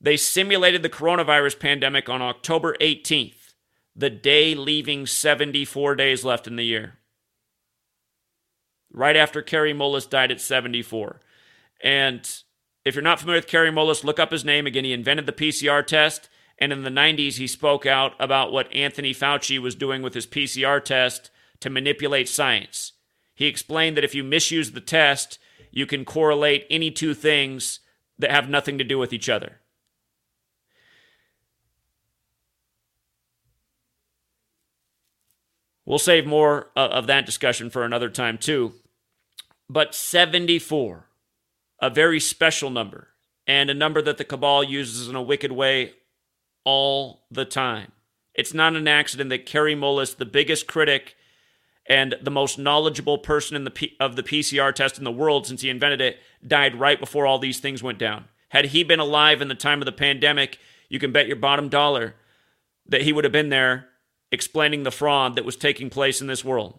They 0.00 0.16
simulated 0.16 0.82
the 0.82 0.90
coronavirus 0.90 1.60
pandemic 1.60 2.08
on 2.08 2.20
October 2.20 2.76
18th, 2.80 3.54
the 3.94 4.10
day 4.10 4.54
leaving 4.54 5.06
74 5.06 5.94
days 5.94 6.24
left 6.24 6.46
in 6.46 6.56
the 6.56 6.64
year. 6.64 6.98
Right 8.92 9.16
after 9.16 9.42
Kary 9.42 9.72
Mullis 9.72 10.10
died 10.10 10.32
at 10.32 10.40
74. 10.40 11.20
And 11.82 12.28
if 12.90 12.96
you're 12.96 13.02
not 13.02 13.20
familiar 13.20 13.38
with 13.38 13.46
Kary 13.46 13.70
Mullis, 13.70 14.02
look 14.02 14.18
up 14.18 14.32
his 14.32 14.44
name. 14.44 14.66
Again, 14.66 14.84
he 14.84 14.92
invented 14.92 15.24
the 15.24 15.32
PCR 15.32 15.86
test. 15.86 16.28
And 16.58 16.72
in 16.72 16.82
the 16.82 16.90
90s, 16.90 17.36
he 17.36 17.46
spoke 17.46 17.86
out 17.86 18.14
about 18.18 18.50
what 18.50 18.72
Anthony 18.74 19.14
Fauci 19.14 19.60
was 19.60 19.76
doing 19.76 20.02
with 20.02 20.12
his 20.12 20.26
PCR 20.26 20.84
test 20.84 21.30
to 21.60 21.70
manipulate 21.70 22.28
science. 22.28 22.94
He 23.32 23.46
explained 23.46 23.96
that 23.96 24.02
if 24.02 24.12
you 24.12 24.24
misuse 24.24 24.72
the 24.72 24.80
test, 24.80 25.38
you 25.70 25.86
can 25.86 26.04
correlate 26.04 26.66
any 26.68 26.90
two 26.90 27.14
things 27.14 27.78
that 28.18 28.32
have 28.32 28.48
nothing 28.48 28.76
to 28.78 28.82
do 28.82 28.98
with 28.98 29.12
each 29.12 29.28
other. 29.28 29.60
We'll 35.86 36.00
save 36.00 36.26
more 36.26 36.72
uh, 36.76 36.88
of 36.88 37.06
that 37.06 37.24
discussion 37.24 37.70
for 37.70 37.84
another 37.84 38.10
time, 38.10 38.36
too. 38.36 38.72
But 39.68 39.94
74 39.94 41.06
a 41.80 41.90
very 41.90 42.20
special 42.20 42.70
number 42.70 43.08
and 43.46 43.70
a 43.70 43.74
number 43.74 44.02
that 44.02 44.18
the 44.18 44.24
cabal 44.24 44.62
uses 44.62 45.08
in 45.08 45.16
a 45.16 45.22
wicked 45.22 45.52
way 45.52 45.92
all 46.64 47.22
the 47.30 47.44
time. 47.44 47.92
It's 48.34 48.54
not 48.54 48.76
an 48.76 48.86
accident 48.86 49.30
that 49.30 49.46
Kary 49.46 49.74
Mullis, 49.74 50.16
the 50.16 50.24
biggest 50.24 50.66
critic 50.66 51.16
and 51.88 52.14
the 52.22 52.30
most 52.30 52.58
knowledgeable 52.58 53.18
person 53.18 53.56
in 53.56 53.64
the 53.64 53.70
P- 53.70 53.96
of 53.98 54.14
the 54.14 54.22
PCR 54.22 54.72
test 54.72 54.98
in 54.98 55.04
the 55.04 55.10
world 55.10 55.46
since 55.46 55.62
he 55.62 55.70
invented 55.70 56.00
it, 56.00 56.18
died 56.46 56.76
right 56.78 57.00
before 57.00 57.26
all 57.26 57.38
these 57.38 57.58
things 57.58 57.82
went 57.82 57.98
down. 57.98 58.26
Had 58.50 58.66
he 58.66 58.84
been 58.84 59.00
alive 59.00 59.42
in 59.42 59.48
the 59.48 59.54
time 59.54 59.80
of 59.80 59.86
the 59.86 59.92
pandemic, 59.92 60.58
you 60.88 60.98
can 60.98 61.12
bet 61.12 61.26
your 61.26 61.36
bottom 61.36 61.68
dollar 61.68 62.14
that 62.86 63.02
he 63.02 63.12
would 63.12 63.24
have 63.24 63.32
been 63.32 63.48
there 63.48 63.88
explaining 64.30 64.82
the 64.82 64.90
fraud 64.90 65.34
that 65.34 65.44
was 65.44 65.56
taking 65.56 65.90
place 65.90 66.20
in 66.20 66.26
this 66.26 66.44
world. 66.44 66.78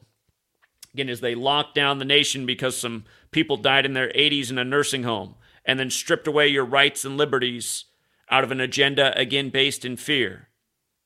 Again, 0.93 1.09
as 1.09 1.21
they 1.21 1.35
locked 1.35 1.75
down 1.75 1.99
the 1.99 2.05
nation 2.05 2.45
because 2.45 2.75
some 2.75 3.05
people 3.31 3.57
died 3.57 3.85
in 3.85 3.93
their 3.93 4.09
80s 4.09 4.49
in 4.49 4.57
a 4.57 4.65
nursing 4.65 5.03
home 5.03 5.35
and 5.65 5.79
then 5.79 5.89
stripped 5.89 6.27
away 6.27 6.47
your 6.47 6.65
rights 6.65 7.05
and 7.05 7.17
liberties 7.17 7.85
out 8.29 8.43
of 8.43 8.51
an 8.51 8.59
agenda, 8.59 9.17
again, 9.17 9.49
based 9.49 9.85
in 9.85 9.95
fear. 9.95 10.49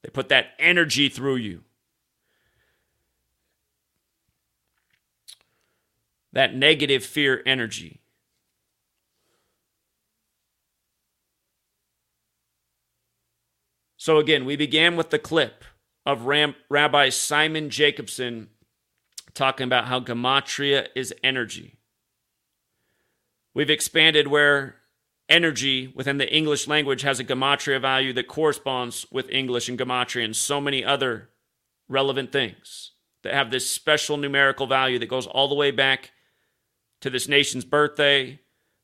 They 0.01 0.09
put 0.09 0.29
that 0.29 0.49
energy 0.59 1.09
through 1.09 1.37
you. 1.37 1.61
That 6.33 6.55
negative 6.55 7.03
fear 7.03 7.41
energy. 7.45 8.01
So, 13.97 14.19
again, 14.19 14.45
we 14.45 14.55
began 14.55 14.95
with 14.95 15.09
the 15.09 15.17
clip 15.17 15.63
of 16.05 16.27
Ram- 16.27 16.55
Rabbi 16.69 17.09
Simon 17.09 17.71
Jacobson 17.71 18.49
talking 19.35 19.65
about 19.65 19.85
how 19.85 19.99
gematria 19.99 20.87
is 20.95 21.13
energy. 21.23 21.77
We've 23.53 23.69
expanded 23.69 24.27
where 24.27 24.77
energy 25.29 25.91
within 25.95 26.17
the 26.17 26.33
English 26.33 26.67
language 26.67 27.01
has 27.01 27.19
a 27.19 27.23
gematria 27.23 27.79
value 27.79 28.13
that 28.13 28.27
corresponds 28.27 29.05
with 29.11 29.29
English 29.29 29.69
and 29.69 29.77
gematria 29.77 30.25
and 30.25 30.35
so 30.35 30.59
many 30.59 30.83
other 30.83 31.29
relevant 31.87 32.31
things 32.31 32.91
that 33.23 33.33
have 33.33 33.51
this 33.51 33.69
special 33.69 34.17
numerical 34.17 34.67
value 34.67 34.99
that 34.99 35.07
goes 35.07 35.27
all 35.27 35.47
the 35.47 35.55
way 35.55 35.71
back 35.71 36.11
to 37.01 37.09
this 37.09 37.27
nation's 37.27 37.65
birthday, 37.65 38.39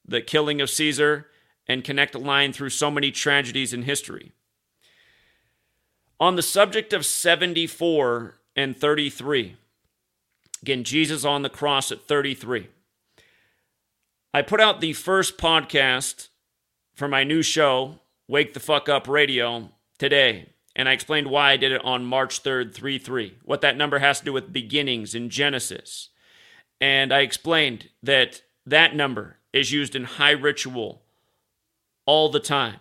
the 0.05 0.21
killing 0.21 0.61
of 0.61 0.69
Caesar, 0.69 1.27
and 1.67 1.83
connect 1.83 2.15
a 2.15 2.19
line 2.19 2.51
through 2.51 2.69
so 2.69 2.91
many 2.91 3.11
tragedies 3.11 3.73
in 3.73 3.83
history. 3.83 4.31
On 6.19 6.35
the 6.35 6.41
subject 6.41 6.93
of 6.93 7.05
74 7.05 8.39
and 8.55 8.75
33, 8.75 9.57
again, 10.61 10.83
Jesus 10.83 11.25
on 11.25 11.41
the 11.41 11.49
cross 11.49 11.91
at 11.91 12.07
33. 12.07 12.67
I 14.33 14.41
put 14.41 14.61
out 14.61 14.79
the 14.79 14.93
first 14.93 15.37
podcast 15.37 16.29
for 16.93 17.07
my 17.07 17.23
new 17.23 17.41
show, 17.41 17.99
Wake 18.27 18.53
the 18.53 18.59
Fuck 18.59 18.87
Up 18.87 19.07
Radio, 19.07 19.69
today. 19.97 20.49
And 20.75 20.87
I 20.87 20.93
explained 20.93 21.27
why 21.27 21.51
I 21.51 21.57
did 21.57 21.73
it 21.73 21.83
on 21.83 22.05
March 22.05 22.43
3rd, 22.43 22.73
3 22.73 22.97
3, 22.97 23.37
what 23.43 23.61
that 23.61 23.75
number 23.75 23.99
has 23.99 24.19
to 24.19 24.25
do 24.25 24.33
with 24.33 24.53
beginnings 24.53 25.13
in 25.13 25.29
Genesis. 25.29 26.09
And 26.79 27.13
I 27.13 27.19
explained 27.19 27.89
that 28.01 28.41
that 28.65 28.95
number 28.95 29.37
is 29.51 29.71
used 29.71 29.95
in 29.95 30.05
high 30.05 30.31
ritual 30.31 31.01
all 32.05 32.29
the 32.29 32.39
time. 32.39 32.79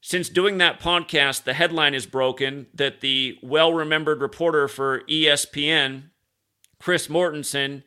Since 0.00 0.28
doing 0.28 0.58
that 0.58 0.80
podcast, 0.80 1.42
the 1.42 1.54
headline 1.54 1.92
is 1.94 2.06
broken 2.06 2.66
that 2.72 3.00
the 3.00 3.36
well 3.42 3.72
remembered 3.72 4.20
reporter 4.20 4.68
for 4.68 5.00
ESPN, 5.02 6.04
Chris 6.78 7.08
Mortensen, 7.08 7.82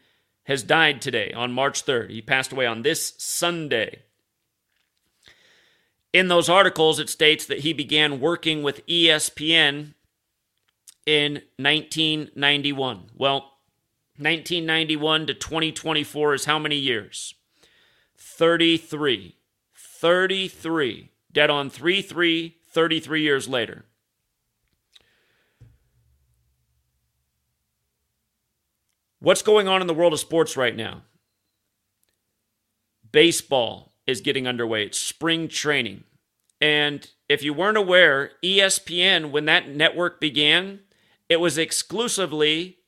has 0.45 0.63
died 0.63 1.01
today 1.01 1.31
on 1.33 1.51
March 1.51 1.85
3rd. 1.85 2.09
He 2.09 2.21
passed 2.21 2.51
away 2.51 2.65
on 2.65 2.81
this 2.81 3.13
Sunday. 3.17 4.03
In 6.13 6.27
those 6.27 6.49
articles, 6.49 6.99
it 6.99 7.09
states 7.09 7.45
that 7.45 7.59
he 7.59 7.73
began 7.73 8.19
working 8.19 8.63
with 8.63 8.85
ESPN 8.85 9.93
in 11.05 11.33
1991. 11.57 13.11
Well, 13.15 13.53
1991 14.17 15.27
to 15.27 15.33
2024 15.33 16.33
is 16.33 16.45
how 16.45 16.59
many 16.59 16.75
years? 16.75 17.33
33. 18.17 19.35
33. 19.73 21.11
Dead 21.31 21.49
on 21.49 21.69
3 21.69 22.01
3, 22.01 22.57
33 22.67 23.21
years 23.21 23.47
later. 23.47 23.85
What's 29.21 29.43
going 29.43 29.67
on 29.67 29.81
in 29.81 29.87
the 29.87 29.93
world 29.93 30.13
of 30.13 30.19
sports 30.19 30.57
right 30.57 30.75
now? 30.75 31.03
Baseball 33.11 33.93
is 34.07 34.19
getting 34.19 34.47
underway. 34.47 34.85
It's 34.85 34.97
spring 34.97 35.47
training. 35.47 36.05
And 36.59 37.07
if 37.29 37.43
you 37.43 37.53
weren't 37.53 37.77
aware, 37.77 38.31
ESPN, 38.43 39.29
when 39.29 39.45
that 39.45 39.69
network 39.69 40.19
began, 40.19 40.79
it 41.29 41.39
was 41.39 41.59
exclusively 41.59 42.79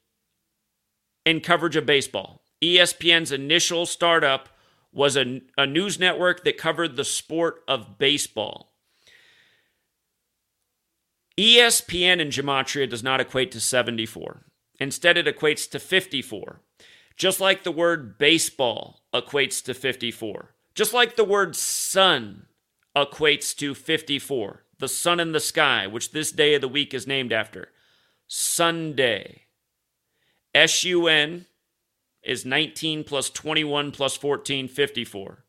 in 1.24 1.40
coverage 1.40 1.76
of 1.76 1.86
baseball. 1.86 2.42
ESPN's 2.64 3.32
initial 3.32 3.86
startup 3.86 4.50
was 4.92 5.16
a, 5.16 5.42
a 5.56 5.68
news 5.68 6.00
network 6.00 6.44
that 6.46 6.58
covered 6.58 6.96
the 6.96 7.06
sport 7.06 7.62
of 7.68 8.00
baseball. 8.00 8.74
ESPN 11.38 12.20
in 12.20 12.30
Gematria 12.30 12.90
does 12.90 13.04
not 13.04 13.22
equate 13.22 13.52
to 13.52 13.60
74. 13.60 14.46
Instead, 14.80 15.18
it 15.18 15.26
equates 15.26 15.70
to 15.70 15.80
54. 15.80 16.62
Just 17.16 17.40
like 17.40 17.64
the 17.64 17.72
word 17.72 18.18
baseball 18.18 19.02
equates 19.14 19.64
to 19.64 19.74
54. 19.74 20.56
Just 20.74 20.94
like 20.94 21.16
the 21.16 21.24
word 21.24 21.56
sun 21.56 22.48
equates 22.96 23.56
to 23.58 23.76
54. 23.76 24.64
The 24.80 24.88
sun 24.88 25.20
in 25.20 25.32
the 25.32 25.40
sky, 25.40 25.88
which 25.88 26.12
this 26.12 26.32
day 26.32 26.56
of 26.56 26.62
the 26.62 26.68
week 26.68 26.94
is 26.94 27.08
named 27.08 27.32
after. 27.32 27.70
Sunday. 28.28 29.44
S 30.56 30.84
U 30.84 31.08
N 31.08 31.46
is 32.24 32.46
19 32.46 33.04
plus 33.04 33.30
21 33.30 33.92
plus 33.92 34.18
14, 34.18 34.68
54. 34.68 35.44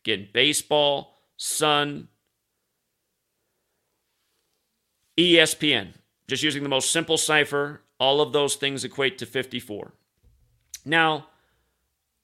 Again, 0.00 0.28
baseball, 0.32 1.14
sun, 1.36 2.08
ESPN. 5.18 5.94
Just 6.26 6.42
using 6.42 6.62
the 6.62 6.68
most 6.68 6.92
simple 6.92 7.16
cipher 7.16 7.82
all 7.98 8.20
of 8.20 8.32
those 8.32 8.56
things 8.56 8.84
equate 8.84 9.18
to 9.18 9.26
54. 9.26 9.92
Now, 10.84 11.28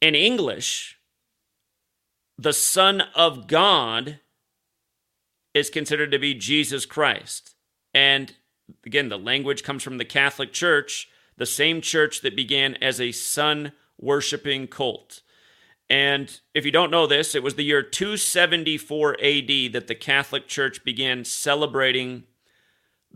in 0.01 0.15
English, 0.15 0.99
the 2.39 2.53
Son 2.53 3.03
of 3.15 3.47
God 3.47 4.21
is 5.53 5.71
considered 5.71 6.11
to 6.11 6.19
be 6.19 6.35
Jesus 6.35 6.85
Christ. 6.85 7.55
And 7.93 8.35
again, 8.85 9.09
the 9.09 9.19
language 9.19 9.63
comes 9.63 9.83
from 9.83 9.99
the 9.99 10.05
Catholic 10.05 10.53
Church, 10.53 11.09
the 11.37 11.47
same 11.47 11.81
church 11.81 12.21
that 12.23 12.37
began 12.37 12.75
as 12.77 13.01
a 13.01 13.13
sun 13.13 13.73
worshiping 13.99 14.67
cult. 14.67 15.23
And 15.89 16.41
if 16.55 16.65
you 16.65 16.71
don't 16.71 16.91
know 16.91 17.07
this, 17.07 17.35
it 17.35 17.43
was 17.43 17.55
the 17.55 17.65
year 17.65 17.83
274 17.83 19.13
AD 19.15 19.73
that 19.73 19.87
the 19.87 19.95
Catholic 19.95 20.49
Church 20.49 20.83
began 20.83 21.25
celebrating 21.25 22.25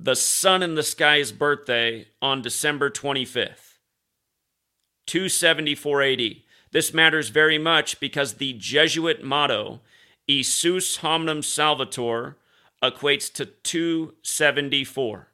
the 0.01 0.15
sun 0.15 0.63
in 0.63 0.77
the 0.77 0.83
sky's 0.83 1.33
birthday 1.33 2.07
on 2.23 2.41
December 2.41 2.89
25th, 2.89 3.79
274 5.07 6.03
AD. 6.03 6.21
This 6.71 6.95
matters 6.95 7.31
very 7.31 7.59
much 7.59 7.99
because 7.99 8.35
the 8.35 8.53
Jesuit 8.53 9.25
motto, 9.25 9.81
Isus 10.29 10.99
Hominum 10.99 11.43
Salvator, 11.43 12.37
equates 12.83 13.33
to 13.35 13.47
274. 13.47 15.29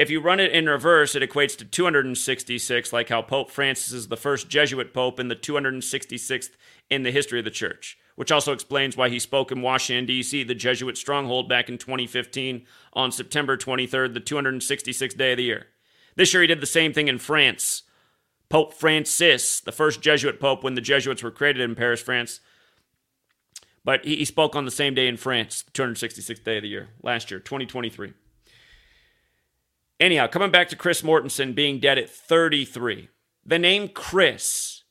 If 0.00 0.08
you 0.08 0.20
run 0.20 0.40
it 0.40 0.52
in 0.52 0.66
reverse, 0.66 1.14
it 1.14 1.22
equates 1.22 1.56
to 1.58 1.64
266, 1.66 2.92
like 2.92 3.10
how 3.10 3.20
Pope 3.20 3.50
Francis 3.50 3.92
is 3.92 4.08
the 4.08 4.16
first 4.16 4.48
Jesuit 4.48 4.94
pope 4.94 5.18
and 5.18 5.30
the 5.30 5.36
266th 5.36 6.50
in 6.88 7.02
the 7.02 7.10
history 7.10 7.38
of 7.38 7.44
the 7.44 7.50
church 7.50 7.98
which 8.20 8.30
also 8.30 8.52
explains 8.52 8.98
why 8.98 9.08
he 9.08 9.18
spoke 9.18 9.50
in 9.50 9.62
Washington, 9.62 10.04
D.C., 10.04 10.44
the 10.44 10.54
Jesuit 10.54 10.98
stronghold, 10.98 11.48
back 11.48 11.70
in 11.70 11.78
2015 11.78 12.66
on 12.92 13.10
September 13.10 13.56
23rd, 13.56 14.12
the 14.12 14.20
266th 14.20 15.16
day 15.16 15.32
of 15.32 15.38
the 15.38 15.44
year. 15.44 15.68
This 16.16 16.34
year 16.34 16.42
he 16.42 16.46
did 16.46 16.60
the 16.60 16.66
same 16.66 16.92
thing 16.92 17.08
in 17.08 17.16
France. 17.16 17.84
Pope 18.50 18.74
Francis, 18.74 19.60
the 19.60 19.72
first 19.72 20.02
Jesuit 20.02 20.38
pope 20.38 20.62
when 20.62 20.74
the 20.74 20.82
Jesuits 20.82 21.22
were 21.22 21.30
created 21.30 21.62
in 21.62 21.74
Paris, 21.74 22.02
France. 22.02 22.40
But 23.86 24.04
he, 24.04 24.26
spoke 24.26 24.54
on 24.54 24.66
the 24.66 24.70
same 24.70 24.94
day 24.94 25.08
in 25.08 25.16
France, 25.16 25.62
the 25.62 25.70
266th 25.70 26.44
day 26.44 26.58
of 26.58 26.62
the 26.62 26.68
year, 26.68 26.90
last 27.02 27.30
year, 27.30 27.40
2023. 27.40 28.12
Anyhow, 30.00 30.28
coming 30.28 30.50
back 30.50 30.70
to 30.70 30.76
Chris 30.76 31.02
Mortensen 31.02 31.54
being 31.54 31.78
dead 31.78 31.98
at 31.98 32.08
33. 32.08 33.10
The 33.44 33.58
name 33.58 33.88
Chris 33.88 34.84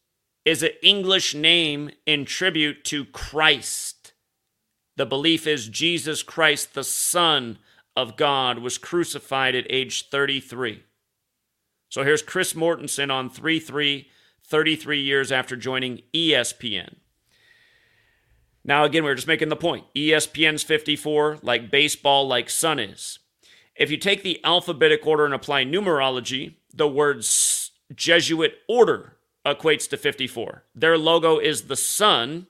is 0.45 0.62
an 0.62 0.70
English 0.84 1.34
name 1.34 1.89
in 2.05 2.26
tribute 2.26 2.84
to 2.86 3.05
Christ. 3.05 4.14
The 4.97 5.07
belief 5.07 5.47
is 5.47 5.68
Jesus 5.68 6.22
Christ, 6.22 6.76
the 6.76 6.84
Son 6.84 7.57
of 7.95 8.18
God, 8.18 8.60
was 8.60 8.78
crucified 8.78 9.55
at 9.55 9.66
age 9.68 10.10
33. 10.10 10.84
So 11.89 12.03
here's 12.03 12.22
Chris 12.22 12.53
Mortensen 12.53 13.12
on 13.12 13.32
3 13.32 13.60
3, 13.60 14.07
33 14.45 15.01
years 15.01 15.32
after 15.32 15.55
joining 15.55 16.03
ESPN. 16.14 16.97
Now, 18.64 18.84
again, 18.84 19.03
we're 19.03 19.16
just 19.16 19.28
making 19.28 19.49
the 19.49 19.55
point. 19.55 19.86
ESPN's 19.95 20.62
54, 20.62 21.39
like 21.41 21.72
baseball, 21.72 22.28
like 22.28 22.49
sun 22.51 22.78
is. 22.78 23.18
If 23.80 23.90
you 23.90 23.98
take 23.98 24.24
the 24.24 24.42
alphabetic 24.44 25.08
order 25.08 25.24
and 25.24 25.34
apply 25.34 25.64
numerology, 25.64 26.56
the 26.74 26.88
word 26.88 27.26
Jesuit 27.96 28.56
order 28.68 29.16
equates 29.46 29.90
to 29.90 29.98
54. 29.98 30.66
Their 30.76 30.98
logo 30.98 31.40
is 31.40 31.64
the 31.64 31.78
sun 31.78 32.48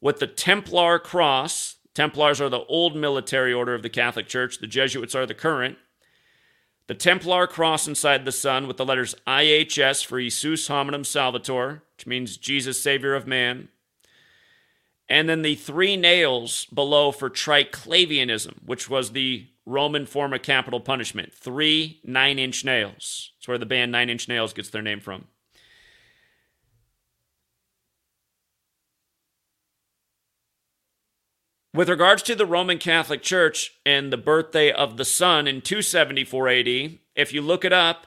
with 0.00 0.18
the 0.18 0.26
Templar 0.26 0.98
cross, 0.98 1.76
Templars 1.94 2.40
are 2.40 2.48
the 2.48 2.64
old 2.64 2.96
military 2.96 3.52
order 3.52 3.72
of 3.74 3.82
the 3.82 3.88
Catholic 3.88 4.26
Church, 4.26 4.58
the 4.58 4.66
Jesuits 4.66 5.14
are 5.14 5.26
the 5.26 5.34
current. 5.34 5.78
The 6.88 6.94
Templar 6.94 7.46
cross 7.46 7.86
inside 7.86 8.24
the 8.24 8.32
sun 8.32 8.66
with 8.66 8.78
the 8.78 8.84
letters 8.84 9.14
IHS 9.28 10.04
for 10.04 10.18
Isus 10.18 10.66
Hominum 10.66 11.04
Salvator, 11.04 11.84
which 11.96 12.06
means 12.06 12.36
Jesus, 12.36 12.82
Savior 12.82 13.14
of 13.14 13.28
Man. 13.28 13.68
And 15.08 15.28
then 15.28 15.42
the 15.42 15.54
three 15.54 15.96
nails 15.96 16.66
below 16.66 17.12
for 17.12 17.28
Triclavianism, 17.28 18.64
which 18.64 18.88
was 18.88 19.12
the 19.12 19.46
Roman 19.66 20.06
form 20.06 20.32
of 20.32 20.42
capital 20.42 20.80
punishment. 20.80 21.32
Three 21.34 22.00
nine 22.04 22.38
inch 22.38 22.64
nails. 22.64 23.32
That's 23.36 23.48
where 23.48 23.58
the 23.58 23.66
band 23.66 23.92
Nine 23.92 24.10
Inch 24.10 24.28
Nails 24.28 24.52
gets 24.52 24.70
their 24.70 24.82
name 24.82 25.00
from. 25.00 25.26
With 31.74 31.88
regards 31.88 32.22
to 32.24 32.34
the 32.34 32.44
Roman 32.44 32.78
Catholic 32.78 33.22
Church 33.22 33.80
and 33.86 34.12
the 34.12 34.18
birthday 34.18 34.70
of 34.70 34.98
the 34.98 35.06
Sun 35.06 35.48
in 35.48 35.62
274 35.62 36.48
AD, 36.48 36.68
if 37.16 37.32
you 37.32 37.40
look 37.40 37.64
it 37.64 37.72
up, 37.72 38.06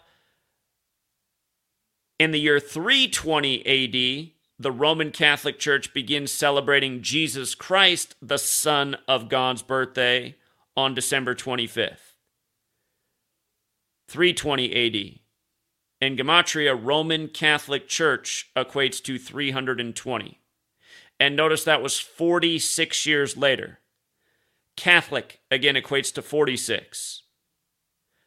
in 2.20 2.32
the 2.32 2.40
year 2.40 2.60
320 2.60 3.66
AD, 3.66 4.32
the 4.58 4.72
Roman 4.72 5.12
Catholic 5.12 5.60
Church 5.60 5.94
begins 5.94 6.32
celebrating 6.32 7.02
Jesus 7.02 7.56
Christ, 7.56 8.16
the 8.22 8.38
Son 8.38 8.96
of 9.08 9.28
God's 9.30 9.62
birthday, 9.62 10.36
on 10.78 10.94
December 10.94 11.36
25th. 11.36 12.16
320 14.08 14.72
AD. 14.86 15.20
In 16.02 16.16
Gematria, 16.16 16.78
Roman 16.80 17.28
Catholic 17.28 17.88
Church 17.88 18.52
equates 18.56 19.02
to 19.04 19.18
320. 19.18 20.40
And 21.20 21.36
notice 21.36 21.64
that 21.64 21.82
was 21.82 22.00
46 22.00 23.06
years 23.06 23.38
later. 23.38 23.80
Catholic, 24.76 25.40
again, 25.50 25.76
equates 25.76 26.14
to 26.14 26.22
46. 26.22 27.24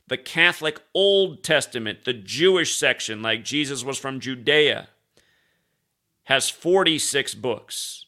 The 0.09 0.17
Catholic 0.17 0.81
Old 0.95 1.45
Testament, 1.45 2.05
the 2.05 2.15
Jewish 2.15 2.77
section, 2.77 3.21
like 3.21 3.45
Jesus 3.45 3.85
was 3.85 3.99
from 3.99 4.21
Judea, 4.21 4.89
has 6.29 6.51
46 6.51 7.35
books. 7.37 8.05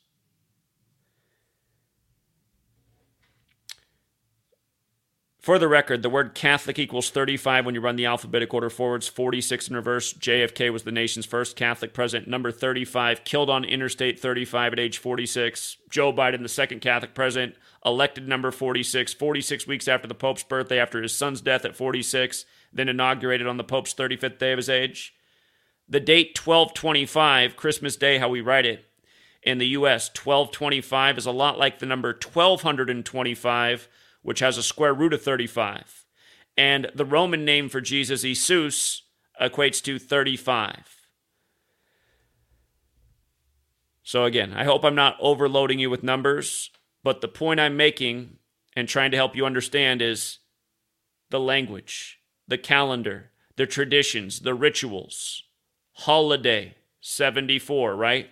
For 5.38 5.58
the 5.58 5.68
record, 5.68 6.02
the 6.02 6.10
word 6.10 6.34
Catholic 6.34 6.78
equals 6.78 7.08
35 7.08 7.64
when 7.64 7.74
you 7.74 7.80
run 7.80 7.96
the 7.96 8.04
alphabetic 8.04 8.52
order 8.52 8.68
forwards, 8.68 9.08
46 9.08 9.68
in 9.68 9.76
reverse. 9.76 10.12
JFK 10.12 10.70
was 10.70 10.82
the 10.82 10.92
nation's 10.92 11.24
first 11.24 11.56
Catholic 11.56 11.94
president, 11.94 12.28
number 12.28 12.52
35, 12.52 13.24
killed 13.24 13.48
on 13.48 13.64
Interstate 13.64 14.20
35 14.20 14.74
at 14.74 14.78
age 14.78 14.98
46. 14.98 15.78
Joe 15.88 16.12
Biden, 16.12 16.42
the 16.42 16.48
second 16.50 16.80
Catholic 16.80 17.14
president, 17.14 17.54
elected 17.86 18.28
number 18.28 18.50
46, 18.50 19.14
46 19.14 19.66
weeks 19.66 19.88
after 19.88 20.06
the 20.06 20.14
Pope's 20.14 20.42
birthday, 20.42 20.78
after 20.78 21.00
his 21.00 21.16
son's 21.16 21.40
death 21.40 21.64
at 21.64 21.74
46, 21.74 22.44
then 22.70 22.90
inaugurated 22.90 23.46
on 23.46 23.56
the 23.56 23.64
Pope's 23.64 23.94
35th 23.94 24.38
day 24.38 24.52
of 24.52 24.58
his 24.58 24.68
age. 24.68 25.14
The 25.90 26.00
date 26.00 26.38
1225, 26.38 27.56
Christmas 27.56 27.96
Day, 27.96 28.18
how 28.18 28.28
we 28.28 28.40
write 28.40 28.64
it, 28.64 28.86
in 29.42 29.58
the 29.58 29.66
US, 29.68 30.08
1225 30.08 31.18
is 31.18 31.26
a 31.26 31.32
lot 31.32 31.58
like 31.58 31.80
the 31.80 31.86
number 31.86 32.10
1225 32.10 33.88
which 34.22 34.40
has 34.40 34.58
a 34.58 34.62
square 34.62 34.94
root 34.94 35.12
of 35.12 35.22
35. 35.22 36.04
And 36.56 36.90
the 36.94 37.04
Roman 37.04 37.44
name 37.44 37.68
for 37.68 37.80
Jesus, 37.80 38.24
Isus, 38.24 39.02
equates 39.40 39.82
to 39.84 39.98
35. 39.98 40.96
So, 44.02 44.24
again, 44.24 44.52
I 44.52 44.64
hope 44.64 44.84
I'm 44.84 44.94
not 44.94 45.16
overloading 45.20 45.78
you 45.78 45.88
with 45.88 46.02
numbers, 46.02 46.70
but 47.02 47.20
the 47.20 47.28
point 47.28 47.60
I'm 47.60 47.76
making 47.76 48.36
and 48.76 48.88
trying 48.88 49.10
to 49.12 49.16
help 49.16 49.34
you 49.34 49.46
understand 49.46 50.02
is 50.02 50.38
the 51.30 51.40
language, 51.40 52.20
the 52.46 52.58
calendar, 52.58 53.30
the 53.56 53.66
traditions, 53.66 54.40
the 54.40 54.54
rituals. 54.54 55.44
Holiday 56.00 56.76
74, 57.00 57.94
right? 57.94 58.30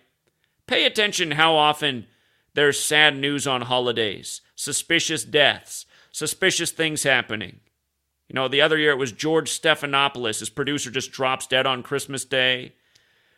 Pay 0.66 0.84
attention 0.84 1.32
how 1.32 1.54
often 1.54 2.06
there's 2.54 2.80
sad 2.80 3.16
news 3.16 3.46
on 3.46 3.62
holidays, 3.62 4.40
suspicious 4.54 5.24
deaths, 5.24 5.86
suspicious 6.10 6.70
things 6.70 7.02
happening. 7.02 7.60
You 8.28 8.34
know, 8.34 8.48
the 8.48 8.60
other 8.60 8.78
year 8.78 8.92
it 8.92 8.98
was 8.98 9.12
George 9.12 9.50
Stephanopoulos. 9.50 10.40
His 10.40 10.50
producer 10.50 10.90
just 10.90 11.12
drops 11.12 11.46
dead 11.46 11.66
on 11.66 11.82
Christmas 11.82 12.24
Day. 12.24 12.74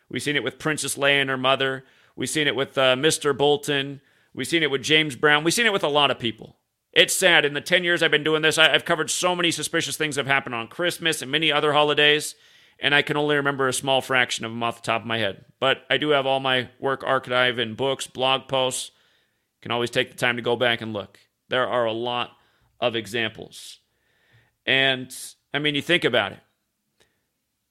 We've 0.09 0.21
seen 0.21 0.35
it 0.35 0.43
with 0.43 0.59
Princess 0.59 0.97
Leia 0.97 1.21
and 1.21 1.29
her 1.29 1.37
mother. 1.37 1.85
We've 2.15 2.29
seen 2.29 2.47
it 2.47 2.55
with 2.55 2.77
uh, 2.77 2.95
Mr. 2.95 3.37
Bolton. 3.37 4.01
We've 4.33 4.47
seen 4.47 4.63
it 4.63 4.71
with 4.71 4.81
James 4.81 5.15
Brown. 5.15 5.43
We've 5.43 5.53
seen 5.53 5.65
it 5.65 5.73
with 5.73 5.83
a 5.83 5.89
lot 5.89 6.11
of 6.11 6.19
people. 6.19 6.57
It's 6.93 7.15
sad. 7.15 7.45
In 7.45 7.53
the 7.53 7.61
10 7.61 7.83
years 7.83 8.03
I've 8.03 8.11
been 8.11 8.23
doing 8.23 8.41
this, 8.41 8.57
I've 8.57 8.85
covered 8.85 9.09
so 9.09 9.35
many 9.35 9.51
suspicious 9.51 9.95
things 9.95 10.15
that 10.15 10.25
have 10.25 10.33
happened 10.33 10.55
on 10.55 10.67
Christmas 10.67 11.21
and 11.21 11.31
many 11.31 11.51
other 11.51 11.73
holidays, 11.73 12.35
and 12.81 12.95
I 12.95 13.03
can 13.03 13.15
only 13.15 13.35
remember 13.35 13.67
a 13.67 13.73
small 13.73 14.01
fraction 14.01 14.43
of 14.43 14.51
them 14.51 14.63
off 14.63 14.81
the 14.81 14.85
top 14.85 15.01
of 15.01 15.07
my 15.07 15.19
head. 15.19 15.45
But 15.59 15.83
I 15.89 15.97
do 15.97 16.09
have 16.09 16.25
all 16.25 16.39
my 16.39 16.69
work 16.79 17.03
archived 17.03 17.59
in 17.59 17.75
books, 17.75 18.07
blog 18.07 18.47
posts, 18.47 18.91
You 19.57 19.61
can 19.61 19.71
always 19.71 19.91
take 19.91 20.09
the 20.09 20.17
time 20.17 20.35
to 20.35 20.41
go 20.41 20.55
back 20.55 20.81
and 20.81 20.91
look. 20.91 21.19
There 21.47 21.67
are 21.67 21.85
a 21.85 21.93
lot 21.93 22.31
of 22.79 22.95
examples. 22.95 23.79
And 24.65 25.15
I 25.53 25.59
mean, 25.59 25.75
you 25.75 25.81
think 25.81 26.03
about 26.03 26.31
it 26.31 26.39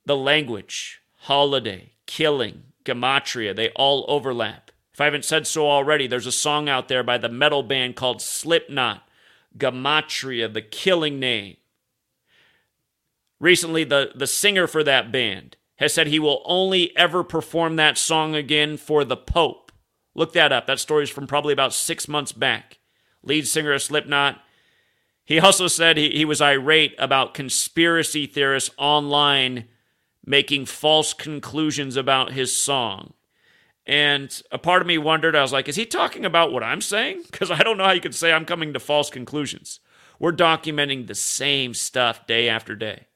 the 0.06 0.16
language, 0.16 1.02
holiday, 1.16 1.92
killing, 2.06 2.62
gematria, 2.84 3.54
they 3.54 3.70
all 3.70 4.04
overlap. 4.08 4.70
If 4.92 5.00
I 5.00 5.04
haven't 5.04 5.24
said 5.24 5.46
so 5.46 5.68
already, 5.68 6.06
there's 6.06 6.26
a 6.26 6.32
song 6.32 6.68
out 6.68 6.88
there 6.88 7.02
by 7.02 7.18
the 7.18 7.28
metal 7.28 7.62
band 7.62 7.96
called 7.96 8.22
Slipknot, 8.22 9.02
Gematria, 9.56 10.52
the 10.52 10.62
killing 10.62 11.18
name. 11.18 11.56
Recently, 13.41 13.84
the, 13.84 14.12
the 14.14 14.26
singer 14.26 14.66
for 14.66 14.84
that 14.84 15.11
band 15.11 15.57
has 15.76 15.95
said 15.95 16.07
he 16.07 16.18
will 16.18 16.43
only 16.45 16.95
ever 16.97 17.24
perform 17.24 17.76
that 17.76 17.97
song 17.97 18.34
again 18.34 18.76
for 18.76 19.03
the 19.03 19.16
Pope. 19.16 19.72
Look 20.14 20.34
that 20.34 20.53
up. 20.53 20.66
That 20.66 20.78
story 20.78 21.05
is 21.05 21.11
from 21.11 21.26
probably 21.26 21.55
about 21.55 21.72
six 21.72 22.07
months 22.07 22.32
back. 22.32 22.78
Lead 23.22 23.49
singer 23.49 23.72
of 23.72 23.82
Slipknot. 23.82 24.41
He 25.24 25.41
also 25.41 25.68
said 25.68 25.97
he, 25.97 26.11
he 26.11 26.24
was 26.24 26.43
irate 26.43 26.95
about 26.99 27.34
conspiracy 27.34 28.26
theorists 28.26 28.70
online 28.76 29.68
making 30.24 30.66
false 30.66 31.14
conclusions 31.14 31.97
about 31.97 32.32
his 32.32 32.55
song. 32.55 33.14
And 33.86 34.43
a 34.53 34.59
part 34.59 34.82
of 34.82 34.86
me 34.86 34.99
wondered, 34.99 35.34
I 35.34 35.43
was 35.43 35.53
like, 35.53 35.68
is 35.68 35.76
he 35.76 35.86
talking 35.86 36.24
about 36.24 36.53
what 36.53 36.62
I'm 36.62 36.80
saying? 36.80 37.24
Because 37.30 37.51
I 37.51 37.62
don't 37.62 37.78
know 37.78 37.84
how 37.84 37.93
you 37.93 38.01
could 38.01 38.14
say 38.14 38.32
I'm 38.32 38.45
coming 38.45 38.74
to 38.74 38.80
false 38.80 39.09
conclusions. 39.09 39.80
We're 40.18 40.32
documenting 40.32 41.07
the 41.07 41.14
same 41.14 41.72
stuff 41.72 42.26
day 42.26 42.49
after 42.49 42.76
day. 42.76 43.07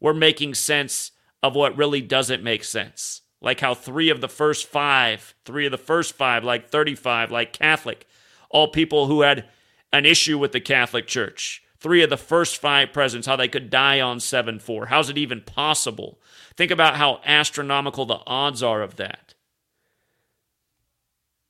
We're 0.00 0.14
making 0.14 0.54
sense 0.54 1.12
of 1.42 1.54
what 1.54 1.76
really 1.76 2.00
doesn't 2.00 2.42
make 2.42 2.64
sense 2.64 3.22
like 3.40 3.60
how 3.60 3.74
three 3.74 4.10
of 4.10 4.20
the 4.20 4.28
first 4.28 4.66
five, 4.66 5.34
three 5.44 5.66
of 5.66 5.72
the 5.72 5.78
first 5.78 6.14
five, 6.14 6.44
like 6.44 6.68
35, 6.68 7.30
like 7.30 7.52
Catholic, 7.52 8.06
all 8.50 8.68
people 8.68 9.06
who 9.06 9.22
had 9.22 9.46
an 9.92 10.04
issue 10.04 10.38
with 10.38 10.52
the 10.52 10.60
Catholic 10.60 11.06
Church. 11.06 11.62
Three 11.78 12.02
of 12.02 12.10
the 12.10 12.18
first 12.18 12.58
five 12.58 12.92
presidents, 12.92 13.26
how 13.26 13.36
they 13.36 13.48
could 13.48 13.70
die 13.70 14.00
on 14.00 14.20
7 14.20 14.58
4. 14.58 14.86
How's 14.86 15.08
it 15.08 15.16
even 15.16 15.40
possible? 15.40 16.20
Think 16.54 16.70
about 16.70 16.96
how 16.96 17.20
astronomical 17.24 18.04
the 18.04 18.20
odds 18.26 18.62
are 18.62 18.82
of 18.82 18.96
that. 18.96 19.34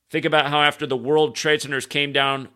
Think 0.09 0.23
about 0.23 0.47
how 0.47 0.61
after 0.61 0.87
the 0.87 0.97
World 0.97 1.35
Trade 1.35 1.61
Centers 1.61 1.85
came 1.85 2.13
down 2.13 2.47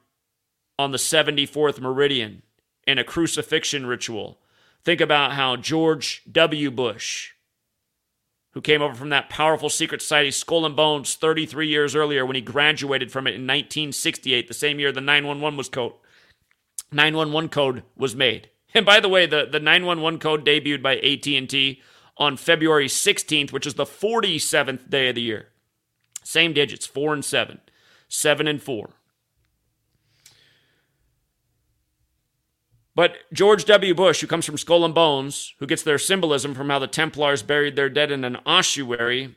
on 0.79 0.91
the 0.91 0.97
74th 0.97 1.79
meridian 1.81 2.43
in 2.87 2.97
a 2.97 3.03
crucifixion 3.03 3.85
ritual. 3.85 4.39
Think 4.85 5.01
about 5.01 5.31
how 5.31 5.55
George 5.55 6.21
W. 6.31 6.69
Bush, 6.69 7.31
who 8.53 8.61
came 8.61 8.83
over 8.83 8.93
from 8.93 9.09
that 9.09 9.31
powerful 9.31 9.69
secret 9.69 10.01
society, 10.01 10.29
Skull 10.29 10.63
and 10.63 10.75
Bones, 10.75 11.15
33 11.15 11.67
years 11.67 11.95
earlier 11.95 12.23
when 12.23 12.35
he 12.35 12.41
graduated 12.41 13.11
from 13.11 13.25
it 13.25 13.31
in 13.31 13.41
1968, 13.41 14.47
the 14.47 14.53
same 14.53 14.79
year 14.79 14.91
the 14.91 15.01
911 15.01 15.57
was 15.57 15.69
code. 15.69 15.93
911 16.91 17.49
code 17.49 17.83
was 17.97 18.15
made. 18.15 18.49
And 18.75 18.85
by 18.85 18.99
the 18.99 19.09
way, 19.09 19.25
the, 19.25 19.47
the 19.51 19.59
911 19.59 20.19
code 20.19 20.45
debuted 20.45 20.83
by 20.83 20.97
AT&T 20.97 21.81
on 22.17 22.37
February 22.37 22.87
16th, 22.87 23.51
which 23.51 23.65
is 23.65 23.73
the 23.73 23.85
47th 23.85 24.89
day 24.89 25.09
of 25.09 25.15
the 25.15 25.21
year. 25.21 25.47
Same 26.23 26.53
digits, 26.53 26.85
4 26.85 27.13
and 27.13 27.25
7. 27.25 27.59
7 28.07 28.47
and 28.47 28.61
4. 28.61 28.89
But 32.95 33.17
George 33.33 33.65
W. 33.65 33.93
Bush, 33.93 34.21
who 34.21 34.27
comes 34.27 34.45
from 34.45 34.57
Skull 34.57 34.85
and 34.85 34.95
Bones, 34.95 35.53
who 35.59 35.67
gets 35.67 35.83
their 35.83 35.97
symbolism 35.97 36.55
from 36.55 36.69
how 36.69 36.79
the 36.79 36.87
Templars 36.87 37.43
buried 37.43 37.75
their 37.75 37.89
dead 37.89 38.09
in 38.09 38.23
an 38.23 38.37
ossuary, 38.45 39.35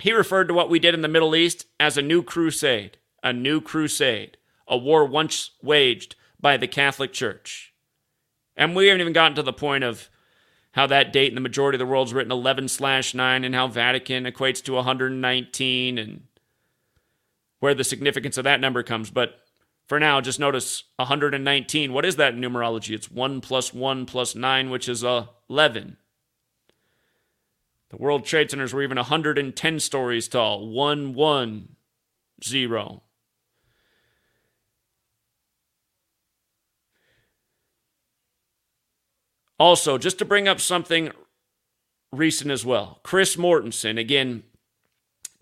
he 0.00 0.12
referred 0.12 0.48
to 0.48 0.54
what 0.54 0.68
we 0.68 0.78
did 0.78 0.94
in 0.94 1.00
the 1.00 1.08
Middle 1.08 1.34
East 1.34 1.66
as 1.78 1.96
a 1.96 2.02
new 2.02 2.22
crusade. 2.22 2.98
A 3.22 3.32
new 3.32 3.60
crusade. 3.60 4.36
A 4.68 4.76
war 4.76 5.04
once 5.06 5.52
waged 5.62 6.14
by 6.38 6.56
the 6.56 6.68
Catholic 6.68 7.12
Church. 7.12 7.72
And 8.56 8.76
we 8.76 8.86
haven't 8.86 9.00
even 9.00 9.12
gotten 9.14 9.36
to 9.36 9.42
the 9.42 9.52
point 9.52 9.84
of 9.84 10.10
how 10.72 10.86
that 10.86 11.12
date 11.12 11.28
in 11.28 11.34
the 11.34 11.40
majority 11.40 11.76
of 11.76 11.80
the 11.80 11.86
world's 11.86 12.14
written 12.14 12.30
11 12.30 12.68
slash 12.68 13.14
9 13.14 13.44
and 13.44 13.54
how 13.54 13.66
Vatican 13.66 14.24
equates 14.24 14.62
to 14.64 14.74
119 14.74 15.98
and 15.98 16.22
where 17.58 17.74
the 17.74 17.84
significance 17.84 18.36
of 18.36 18.44
that 18.44 18.60
number 18.60 18.82
comes. 18.82 19.10
But 19.10 19.34
For 19.90 19.98
now, 19.98 20.20
just 20.20 20.38
notice 20.38 20.84
119. 20.98 21.92
What 21.92 22.06
is 22.06 22.14
that 22.14 22.34
in 22.34 22.40
numerology? 22.40 22.94
It's 22.94 23.10
1 23.10 23.40
plus 23.40 23.74
1 23.74 24.06
plus 24.06 24.36
9, 24.36 24.70
which 24.70 24.88
is 24.88 25.02
11. 25.02 25.96
The 27.88 27.96
World 27.96 28.24
Trade 28.24 28.52
Centers 28.52 28.72
were 28.72 28.84
even 28.84 28.98
110 28.98 29.80
stories 29.80 30.28
tall. 30.28 30.68
1 30.68 31.14
1 31.14 31.68
0. 32.44 33.02
Also, 39.58 39.98
just 39.98 40.20
to 40.20 40.24
bring 40.24 40.46
up 40.46 40.60
something 40.60 41.10
recent 42.12 42.52
as 42.52 42.64
well 42.64 43.00
Chris 43.02 43.34
Mortensen, 43.34 43.98
again, 43.98 44.44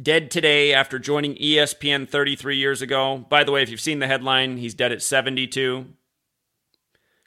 dead 0.00 0.30
today 0.30 0.72
after 0.72 0.98
joining 0.98 1.34
ESPN 1.36 2.08
33 2.08 2.56
years 2.56 2.80
ago. 2.80 3.26
By 3.28 3.42
the 3.42 3.50
way, 3.50 3.62
if 3.62 3.70
you've 3.70 3.80
seen 3.80 3.98
the 3.98 4.06
headline, 4.06 4.58
he's 4.58 4.74
dead 4.74 4.92
at 4.92 5.02
72. 5.02 5.86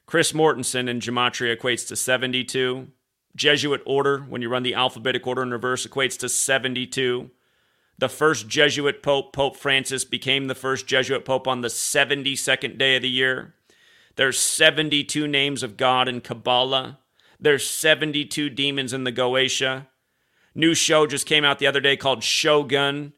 Chris 0.06 0.32
Mortensen 0.32 0.90
in 0.90 1.00
Gematria 1.00 1.56
equates 1.56 1.88
to 1.88 1.96
72. 1.96 2.88
Jesuit 3.36 3.82
order, 3.86 4.20
when 4.20 4.42
you 4.42 4.50
run 4.50 4.64
the 4.64 4.76
alphabetic 4.76 5.28
order 5.28 5.42
in 5.42 5.52
reverse, 5.52 5.86
equates 5.86 6.18
to 6.20 6.30
72. 6.30 7.30
The 7.98 8.10
first 8.10 8.48
Jesuit 8.48 9.04
pope, 9.04 9.34
Pope 9.34 9.58
Francis, 9.58 10.06
became 10.06 10.48
the 10.48 10.56
first 10.56 10.88
Jesuit 10.88 11.24
pope 11.26 11.48
on 11.48 11.62
the 11.62 11.68
72nd 11.68 12.78
day 12.78 12.96
of 12.96 13.02
the 13.02 13.10
year. 13.10 13.54
There's 14.16 14.40
72 14.40 15.28
names 15.28 15.62
of 15.62 15.78
God 15.78 16.08
in 16.08 16.22
Kabbalah. 16.22 17.00
There's 17.40 17.66
72 17.66 18.50
demons 18.50 18.94
in 18.94 19.04
the 19.04 19.12
Goetia. 19.12 19.88
New 20.54 20.74
show 20.74 21.08
just 21.08 21.26
came 21.26 21.46
out 21.46 21.60
the 21.60 21.68
other 21.68 21.80
day 21.80 21.96
called 21.96 22.24
Shogun 22.24 23.14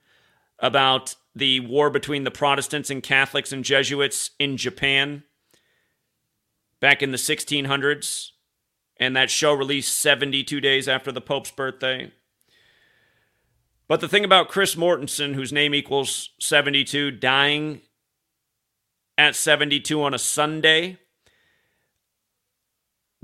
about 0.60 1.16
the 1.36 1.60
war 1.62 1.90
between 1.90 2.24
the 2.24 2.32
Protestants 2.32 2.90
and 2.90 3.02
Catholics 3.02 3.52
and 3.52 3.64
Jesuits 3.64 4.32
in 4.38 4.58
Japan 4.58 5.24
back 6.80 7.02
in 7.02 7.12
the 7.12 7.18
1600s. 7.18 8.30
And 8.98 9.16
that 9.16 9.32
show 9.32 9.54
released 9.54 10.00
72 10.00 10.62
days 10.62 10.88
after 10.88 11.12
the 11.12 11.22
Pope's 11.22 11.52
birthday. 11.52 12.12
But 13.88 14.00
the 14.00 14.08
thing 14.08 14.24
about 14.24 14.50
Chris 14.50 14.76
Mortensen, 14.76 15.34
whose 15.34 15.52
name 15.52 15.74
equals 15.74 16.30
72, 16.40 17.12
dying 17.12 17.82
at 19.18 19.36
72 19.36 20.02
on 20.02 20.14
a 20.14 20.20
Sunday, 20.20 21.00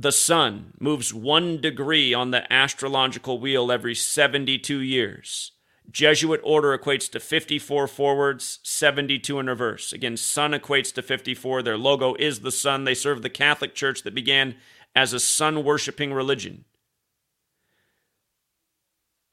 the 0.01 0.11
sun 0.13 0.71
moves 0.79 1.13
one 1.13 1.59
degree 1.59 2.13
on 2.13 2.31
the 2.31 2.51
astrological 2.51 3.37
wheel 3.37 3.69
every 3.69 3.93
72 3.93 4.79
years. 4.79 5.51
Jesuit 5.91 6.39
order 6.41 6.77
equates 6.77 7.11
to 7.11 7.19
54 7.19 7.85
forwards, 7.87 8.59
72 8.63 9.39
in 9.39 9.47
reverse. 9.47 9.91
Again, 9.91 10.15
sun 10.15 10.51
equates 10.51 10.93
to 10.93 11.01
54. 11.01 11.63
Their 11.63 11.77
logo 11.77 12.15
is 12.15 12.39
the 12.39 12.51
sun. 12.51 12.85
They 12.85 12.93
serve 12.93 13.23
the 13.23 13.29
Catholic 13.29 13.75
Church 13.75 14.03
that 14.03 14.15
began 14.15 14.55
as 14.95 15.11
a 15.11 15.19
sun 15.19 15.65
worshiping 15.65 16.13
religion. 16.13 16.63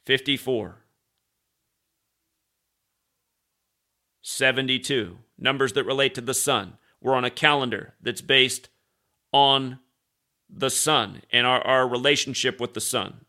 54. 0.04 0.78
72. 4.20 5.18
Numbers 5.38 5.74
that 5.74 5.84
relate 5.84 6.14
to 6.16 6.20
the 6.20 6.34
sun. 6.34 6.78
We're 7.00 7.14
on 7.14 7.24
a 7.24 7.30
calendar 7.30 7.94
that's 8.02 8.22
based 8.22 8.68
on 9.32 9.78
the 10.48 10.70
sun 10.70 11.22
and 11.32 11.46
our, 11.46 11.60
our 11.62 11.88
relationship 11.88 12.60
with 12.60 12.74
the 12.74 12.80
sun. 12.80 13.26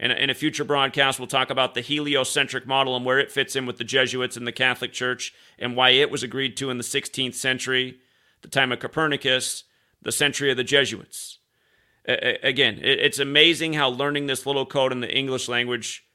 And 0.00 0.12
in 0.12 0.30
a 0.30 0.34
future 0.34 0.64
broadcast, 0.64 1.18
we'll 1.18 1.26
talk 1.26 1.50
about 1.50 1.74
the 1.74 1.80
heliocentric 1.80 2.66
model 2.66 2.96
and 2.96 3.04
where 3.04 3.18
it 3.18 3.32
fits 3.32 3.56
in 3.56 3.66
with 3.66 3.78
the 3.78 3.84
Jesuits 3.84 4.36
and 4.36 4.46
the 4.46 4.52
Catholic 4.52 4.92
Church 4.92 5.34
and 5.58 5.74
why 5.74 5.90
it 5.90 6.10
was 6.10 6.22
agreed 6.22 6.56
to 6.58 6.70
in 6.70 6.78
the 6.78 6.84
16th 6.84 7.34
century, 7.34 7.98
the 8.42 8.48
time 8.48 8.70
of 8.70 8.78
Copernicus, 8.78 9.64
the 10.00 10.12
century 10.12 10.50
of 10.50 10.56
the 10.56 10.64
Jesuits. 10.64 11.38
again, 12.06 12.78
it's 12.80 13.18
amazing 13.18 13.74
how 13.74 13.88
learning 13.88 14.26
this 14.26 14.46
little 14.46 14.64
code 14.64 14.92
in 14.92 15.00
the 15.00 15.14
English 15.14 15.48
language 15.48 16.06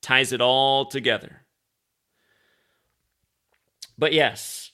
ties 0.00 0.32
it 0.32 0.40
all 0.40 0.84
together. 0.84 1.42
But 3.98 4.12
yes, 4.12 4.72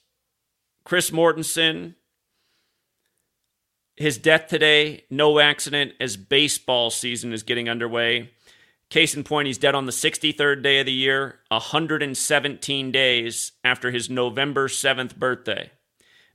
Chris 0.85 1.11
Mortensen, 1.11 1.95
his 3.99 4.17
death 4.17 4.47
today, 4.47 5.05
no 5.11 5.41
accident, 5.41 5.93
as 5.99 6.17
baseball 6.17 6.91
season 6.91 7.33
is 7.33 7.43
getting 7.43 7.69
underway. 7.69 8.31
Case 8.91 9.15
in 9.15 9.25
point, 9.25 9.47
he's 9.47 9.59
dead 9.59 9.75
on 9.75 9.87
the 9.87 9.93
63rd 9.93 10.63
day 10.63 10.81
of 10.81 10.87
the 10.87 10.93
year, 10.93 11.41
117 11.49 12.93
days 12.93 13.53
after 13.65 13.91
his 13.91 14.09
November 14.09 14.69
7th 14.69 15.17
birthday. 15.17 15.73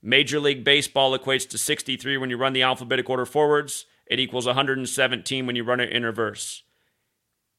Major 0.01 0.41
League 0.41 0.66
Baseball 0.66 1.18
equates 1.18 1.47
to 1.49 1.57
63 1.57 2.18
when 2.18 2.30
you 2.30 2.36
run 2.36 2.51
the 2.51 2.64
alphabetic 2.64 3.09
order 3.09 3.26
forwards. 3.26 3.86
It 4.05 4.20
equals 4.20 4.45
117 4.45 5.47
when 5.47 5.55
you 5.55 5.64
run 5.64 5.80
it 5.80 5.91
in 5.91 6.03
reverse. 6.03 6.64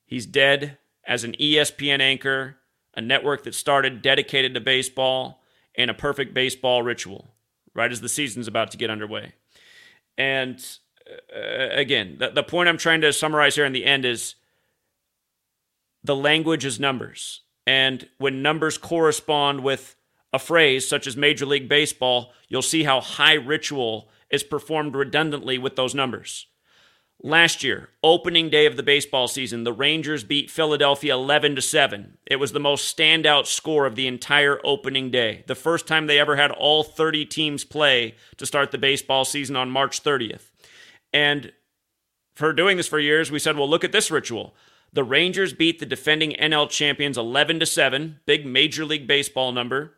He's 0.05 0.27
dead 0.27 0.77
as 1.07 1.25
an 1.25 1.33
ESPN 1.41 2.01
anchor, 2.01 2.57
a 2.95 3.01
network 3.01 3.45
that 3.45 3.55
started 3.55 4.03
dedicated 4.03 4.53
to 4.53 4.61
baseball, 4.61 5.43
and 5.75 5.91
a 5.91 5.95
perfect 5.95 6.35
baseball 6.35 6.83
ritual, 6.83 7.35
right 7.75 7.91
as 7.91 8.03
the 8.03 8.09
season's 8.09 8.47
about 8.47 8.71
to 8.73 8.77
get 8.77 8.91
underway. 8.91 9.33
And 10.17 10.65
uh, 11.35 11.69
again, 11.73 12.17
the, 12.19 12.31
the 12.31 12.43
point 12.43 12.69
I'm 12.69 12.79
trying 12.79 13.01
to 13.03 13.13
summarize 13.13 13.55
here 13.57 13.65
in 13.65 13.73
the 13.73 13.85
end 13.85 14.05
is 14.05 14.37
the 16.03 16.17
language 16.17 16.65
is 16.65 16.79
numbers. 16.79 17.41
And 17.67 18.09
when 18.19 18.43
numbers 18.43 18.79
correspond 18.79 19.63
with 19.63 19.97
a 20.33 20.39
phrase 20.39 20.87
such 20.87 21.07
as 21.07 21.17
Major 21.17 21.47
League 21.47 21.69
Baseball, 21.69 22.33
you'll 22.49 22.63
see 22.63 22.85
how 22.85 23.01
high 23.01 23.35
ritual 23.35 24.09
is 24.31 24.43
performed 24.43 24.95
redundantly 24.95 25.59
with 25.59 25.77
those 25.77 25.95
numbers. 25.95 26.47
Last 27.27 27.65
year, 27.65 27.89
opening 28.03 28.51
day 28.51 28.67
of 28.67 28.77
the 28.77 28.83
baseball 28.83 29.29
season, 29.29 29.65
the 29.65 29.73
Rangers 29.73 30.25
beat 30.25 30.51
Philadelphia 30.51 31.15
11 31.15 31.57
to 31.57 31.63
7. 31.63 32.19
It 32.27 32.37
was 32.37 32.53
the 32.53 32.61
most 32.61 32.95
standout 32.95 33.47
score 33.47 33.87
of 33.87 33.95
the 33.95 34.07
entire 34.07 34.61
opening 34.63 35.11
day. 35.11 35.43
The 35.47 35.55
first 35.55 35.87
time 35.87 36.07
they 36.07 36.19
ever 36.19 36.37
had 36.37 36.51
all 36.51 36.83
30 36.83 37.25
teams 37.25 37.65
play 37.65 38.17
to 38.37 38.45
start 38.45 38.73
the 38.73 38.77
baseball 38.77 39.25
season 39.25 39.57
on 39.57 39.71
March 39.71 40.03
30th. 40.03 40.51
And 41.15 41.53
for 42.35 42.53
doing 42.53 42.77
this 42.77 42.89
for 42.89 42.99
years, 42.99 43.31
we 43.31 43.39
said, 43.39 43.57
well, 43.57 43.71
look 43.71 43.85
at 43.85 43.93
this 43.93 44.11
ritual. 44.11 44.55
The 44.93 45.03
Rangers 45.03 45.55
beat 45.55 45.79
the 45.79 45.87
defending 45.87 46.33
NL 46.33 46.69
champions 46.69 47.17
11 47.17 47.59
to 47.61 47.65
7, 47.65 48.21
big 48.27 48.45
Major 48.45 48.85
League 48.85 49.07
Baseball 49.07 49.51
number. 49.51 49.95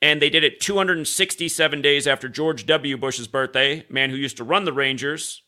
And 0.00 0.22
they 0.22 0.30
did 0.30 0.44
it 0.44 0.60
267 0.60 1.82
days 1.82 2.06
after 2.06 2.26
George 2.26 2.64
W. 2.64 2.96
Bush's 2.96 3.28
birthday, 3.28 3.84
man 3.90 4.08
who 4.08 4.16
used 4.16 4.38
to 4.38 4.44
run 4.44 4.64
the 4.64 4.72
Rangers, 4.72 5.42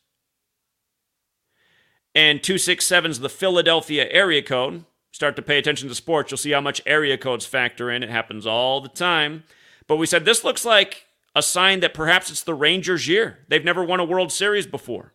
and 2.13 2.43
267 2.43 3.11
is 3.11 3.19
the 3.19 3.29
Philadelphia 3.29 4.07
area 4.09 4.41
code. 4.41 4.85
Start 5.11 5.35
to 5.35 5.41
pay 5.41 5.57
attention 5.57 5.89
to 5.89 5.95
sports, 5.95 6.31
you'll 6.31 6.37
see 6.37 6.51
how 6.51 6.61
much 6.61 6.81
area 6.85 7.17
codes 7.17 7.45
factor 7.45 7.91
in. 7.91 8.03
It 8.03 8.09
happens 8.09 8.47
all 8.47 8.81
the 8.81 8.89
time. 8.89 9.43
But 9.87 9.97
we 9.97 10.05
said 10.05 10.25
this 10.25 10.43
looks 10.43 10.63
like 10.65 11.05
a 11.35 11.41
sign 11.41 11.79
that 11.81 11.93
perhaps 11.93 12.29
it's 12.29 12.43
the 12.43 12.53
Rangers' 12.53 13.07
year. 13.07 13.39
They've 13.47 13.63
never 13.63 13.83
won 13.83 13.99
a 13.99 14.05
World 14.05 14.31
Series 14.31 14.65
before. 14.65 15.13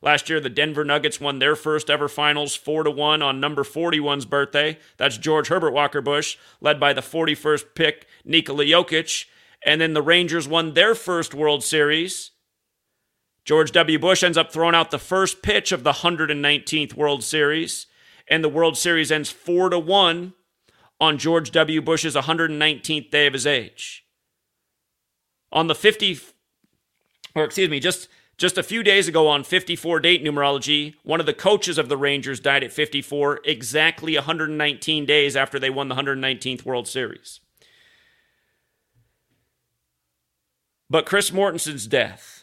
Last 0.00 0.30
year, 0.30 0.38
the 0.38 0.48
Denver 0.48 0.84
Nuggets 0.84 1.20
won 1.20 1.38
their 1.38 1.56
first 1.56 1.90
ever 1.90 2.08
finals 2.08 2.54
4 2.54 2.84
to 2.84 2.90
1 2.90 3.20
on 3.20 3.40
number 3.40 3.64
41's 3.64 4.26
birthday. 4.26 4.78
That's 4.96 5.18
George 5.18 5.48
Herbert 5.48 5.72
Walker 5.72 6.00
Bush, 6.00 6.36
led 6.60 6.78
by 6.78 6.92
the 6.92 7.00
41st 7.00 7.74
pick, 7.74 8.06
Nikola 8.24 8.64
Jokic. 8.64 9.24
And 9.66 9.80
then 9.80 9.94
the 9.94 10.02
Rangers 10.02 10.46
won 10.46 10.74
their 10.74 10.94
first 10.94 11.34
World 11.34 11.64
Series 11.64 12.30
George 13.48 13.72
W. 13.72 13.98
Bush 13.98 14.22
ends 14.22 14.36
up 14.36 14.52
throwing 14.52 14.74
out 14.74 14.90
the 14.90 14.98
first 14.98 15.40
pitch 15.40 15.72
of 15.72 15.82
the 15.82 15.92
119th 15.92 16.92
World 16.92 17.24
Series, 17.24 17.86
and 18.28 18.44
the 18.44 18.48
World 18.50 18.76
Series 18.76 19.10
ends 19.10 19.30
4 19.30 19.70
to 19.70 19.78
1 19.78 20.34
on 21.00 21.16
George 21.16 21.50
W. 21.52 21.80
Bush's 21.80 22.14
119th 22.14 23.10
day 23.10 23.26
of 23.26 23.32
his 23.32 23.46
age. 23.46 24.04
On 25.50 25.66
the 25.66 25.74
50 25.74 26.20
or 27.34 27.44
excuse 27.44 27.70
me, 27.70 27.80
just 27.80 28.08
just 28.36 28.58
a 28.58 28.62
few 28.62 28.82
days 28.82 29.08
ago 29.08 29.26
on 29.28 29.42
54 29.44 29.98
date 30.00 30.22
numerology, 30.22 30.96
one 31.02 31.18
of 31.18 31.24
the 31.24 31.32
coaches 31.32 31.78
of 31.78 31.88
the 31.88 31.96
Rangers 31.96 32.40
died 32.40 32.62
at 32.62 32.70
54, 32.70 33.40
exactly 33.46 34.14
119 34.14 35.06
days 35.06 35.36
after 35.36 35.58
they 35.58 35.70
won 35.70 35.88
the 35.88 35.94
119th 35.94 36.66
World 36.66 36.86
Series. 36.86 37.40
But 40.90 41.06
Chris 41.06 41.30
Mortensen's 41.30 41.86
death 41.86 42.37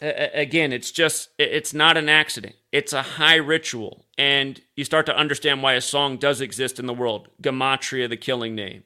again, 0.00 0.72
it's 0.72 0.90
just, 0.90 1.30
it's 1.38 1.74
not 1.74 1.96
an 1.96 2.08
accident. 2.08 2.56
It's 2.72 2.92
a 2.92 3.02
high 3.02 3.36
ritual. 3.36 4.06
And 4.16 4.60
you 4.76 4.84
start 4.84 5.06
to 5.06 5.16
understand 5.16 5.62
why 5.62 5.74
a 5.74 5.80
song 5.80 6.16
does 6.16 6.40
exist 6.40 6.78
in 6.78 6.86
the 6.86 6.94
world 6.94 7.28
Gematria, 7.42 8.08
the 8.08 8.16
killing 8.16 8.54
name. 8.54 8.84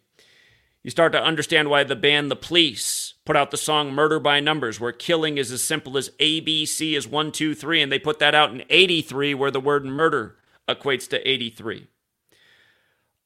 You 0.82 0.90
start 0.90 1.12
to 1.12 1.22
understand 1.22 1.70
why 1.70 1.84
the 1.84 1.96
band 1.96 2.30
The 2.30 2.36
Police 2.36 3.14
put 3.24 3.36
out 3.36 3.50
the 3.50 3.56
song 3.56 3.92
Murder 3.92 4.20
by 4.20 4.40
Numbers, 4.40 4.78
where 4.78 4.92
killing 4.92 5.38
is 5.38 5.50
as 5.50 5.62
simple 5.62 5.96
as 5.96 6.10
ABC 6.20 6.94
is 6.94 7.08
1, 7.08 7.32
2, 7.32 7.54
3, 7.54 7.80
and 7.80 7.90
they 7.90 7.98
put 7.98 8.18
that 8.18 8.34
out 8.34 8.52
in 8.52 8.64
83, 8.68 9.32
where 9.32 9.50
the 9.50 9.60
word 9.60 9.86
murder 9.86 10.36
equates 10.68 11.08
to 11.08 11.26
83. 11.26 11.86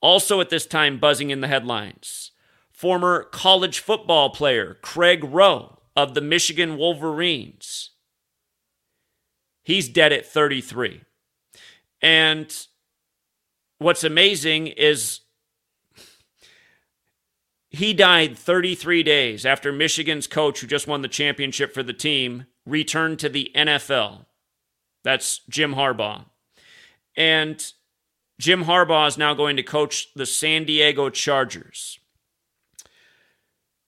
Also 0.00 0.40
at 0.40 0.50
this 0.50 0.66
time, 0.66 0.98
buzzing 0.98 1.30
in 1.30 1.40
the 1.40 1.48
headlines 1.48 2.30
former 2.78 3.24
college 3.24 3.80
football 3.80 4.30
player 4.30 4.78
Craig 4.82 5.24
Roh 5.24 5.77
of 5.98 6.14
the 6.14 6.20
Michigan 6.20 6.76
Wolverines. 6.76 7.90
He's 9.64 9.88
dead 9.88 10.12
at 10.12 10.24
33. 10.24 11.00
And 12.00 12.66
what's 13.78 14.04
amazing 14.04 14.68
is 14.68 15.22
he 17.68 17.92
died 17.92 18.38
33 18.38 19.02
days 19.02 19.44
after 19.44 19.72
Michigan's 19.72 20.28
coach, 20.28 20.60
who 20.60 20.68
just 20.68 20.86
won 20.86 21.02
the 21.02 21.08
championship 21.08 21.74
for 21.74 21.82
the 21.82 21.92
team, 21.92 22.46
returned 22.64 23.18
to 23.18 23.28
the 23.28 23.50
NFL. 23.56 24.26
That's 25.02 25.40
Jim 25.48 25.74
Harbaugh. 25.74 26.26
And 27.16 27.72
Jim 28.38 28.66
Harbaugh 28.66 29.08
is 29.08 29.18
now 29.18 29.34
going 29.34 29.56
to 29.56 29.64
coach 29.64 30.14
the 30.14 30.26
San 30.26 30.64
Diego 30.64 31.10
Chargers. 31.10 31.98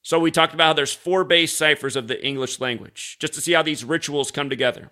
So 0.03 0.19
we 0.19 0.31
talked 0.31 0.55
about 0.55 0.67
how 0.67 0.73
there's 0.73 0.93
four 0.93 1.25
base 1.25 1.57
ciphers 1.57 1.97
of 1.97 2.09
the 2.09 2.25
English 2.25 2.61
language, 2.61 3.19
just 3.21 3.35
to 3.35 3.41
see 3.41 3.53
how 3.53 3.63
these 3.63 3.85
rituals 3.85 4.31
come 4.31 4.49
together. 4.49 4.91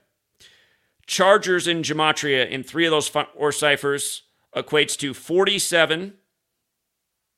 Chargers 1.06 1.66
in 1.66 1.82
gematria 1.82 2.48
in 2.48 2.62
three 2.62 2.84
of 2.84 2.90
those 2.90 3.08
four 3.08 3.52
ciphers 3.52 4.22
equates 4.54 4.96
to 4.98 5.14
47. 5.14 6.14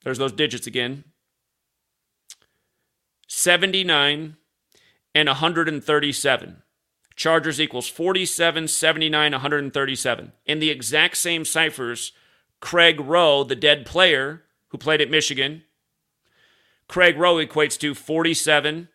There's 0.03 0.18
those 0.18 0.33
digits 0.33 0.66
again. 0.66 1.05
79 3.29 4.37
and 5.14 5.29
137. 5.29 6.62
Chargers 7.14 7.61
equals 7.61 7.87
47, 7.87 8.66
79, 8.66 9.33
137. 9.33 10.33
In 10.47 10.59
the 10.59 10.71
exact 10.71 11.16
same 11.16 11.45
ciphers, 11.45 12.12
Craig 12.61 13.01
Roh, 13.01 13.45
the 13.45 13.55
dead 13.55 13.87
player 13.87 14.43
who 14.68 14.79
played 14.79 15.01
at 15.01 15.11
Michigan, 15.11 15.62
Craig 16.91 17.16
Roh 17.16 17.36
equates 17.36 17.78
to 17.78 17.95
47, 17.95 18.88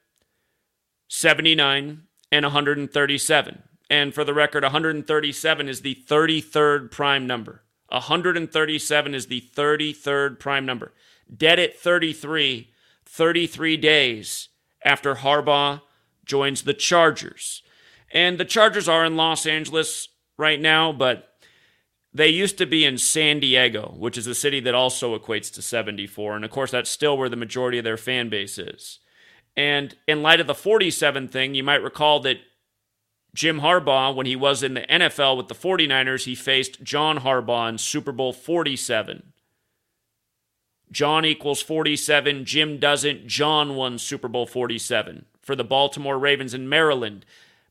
79, 1.08 2.04
and 2.30 2.46
137. 2.46 3.64
And 3.90 4.14
for 4.14 4.26
the 4.26 4.34
record, 4.34 4.64
137 4.64 5.70
is 5.70 5.80
the 5.80 6.04
33rd 6.06 6.92
prime 6.92 7.26
number. 7.26 7.64
137 7.88 9.16
is 9.16 9.28
the 9.28 9.50
33rd 9.56 10.42
prime 10.42 10.66
number. 10.66 10.92
Dead 11.34 11.58
at 11.58 11.80
33, 11.80 12.70
33 13.06 13.78
days 13.78 14.50
after 14.84 15.16
Harbaugh 15.16 15.82
joins 16.26 16.64
the 16.64 16.74
Chargers. 16.74 17.64
And 18.12 18.38
the 18.38 18.44
Chargers 18.44 18.90
are 18.90 19.06
in 19.06 19.16
Los 19.16 19.46
Angeles 19.46 20.10
right 20.38 20.60
now, 20.60 20.92
but 20.92 21.35
they 22.16 22.30
used 22.30 22.58
to 22.58 22.66
be 22.66 22.86
in 22.86 22.98
San 22.98 23.42
Diego, 23.42 23.94
which 23.98 24.18
is 24.18 24.26
a 24.26 24.34
city 24.34 24.62
that 24.62 24.74
also 24.74 25.20
equates 25.20 25.54
to 25.54 25.62
74. 25.62 26.38
And 26.38 26.46
of 26.46 26.52
course, 26.52 26.72
that's 26.72 26.90
still 26.90 27.18
where 27.18 27.28
the 27.28 27.36
majority 27.36 27.78
of 27.78 27.84
their 27.84 27.98
fan 27.98 28.30
base 28.30 28.58
is. 28.58 29.00
And 29.58 29.94
in 30.08 30.24
light 30.24 30.40
of 30.40 30.48
the 30.48 30.56
47 30.56 31.28
thing, 31.28 31.56
you 31.56 31.64
might 31.64 31.84
recall 31.84 32.22
that 32.22 32.38
Jim 33.34 33.60
Harbaugh, 33.60 34.16
when 34.16 34.26
he 34.26 34.36
was 34.38 34.64
in 34.64 34.76
the 34.76 34.86
NFL 34.90 35.36
with 35.36 35.50
the 35.50 35.56
49ers, 35.56 36.24
he 36.24 36.36
faced 36.36 36.82
John 36.82 37.20
Harbaugh 37.20 37.68
in 37.68 37.78
Super 37.78 38.14
Bowl 38.14 38.32
47. 38.32 39.34
John 40.90 41.26
equals 41.26 41.62
47, 41.62 42.46
Jim 42.46 42.80
doesn't. 42.80 43.28
John 43.28 43.76
won 43.76 43.98
Super 43.98 44.30
Bowl 44.30 44.46
47 44.46 45.26
for 45.42 45.54
the 45.54 45.66
Baltimore 45.66 46.18
Ravens 46.18 46.54
in 46.54 46.70
Maryland. 46.70 47.26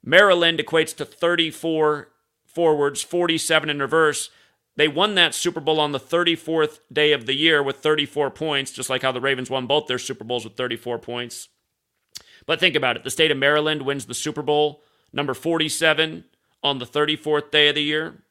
Maryland 0.04 0.58
equates 0.58 0.94
to 0.96 1.06
34 1.06 2.08
forwards, 2.54 3.02
47 3.02 3.70
in 3.70 3.80
reverse. 3.80 4.30
They 4.76 4.88
won 4.88 5.14
that 5.14 5.34
Super 5.34 5.60
Bowl 5.60 5.78
on 5.80 5.92
the 5.92 6.00
34th 6.00 6.80
day 6.92 7.12
of 7.12 7.26
the 7.26 7.34
year 7.34 7.62
with 7.62 7.76
34 7.76 8.30
points, 8.30 8.72
just 8.72 8.90
like 8.90 9.02
how 9.02 9.12
the 9.12 9.20
Ravens 9.20 9.50
won 9.50 9.66
both 9.66 9.86
their 9.86 9.98
Super 9.98 10.24
Bowls 10.24 10.44
with 10.44 10.56
34 10.56 10.98
points. 10.98 11.48
But 12.46 12.60
think 12.60 12.74
about 12.74 12.96
it 12.96 13.04
the 13.04 13.10
state 13.10 13.30
of 13.30 13.38
Maryland 13.38 13.82
wins 13.82 14.06
the 14.06 14.14
Super 14.14 14.42
Bowl, 14.42 14.82
number 15.12 15.34
47, 15.34 16.24
on 16.62 16.78
the 16.78 16.86
34th 16.86 17.50
day 17.50 17.68
of 17.68 17.74
the 17.74 17.82
year. 17.82 18.24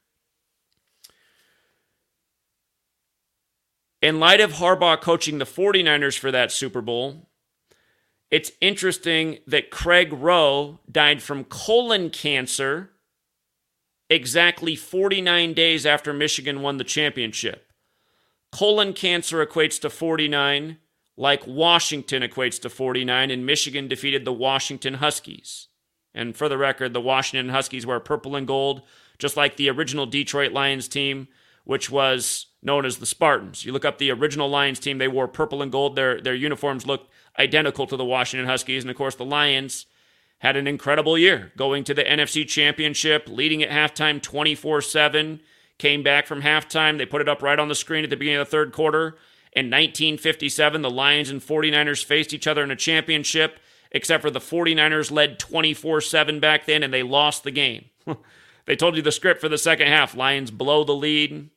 In 4.02 4.20
light 4.20 4.40
of 4.40 4.54
Harbaugh 4.54 5.00
coaching 5.00 5.38
the 5.38 5.46
49ers 5.46 6.18
for 6.18 6.30
that 6.30 6.52
Super 6.52 6.82
Bowl, 6.82 7.30
it's 8.30 8.52
interesting 8.60 9.38
that 9.46 9.70
Craig 9.70 10.12
Roh 10.12 10.80
died 10.90 11.22
from 11.22 11.44
colon 11.44 12.10
cancer 12.10 12.90
exactly 14.10 14.76
49 14.76 15.54
days 15.54 15.86
after 15.86 16.12
Michigan 16.12 16.62
won 16.62 16.76
the 16.76 16.84
championship. 16.84 17.72
Colon 18.52 18.92
cancer 18.92 19.44
equates 19.44 19.80
to 19.80 19.90
49, 19.90 20.78
like 21.16 21.46
Washington 21.46 22.22
equates 22.22 22.60
to 22.60 22.70
49, 22.70 23.30
and 23.30 23.46
Michigan 23.46 23.88
defeated 23.88 24.24
the 24.24 24.32
Washington 24.32 24.94
Huskies. 24.94 25.68
And 26.14 26.36
for 26.36 26.48
the 26.48 26.58
record, 26.58 26.92
the 26.92 27.00
Washington 27.00 27.48
Huskies 27.48 27.84
wear 27.84 27.98
purple 27.98 28.36
and 28.36 28.46
gold, 28.46 28.82
just 29.18 29.36
like 29.36 29.56
the 29.56 29.70
original 29.70 30.06
Detroit 30.06 30.52
Lions 30.52 30.86
team, 30.86 31.26
which 31.64 31.90
was 31.90 32.46
known 32.62 32.84
as 32.84 32.98
the 32.98 33.06
Spartans. 33.06 33.64
You 33.64 33.72
look 33.72 33.84
up 33.84 33.98
the 33.98 34.10
original 34.12 34.48
Lions 34.48 34.78
team, 34.78 34.98
they 34.98 35.08
wore 35.08 35.26
purple 35.26 35.60
and 35.60 35.72
gold. 35.72 35.96
Their, 35.96 36.20
their 36.20 36.34
uniforms 36.34 36.86
looked 36.86 37.10
identical 37.38 37.86
to 37.86 37.96
the 37.96 38.04
Washington 38.04 38.48
Huskies. 38.48 38.84
And 38.84 38.90
of 38.90 38.96
course, 38.96 39.16
the 39.16 39.24
Lions 39.24 39.86
had 40.44 40.56
an 40.58 40.66
incredible 40.66 41.16
year, 41.16 41.52
going 41.56 41.84
to 41.84 41.94
the 41.94 42.04
NFC 42.04 42.46
Championship, 42.46 43.26
leading 43.28 43.62
at 43.62 43.70
halftime 43.70 44.20
24 44.20 44.82
7. 44.82 45.40
Came 45.78 46.02
back 46.02 46.26
from 46.26 46.42
halftime. 46.42 46.98
They 46.98 47.06
put 47.06 47.22
it 47.22 47.30
up 47.30 47.42
right 47.42 47.58
on 47.58 47.68
the 47.68 47.74
screen 47.74 48.04
at 48.04 48.10
the 48.10 48.16
beginning 48.16 48.40
of 48.40 48.46
the 48.46 48.50
third 48.50 48.70
quarter. 48.70 49.16
In 49.54 49.70
1957, 49.70 50.82
the 50.82 50.90
Lions 50.90 51.30
and 51.30 51.40
49ers 51.40 52.04
faced 52.04 52.34
each 52.34 52.46
other 52.46 52.62
in 52.62 52.70
a 52.70 52.76
championship, 52.76 53.58
except 53.90 54.20
for 54.20 54.30
the 54.30 54.38
49ers 54.38 55.10
led 55.10 55.38
24 55.38 56.02
7 56.02 56.40
back 56.40 56.66
then, 56.66 56.82
and 56.82 56.92
they 56.92 57.02
lost 57.02 57.42
the 57.42 57.50
game. 57.50 57.86
they 58.66 58.76
told 58.76 58.96
you 58.96 59.02
the 59.02 59.12
script 59.12 59.40
for 59.40 59.48
the 59.48 59.56
second 59.56 59.86
half. 59.86 60.14
Lions 60.14 60.50
blow 60.50 60.84
the 60.84 60.94
lead. 60.94 61.48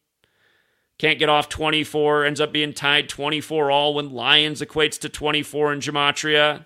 Can't 0.97 1.19
get 1.19 1.27
off 1.27 1.49
24, 1.49 2.23
ends 2.23 2.39
up 2.39 2.53
being 2.53 2.71
tied 2.71 3.09
24 3.09 3.69
all 3.69 3.93
when 3.95 4.13
Lions 4.13 4.61
equates 4.61 4.97
to 4.99 5.09
24 5.09 5.73
in 5.73 5.79
Gematria. 5.81 6.65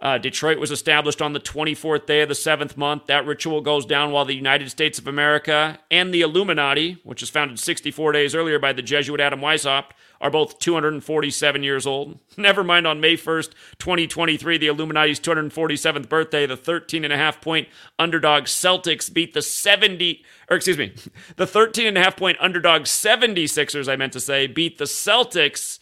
Uh, 0.00 0.16
Detroit 0.16 0.58
was 0.58 0.70
established 0.70 1.20
on 1.20 1.32
the 1.32 1.40
24th 1.40 2.06
day 2.06 2.20
of 2.20 2.28
the 2.28 2.34
seventh 2.34 2.76
month. 2.76 3.06
That 3.06 3.26
ritual 3.26 3.60
goes 3.60 3.84
down 3.84 4.12
while 4.12 4.24
the 4.24 4.34
United 4.34 4.70
States 4.70 4.98
of 4.98 5.08
America 5.08 5.78
and 5.90 6.14
the 6.14 6.20
Illuminati, 6.20 6.98
which 7.02 7.20
was 7.20 7.30
founded 7.30 7.58
64 7.58 8.12
days 8.12 8.34
earlier 8.34 8.60
by 8.60 8.72
the 8.72 8.82
Jesuit 8.82 9.20
Adam 9.20 9.40
Weishaupt, 9.40 9.90
are 10.20 10.30
both 10.30 10.60
247 10.60 11.62
years 11.64 11.84
old. 11.84 12.20
Never 12.36 12.62
mind 12.62 12.86
on 12.86 13.00
May 13.00 13.16
1st, 13.16 13.50
2023, 13.78 14.58
the 14.58 14.68
Illuminati's 14.68 15.18
247th 15.18 16.08
birthday, 16.08 16.46
the 16.46 16.56
13 16.56 17.02
and 17.02 17.12
a 17.12 17.16
half 17.16 17.40
point 17.40 17.68
underdog 17.98 18.44
Celtics 18.44 19.12
beat 19.12 19.34
the 19.34 19.42
70, 19.42 20.24
or 20.48 20.56
excuse 20.56 20.78
me, 20.78 20.94
the 21.36 21.46
13 21.46 21.88
and 21.88 21.98
a 21.98 22.02
half 22.02 22.16
point 22.16 22.38
underdog 22.40 22.82
76ers, 22.82 23.88
I 23.88 23.96
meant 23.96 24.12
to 24.12 24.20
say, 24.20 24.46
beat 24.46 24.78
the 24.78 24.84
Celtics, 24.84 25.80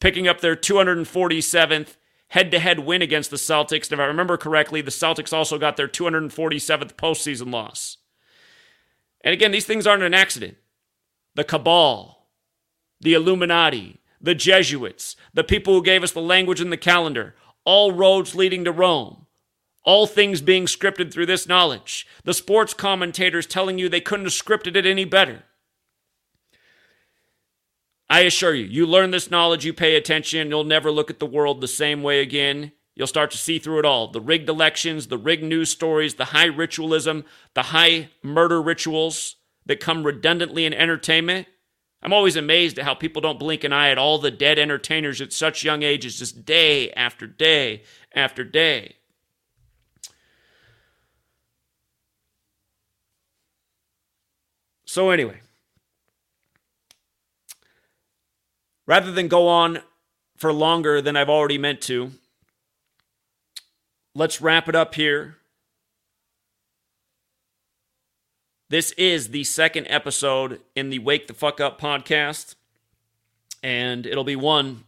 picking 0.00 0.28
up 0.28 0.40
their 0.40 0.56
247th 0.56 1.96
head 2.34 2.50
to 2.50 2.58
head 2.58 2.80
win 2.80 3.00
against 3.00 3.30
the 3.30 3.36
Celtics. 3.36 3.84
And 3.84 3.92
if 3.92 4.00
I 4.00 4.06
remember 4.06 4.36
correctly, 4.36 4.80
the 4.80 4.90
Celtics 4.90 5.32
also 5.32 5.56
got 5.56 5.76
their 5.76 5.86
247th 5.86 6.94
postseason 6.94 7.52
loss. 7.52 7.98
And 9.20 9.32
again, 9.32 9.52
these 9.52 9.66
things 9.66 9.86
aren't 9.86 10.02
an 10.02 10.14
accident. 10.14 10.56
The 11.36 11.44
cabal, 11.44 12.26
the 13.00 13.14
Illuminati, 13.14 14.00
the 14.20 14.34
Jesuits, 14.34 15.14
the 15.32 15.44
people 15.44 15.74
who 15.74 15.82
gave 15.82 16.02
us 16.02 16.10
the 16.10 16.20
language 16.20 16.60
and 16.60 16.72
the 16.72 16.76
calendar, 16.76 17.36
all 17.64 17.92
roads 17.92 18.34
leading 18.34 18.64
to 18.64 18.72
Rome. 18.72 19.26
All 19.84 20.08
things 20.08 20.40
being 20.40 20.66
scripted 20.66 21.12
through 21.12 21.26
this 21.26 21.46
knowledge. 21.46 22.04
The 22.24 22.34
sports 22.34 22.74
commentators 22.74 23.46
telling 23.46 23.78
you 23.78 23.88
they 23.88 24.00
couldn't 24.00 24.26
have 24.26 24.32
scripted 24.32 24.74
it 24.74 24.86
any 24.86 25.04
better. 25.04 25.44
I 28.08 28.20
assure 28.20 28.54
you, 28.54 28.64
you 28.64 28.86
learn 28.86 29.10
this 29.10 29.30
knowledge, 29.30 29.64
you 29.64 29.72
pay 29.72 29.96
attention, 29.96 30.48
you'll 30.48 30.64
never 30.64 30.90
look 30.90 31.10
at 31.10 31.18
the 31.18 31.26
world 31.26 31.60
the 31.60 31.68
same 31.68 32.02
way 32.02 32.20
again. 32.20 32.72
You'll 32.94 33.06
start 33.06 33.30
to 33.32 33.38
see 33.38 33.58
through 33.58 33.80
it 33.80 33.84
all 33.84 34.08
the 34.08 34.20
rigged 34.20 34.48
elections, 34.48 35.08
the 35.08 35.18
rigged 35.18 35.42
news 35.42 35.70
stories, 35.70 36.14
the 36.14 36.26
high 36.26 36.46
ritualism, 36.46 37.24
the 37.54 37.62
high 37.62 38.10
murder 38.22 38.62
rituals 38.62 39.36
that 39.66 39.80
come 39.80 40.04
redundantly 40.04 40.64
in 40.64 40.72
entertainment. 40.74 41.48
I'm 42.02 42.12
always 42.12 42.36
amazed 42.36 42.78
at 42.78 42.84
how 42.84 42.94
people 42.94 43.22
don't 43.22 43.38
blink 43.38 43.64
an 43.64 43.72
eye 43.72 43.88
at 43.88 43.98
all 43.98 44.18
the 44.18 44.30
dead 44.30 44.58
entertainers 44.58 45.22
at 45.22 45.32
such 45.32 45.64
young 45.64 45.82
ages, 45.82 46.18
just 46.18 46.44
day 46.44 46.92
after 46.92 47.26
day 47.26 47.82
after 48.14 48.44
day. 48.44 48.96
So, 54.84 55.10
anyway, 55.10 55.40
rather 58.86 59.12
than 59.12 59.28
go 59.28 59.48
on 59.48 59.80
for 60.36 60.52
longer 60.52 61.00
than 61.00 61.16
I've 61.16 61.28
already 61.28 61.58
meant 61.58 61.80
to, 61.82 62.12
let's 64.14 64.40
wrap 64.40 64.68
it 64.68 64.74
up 64.74 64.94
here. 64.94 65.36
This 68.70 68.92
is 68.92 69.28
the 69.28 69.44
second 69.44 69.86
episode 69.88 70.60
in 70.74 70.90
the 70.90 70.98
Wake 70.98 71.26
the 71.26 71.34
Fuck 71.34 71.60
Up 71.60 71.80
podcast, 71.80 72.54
and 73.62 74.06
it'll 74.06 74.24
be 74.24 74.36
one 74.36 74.84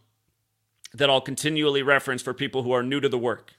that 0.93 1.09
I'll 1.09 1.21
continually 1.21 1.83
reference 1.83 2.21
for 2.21 2.33
people 2.33 2.63
who 2.63 2.71
are 2.71 2.83
new 2.83 2.99
to 2.99 3.09
the 3.09 3.17
work. 3.17 3.53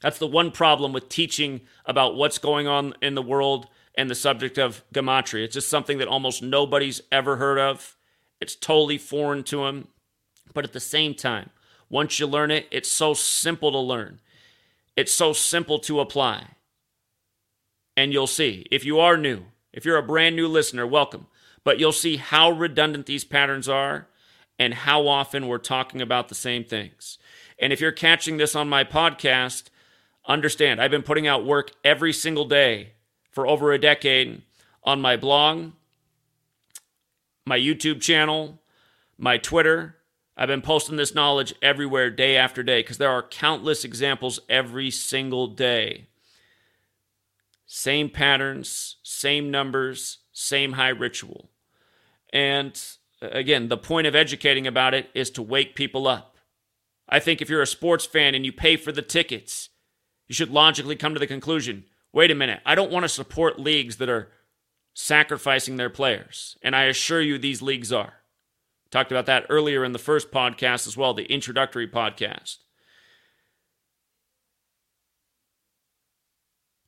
That's 0.00 0.18
the 0.18 0.26
one 0.26 0.52
problem 0.52 0.92
with 0.92 1.08
teaching 1.08 1.62
about 1.84 2.14
what's 2.14 2.38
going 2.38 2.66
on 2.66 2.94
in 3.02 3.14
the 3.14 3.22
world 3.22 3.66
and 3.94 4.10
the 4.10 4.14
subject 4.14 4.58
of 4.58 4.84
gematria. 4.94 5.44
It's 5.44 5.54
just 5.54 5.68
something 5.68 5.98
that 5.98 6.08
almost 6.08 6.42
nobody's 6.42 7.00
ever 7.10 7.36
heard 7.36 7.58
of. 7.58 7.95
It's 8.40 8.54
totally 8.54 8.98
foreign 8.98 9.42
to 9.44 9.64
them. 9.64 9.88
But 10.54 10.64
at 10.64 10.72
the 10.72 10.80
same 10.80 11.14
time, 11.14 11.50
once 11.88 12.18
you 12.18 12.26
learn 12.26 12.50
it, 12.50 12.66
it's 12.70 12.90
so 12.90 13.14
simple 13.14 13.70
to 13.72 13.78
learn. 13.78 14.20
It's 14.96 15.12
so 15.12 15.32
simple 15.32 15.78
to 15.80 16.00
apply. 16.00 16.48
And 17.96 18.12
you'll 18.12 18.26
see. 18.26 18.66
If 18.70 18.84
you 18.84 18.98
are 19.00 19.16
new, 19.16 19.44
if 19.72 19.84
you're 19.84 19.98
a 19.98 20.02
brand 20.02 20.36
new 20.36 20.48
listener, 20.48 20.86
welcome. 20.86 21.26
But 21.64 21.78
you'll 21.78 21.92
see 21.92 22.16
how 22.16 22.50
redundant 22.50 23.06
these 23.06 23.24
patterns 23.24 23.68
are 23.68 24.08
and 24.58 24.72
how 24.74 25.06
often 25.06 25.48
we're 25.48 25.58
talking 25.58 26.00
about 26.00 26.28
the 26.28 26.34
same 26.34 26.64
things. 26.64 27.18
And 27.58 27.72
if 27.72 27.80
you're 27.80 27.92
catching 27.92 28.36
this 28.36 28.54
on 28.54 28.68
my 28.68 28.84
podcast, 28.84 29.64
understand 30.26 30.80
I've 30.80 30.90
been 30.90 31.02
putting 31.02 31.26
out 31.26 31.44
work 31.44 31.72
every 31.84 32.12
single 32.12 32.46
day 32.46 32.92
for 33.30 33.46
over 33.46 33.72
a 33.72 33.78
decade 33.78 34.42
on 34.82 35.00
my 35.00 35.16
blog, 35.16 35.72
my 37.46 37.58
YouTube 37.58 38.00
channel, 38.00 38.60
my 39.16 39.38
Twitter. 39.38 39.96
I've 40.36 40.48
been 40.48 40.62
posting 40.62 40.96
this 40.96 41.14
knowledge 41.14 41.54
everywhere 41.62 42.10
day 42.10 42.36
after 42.36 42.62
day 42.62 42.80
because 42.80 42.98
there 42.98 43.10
are 43.10 43.22
countless 43.22 43.84
examples 43.84 44.40
every 44.48 44.90
single 44.90 45.46
day. 45.46 46.08
Same 47.64 48.10
patterns, 48.10 48.96
same 49.02 49.50
numbers, 49.50 50.18
same 50.32 50.72
high 50.72 50.90
ritual. 50.90 51.50
And 52.32 52.80
uh, 53.22 53.28
again, 53.30 53.68
the 53.68 53.78
point 53.78 54.06
of 54.06 54.14
educating 54.14 54.66
about 54.66 54.92
it 54.92 55.08
is 55.14 55.30
to 55.30 55.42
wake 55.42 55.74
people 55.74 56.06
up. 56.06 56.36
I 57.08 57.20
think 57.20 57.40
if 57.40 57.48
you're 57.48 57.62
a 57.62 57.66
sports 57.66 58.04
fan 58.04 58.34
and 58.34 58.44
you 58.44 58.52
pay 58.52 58.76
for 58.76 58.92
the 58.92 59.02
tickets, 59.02 59.70
you 60.26 60.34
should 60.34 60.50
logically 60.50 60.96
come 60.96 61.14
to 61.14 61.20
the 61.20 61.26
conclusion 61.26 61.84
wait 62.16 62.30
a 62.30 62.34
minute, 62.34 62.60
I 62.64 62.74
don't 62.74 62.90
want 62.90 63.04
to 63.04 63.10
support 63.10 63.60
leagues 63.60 63.96
that 63.96 64.08
are 64.08 64.30
sacrificing 64.98 65.76
their 65.76 65.90
players. 65.90 66.56
And 66.62 66.74
I 66.74 66.84
assure 66.84 67.20
you, 67.20 67.36
these 67.36 67.60
leagues 67.60 67.92
are. 67.92 68.14
Talked 68.90 69.12
about 69.12 69.26
that 69.26 69.44
earlier 69.50 69.84
in 69.84 69.92
the 69.92 69.98
first 69.98 70.30
podcast 70.30 70.86
as 70.86 70.96
well, 70.96 71.12
the 71.12 71.30
introductory 71.30 71.86
podcast. 71.86 72.56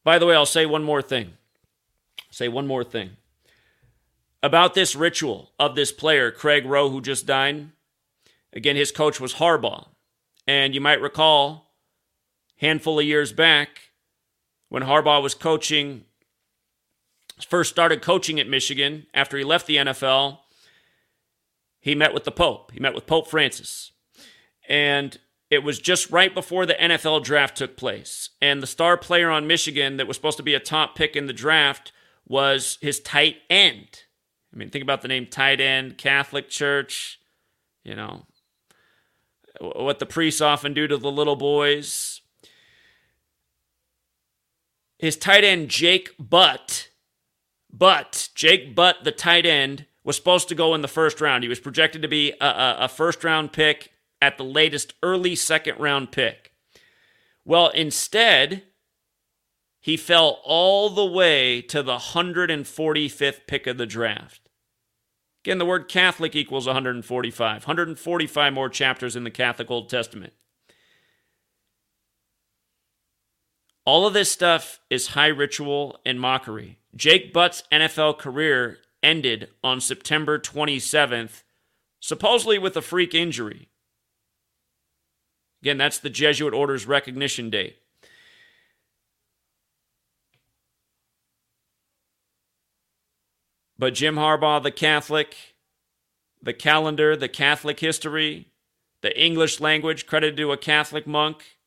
By 0.02 0.18
the 0.18 0.24
way, 0.24 0.34
I'll 0.34 0.46
say 0.46 0.64
one 0.64 0.84
more 0.84 1.02
thing. 1.02 1.34
Say 2.30 2.48
one 2.48 2.66
more 2.66 2.82
thing. 2.82 3.10
About 4.42 4.72
this 4.72 4.96
ritual 4.96 5.52
of 5.58 5.74
this 5.74 5.92
player, 5.92 6.30
Craig 6.30 6.64
Roh, 6.64 6.88
who 6.88 7.02
just 7.02 7.26
died. 7.26 7.72
Again, 8.54 8.76
his 8.76 8.90
coach 8.90 9.20
was 9.20 9.34
Harbaugh. 9.34 9.88
And 10.46 10.74
you 10.74 10.80
might 10.80 11.02
recall, 11.02 11.74
handful 12.56 13.00
of 13.00 13.04
years 13.04 13.34
back, 13.34 13.90
when 14.70 14.84
Harbaugh 14.84 15.22
was 15.22 15.34
coaching, 15.34 16.04
first 17.44 17.70
started 17.70 18.02
coaching 18.02 18.40
at 18.40 18.48
Michigan 18.48 19.06
after 19.14 19.36
he 19.36 19.44
left 19.44 19.66
the 19.66 19.76
NFL, 19.76 20.38
he 21.80 21.94
met 21.94 22.14
with 22.14 22.24
the 22.24 22.32
Pope. 22.32 22.72
He 22.72 22.80
met 22.80 22.94
with 22.94 23.06
Pope 23.06 23.28
Francis. 23.28 23.92
And 24.68 25.18
it 25.50 25.62
was 25.62 25.78
just 25.78 26.10
right 26.10 26.34
before 26.34 26.66
the 26.66 26.74
NFL 26.74 27.24
draft 27.24 27.56
took 27.56 27.76
place. 27.76 28.30
And 28.42 28.62
the 28.62 28.66
star 28.66 28.96
player 28.96 29.30
on 29.30 29.46
Michigan 29.46 29.96
that 29.96 30.06
was 30.06 30.16
supposed 30.16 30.36
to 30.36 30.42
be 30.42 30.54
a 30.54 30.60
top 30.60 30.94
pick 30.94 31.16
in 31.16 31.26
the 31.26 31.32
draft 31.32 31.92
was 32.26 32.78
his 32.82 33.00
tight 33.00 33.36
end. 33.48 34.04
I 34.52 34.56
mean, 34.56 34.70
think 34.70 34.82
about 34.82 35.02
the 35.02 35.08
name 35.08 35.26
tight 35.26 35.60
end, 35.60 35.98
Catholic 35.98 36.48
Church, 36.48 37.18
you 37.84 37.94
know, 37.94 38.26
what 39.60 39.98
the 39.98 40.06
priests 40.06 40.40
often 40.40 40.74
do 40.74 40.86
to 40.86 40.96
the 40.96 41.10
little 41.10 41.36
boys. 41.36 42.20
His 44.98 45.16
tight 45.16 45.44
end, 45.44 45.68
Jake 45.68 46.10
Butt, 46.18 46.87
but 47.70 48.28
Jake 48.34 48.74
Butt, 48.74 49.04
the 49.04 49.12
tight 49.12 49.46
end, 49.46 49.86
was 50.04 50.16
supposed 50.16 50.48
to 50.48 50.54
go 50.54 50.74
in 50.74 50.80
the 50.80 50.88
first 50.88 51.20
round. 51.20 51.42
He 51.42 51.48
was 51.48 51.60
projected 51.60 52.02
to 52.02 52.08
be 52.08 52.32
a, 52.40 52.46
a, 52.46 52.76
a 52.80 52.88
first 52.88 53.24
round 53.24 53.52
pick 53.52 53.92
at 54.20 54.38
the 54.38 54.44
latest 54.44 54.94
early 55.02 55.34
second 55.34 55.78
round 55.78 56.10
pick. 56.10 56.52
Well, 57.44 57.68
instead, 57.68 58.64
he 59.80 59.96
fell 59.96 60.40
all 60.44 60.90
the 60.90 61.04
way 61.04 61.62
to 61.62 61.82
the 61.82 61.98
145th 61.98 63.46
pick 63.46 63.66
of 63.66 63.78
the 63.78 63.86
draft. 63.86 64.48
Again, 65.44 65.58
the 65.58 65.64
word 65.64 65.88
Catholic 65.88 66.34
equals 66.34 66.66
145. 66.66 67.62
145 67.62 68.52
more 68.52 68.68
chapters 68.68 69.16
in 69.16 69.24
the 69.24 69.30
Catholic 69.30 69.70
Old 69.70 69.88
Testament. 69.88 70.32
All 73.88 74.06
of 74.06 74.12
this 74.12 74.30
stuff 74.30 74.80
is 74.90 75.14
high 75.16 75.28
ritual 75.28 75.98
and 76.04 76.20
mockery. 76.20 76.76
Jake 76.94 77.32
Butt's 77.32 77.62
NFL 77.72 78.18
career 78.18 78.80
ended 79.02 79.48
on 79.64 79.80
September 79.80 80.38
27th, 80.38 81.42
supposedly 81.98 82.58
with 82.58 82.76
a 82.76 82.82
freak 82.82 83.14
injury. 83.14 83.70
Again, 85.62 85.78
that's 85.78 85.98
the 85.98 86.10
Jesuit 86.10 86.52
Order's 86.52 86.86
recognition 86.86 87.48
date. 87.48 87.78
But 93.78 93.94
Jim 93.94 94.16
Harbaugh, 94.16 94.62
the 94.62 94.70
Catholic, 94.70 95.34
the 96.42 96.52
calendar, 96.52 97.16
the 97.16 97.26
Catholic 97.26 97.80
history, 97.80 98.48
the 99.00 99.18
English 99.18 99.60
language 99.60 100.04
credited 100.04 100.36
to 100.36 100.52
a 100.52 100.58
Catholic 100.58 101.06
monk, 101.06 101.57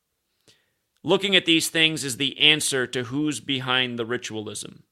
looking 1.02 1.36
at 1.36 1.46
these 1.46 1.68
things 1.68 2.04
is 2.04 2.16
the 2.16 2.38
answer 2.38 2.86
to 2.86 3.04
who's 3.04 3.40
behind 3.40 3.98
the 3.98 4.06
ritualism. 4.06 4.84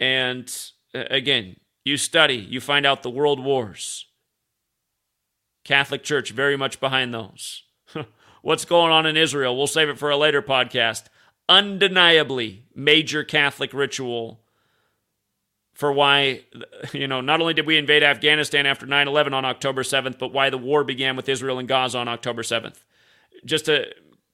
And 0.00 0.52
uh, 0.94 1.04
again, 1.10 1.56
you 1.84 1.96
study, 1.96 2.36
you 2.36 2.60
find 2.60 2.86
out 2.86 3.02
the 3.02 3.10
world 3.10 3.42
wars. 3.42 4.06
Catholic 5.64 6.02
Church 6.02 6.30
very 6.30 6.56
much 6.56 6.80
behind 6.80 7.12
those. 7.12 7.64
What's 8.42 8.64
going 8.64 8.92
on 8.92 9.06
in 9.06 9.16
Israel? 9.16 9.56
We'll 9.56 9.66
save 9.66 9.88
it 9.88 9.98
for 9.98 10.10
a 10.10 10.16
later 10.16 10.42
podcast. 10.42 11.04
Undeniably 11.48 12.64
major 12.74 13.24
Catholic 13.24 13.72
ritual 13.72 14.40
for 15.74 15.92
why, 15.92 16.42
you 16.92 17.06
know, 17.06 17.20
not 17.20 17.40
only 17.40 17.54
did 17.54 17.66
we 17.66 17.78
invade 17.78 18.02
Afghanistan 18.02 18.66
after 18.66 18.84
9 18.84 19.08
11 19.08 19.32
on 19.32 19.44
October 19.44 19.82
7th, 19.82 20.18
but 20.18 20.32
why 20.32 20.50
the 20.50 20.58
war 20.58 20.84
began 20.84 21.16
with 21.16 21.28
Israel 21.28 21.58
and 21.58 21.68
Gaza 21.68 21.98
on 21.98 22.08
October 22.08 22.42
7th. 22.42 22.82
Just 23.44 23.66
to 23.66 23.86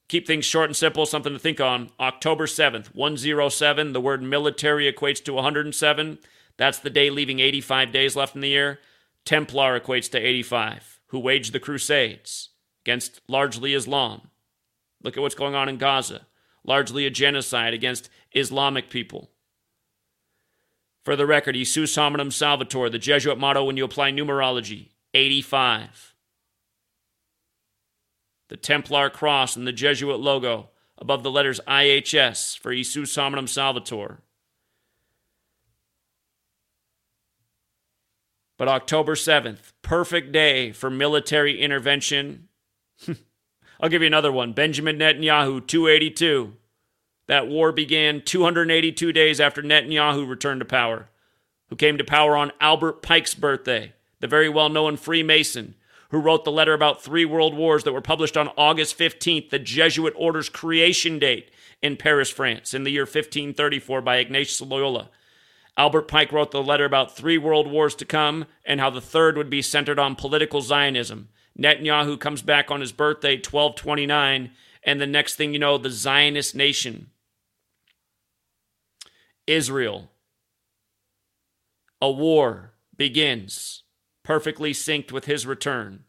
keep 0.07 0.27
things 0.27 0.45
short 0.45 0.69
and 0.69 0.75
simple, 0.75 1.05
something 1.05 1.33
to 1.33 1.39
think 1.39 1.59
on. 1.59 1.89
October 1.99 2.45
7th, 2.45 2.87
107, 2.95 3.93
the 3.93 4.01
word 4.01 4.21
military 4.21 4.91
equates 4.91 5.23
to 5.23 5.33
107. 5.33 6.19
That's 6.57 6.79
the 6.79 6.89
day 6.89 7.09
leaving 7.09 7.39
85 7.39 7.91
days 7.91 8.15
left 8.15 8.35
in 8.35 8.41
the 8.41 8.49
year. 8.49 8.79
Templar 9.25 9.79
equates 9.79 10.09
to 10.11 10.19
85, 10.19 10.99
who 11.07 11.19
waged 11.19 11.53
the 11.53 11.59
Crusades 11.59 12.49
against 12.83 13.21
largely 13.27 13.73
Islam. 13.73 14.29
Look 15.03 15.17
at 15.17 15.21
what's 15.21 15.35
going 15.35 15.55
on 15.55 15.69
in 15.69 15.77
Gaza. 15.77 16.27
Largely 16.63 17.05
a 17.05 17.11
genocide 17.11 17.73
against 17.73 18.09
Islamic 18.33 18.89
people. 18.89 19.29
For 21.03 21.15
the 21.15 21.27
record, 21.27 21.55
Isus 21.55 21.95
hominum 21.95 22.31
salvator, 22.31 22.89
the 22.89 22.97
Jesuit 22.97 23.37
motto 23.37 23.63
when 23.63 23.77
you 23.77 23.85
apply 23.85 24.11
numerology, 24.11 24.89
85. 25.13 26.14
The 28.49 28.57
Templar 28.57 29.09
cross 29.09 29.55
and 29.55 29.65
the 29.65 29.71
Jesuit 29.71 30.19
logo 30.19 30.69
above 30.97 31.23
the 31.23 31.31
letters 31.31 31.59
IHS 31.67 32.57
for 32.57 32.71
Isus 32.71 33.15
hominum 33.15 33.47
salvator. 33.47 34.21
But 38.57 38.69
October 38.69 39.15
7th, 39.15 39.73
perfect 39.81 40.31
day 40.31 40.71
for 40.71 40.89
military 40.89 41.61
intervention 41.61 42.47
I'll 43.79 43.89
give 43.89 44.01
you 44.01 44.07
another 44.07 44.31
one 44.31 44.53
Benjamin 44.53 44.97
Netanyahu, 44.97 45.65
282. 45.65 46.53
That 47.27 47.47
war 47.47 47.71
began 47.71 48.21
282 48.21 49.11
days 49.11 49.39
after 49.39 49.61
Netanyahu 49.61 50.27
returned 50.27 50.61
to 50.61 50.65
power, 50.65 51.09
who 51.69 51.75
came 51.75 51.97
to 51.97 52.03
power 52.03 52.37
on 52.37 52.51
Albert 52.61 53.01
Pike's 53.01 53.33
birthday, 53.33 53.93
the 54.19 54.27
very 54.27 54.49
well 54.49 54.69
known 54.69 54.95
Freemason 54.97 55.75
who 56.09 56.19
wrote 56.19 56.45
the 56.45 56.51
letter 56.51 56.73
about 56.73 57.03
three 57.03 57.25
world 57.25 57.55
wars 57.55 57.83
that 57.83 57.93
were 57.93 58.01
published 58.01 58.37
on 58.37 58.51
August 58.57 58.97
15th, 58.97 59.49
the 59.49 59.59
Jesuit 59.59 60.13
order's 60.15 60.49
creation 60.49 61.19
date 61.19 61.51
in 61.81 61.97
Paris, 61.97 62.29
France, 62.29 62.73
in 62.73 62.83
the 62.83 62.91
year 62.91 63.03
1534 63.03 64.01
by 64.01 64.17
Ignatius 64.17 64.61
Loyola. 64.61 65.09
Albert 65.77 66.07
Pike 66.07 66.31
wrote 66.31 66.51
the 66.51 66.63
letter 66.63 66.85
about 66.85 67.15
three 67.15 67.37
world 67.37 67.69
wars 67.69 67.95
to 67.95 68.05
come 68.05 68.45
and 68.65 68.79
how 68.79 68.89
the 68.89 69.01
third 69.01 69.35
would 69.35 69.49
be 69.49 69.61
centered 69.61 69.99
on 69.99 70.15
political 70.15 70.61
Zionism. 70.61 71.29
Netanyahu 71.59 72.19
comes 72.19 72.41
back 72.41 72.71
on 72.71 72.81
his 72.81 72.91
birthday, 72.91 73.35
1229, 73.35 74.51
and 74.83 75.01
the 75.01 75.07
next 75.07 75.35
thing 75.35 75.53
you 75.53 75.59
know, 75.59 75.77
the 75.77 75.89
Zionist 75.89 76.55
nation, 76.55 77.11
Israel, 79.47 80.11
a 82.01 82.11
war 82.11 82.73
begins, 82.95 83.83
perfectly 84.25 84.73
synced 84.73 85.13
with 85.13 85.23
his 85.23 85.45
return. 85.45 86.03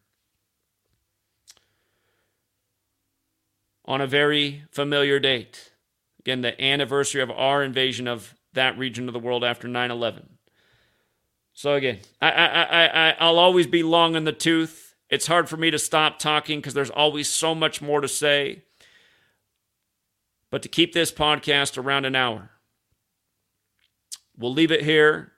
on 3.86 4.00
a 4.00 4.06
very 4.06 4.64
familiar 4.70 5.18
date. 5.18 5.72
Again, 6.20 6.40
the 6.40 6.60
anniversary 6.62 7.22
of 7.22 7.30
our 7.30 7.62
invasion 7.62 8.08
of 8.08 8.34
that 8.52 8.76
region 8.76 9.08
of 9.08 9.12
the 9.12 9.20
world 9.20 9.44
after 9.44 9.68
9 9.68 9.90
11. 9.90 10.28
So, 11.52 11.74
again, 11.74 12.00
I, 12.20 12.30
I, 12.30 13.08
I, 13.08 13.16
I'll 13.18 13.38
always 13.38 13.66
be 13.66 13.82
long 13.82 14.14
in 14.14 14.24
the 14.24 14.32
tooth. 14.32 14.94
It's 15.08 15.26
hard 15.26 15.48
for 15.48 15.56
me 15.56 15.70
to 15.70 15.78
stop 15.78 16.18
talking 16.18 16.58
because 16.58 16.74
there's 16.74 16.90
always 16.90 17.28
so 17.28 17.54
much 17.54 17.80
more 17.80 18.00
to 18.00 18.08
say. 18.08 18.64
But 20.50 20.62
to 20.62 20.68
keep 20.68 20.92
this 20.92 21.12
podcast 21.12 21.82
around 21.82 22.04
an 22.04 22.14
hour, 22.14 22.50
we'll 24.36 24.52
leave 24.52 24.72
it 24.72 24.82
here. 24.82 25.32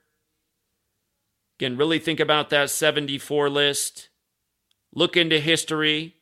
Again, 1.59 1.75
really 1.75 1.99
think 1.99 2.21
about 2.21 2.49
that 2.51 2.69
74 2.69 3.49
list. 3.49 4.07
Look 4.93 5.17
into 5.17 5.41
history. 5.41 6.15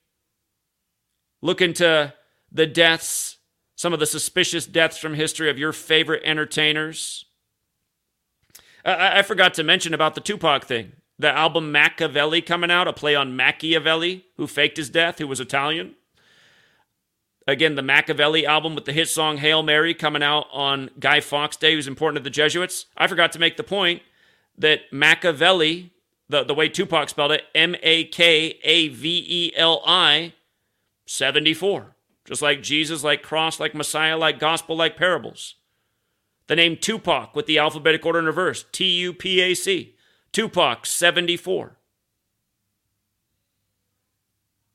Look 1.44 1.62
into 1.62 2.12
the 2.52 2.66
deaths, 2.66 3.38
some 3.76 3.94
of 3.94 4.00
the 4.00 4.08
suspicious 4.08 4.66
deaths 4.66 4.98
from 4.98 5.14
history 5.14 5.52
of 5.52 5.60
your 5.60 5.74
favorite 5.74 6.24
entertainers. 6.26 7.26
I, 8.84 9.20
I 9.20 9.22
forgot 9.22 9.54
to 9.56 9.64
mention 9.64 9.94
about 9.94 10.16
the 10.16 10.22
Tupac 10.22 10.66
thing. 10.66 10.94
The 11.20 11.32
album 11.32 11.72
Makaveli 11.72 12.44
coming 12.44 12.72
out, 12.72 12.88
a 12.88 12.94
play 12.94 13.14
on 13.14 13.36
Machiavelli, 13.36 14.26
who 14.38 14.48
faked 14.48 14.78
his 14.78 14.90
death, 14.90 15.20
who 15.20 15.28
was 15.28 15.40
Italian. 15.40 15.94
Again, 17.46 17.76
the 17.76 17.84
Makaveli 17.84 18.44
album 18.44 18.74
with 18.74 18.86
the 18.86 18.92
hit 18.92 19.08
song 19.08 19.38
Hail 19.38 19.62
Mary 19.62 19.94
coming 19.94 20.24
out 20.24 20.48
on 20.52 20.90
Guy 21.00 21.20
Fawkes 21.20 21.58
Day, 21.58 21.76
who's 21.76 21.88
important 21.88 22.24
to 22.24 22.24
the 22.24 22.34
Jesuits. 22.34 22.88
I 22.98 23.06
forgot 23.06 23.32
to 23.34 23.40
make 23.40 23.56
the 23.56 23.64
point 23.64 24.02
that 24.58 24.92
Makaveli, 24.92 25.92
the, 26.30 26.44
the 26.44 26.54
way 26.54 26.70
Tupac 26.70 27.10
spelled 27.10 27.32
it, 27.32 27.44
M 27.56 27.76
A 27.84 28.06
K 28.06 28.60
A 28.64 28.90
V 28.90 29.26
E 29.28 29.54
L 29.56 29.82
I, 29.86 30.34
74. 31.06 31.96
Just 32.26 32.42
like 32.42 32.62
Jesus, 32.62 33.04
like 33.04 33.24
cross, 33.24 33.60
like 33.60 33.74
Messiah, 33.74 34.18
like 34.18 34.40
gospel, 34.40 34.76
like 34.76 34.98
parables. 34.98 35.56
The 36.48 36.56
name 36.56 36.78
Tupac 36.78 37.36
with 37.36 37.46
the 37.46 37.58
alphabetic 37.58 38.06
order 38.06 38.20
in 38.20 38.26
reverse 38.26 38.66
T 38.72 38.86
U 39.00 39.14
P 39.14 39.42
A 39.42 39.54
C. 39.54 39.96
Tupac, 40.32 40.86
74. 40.86 41.78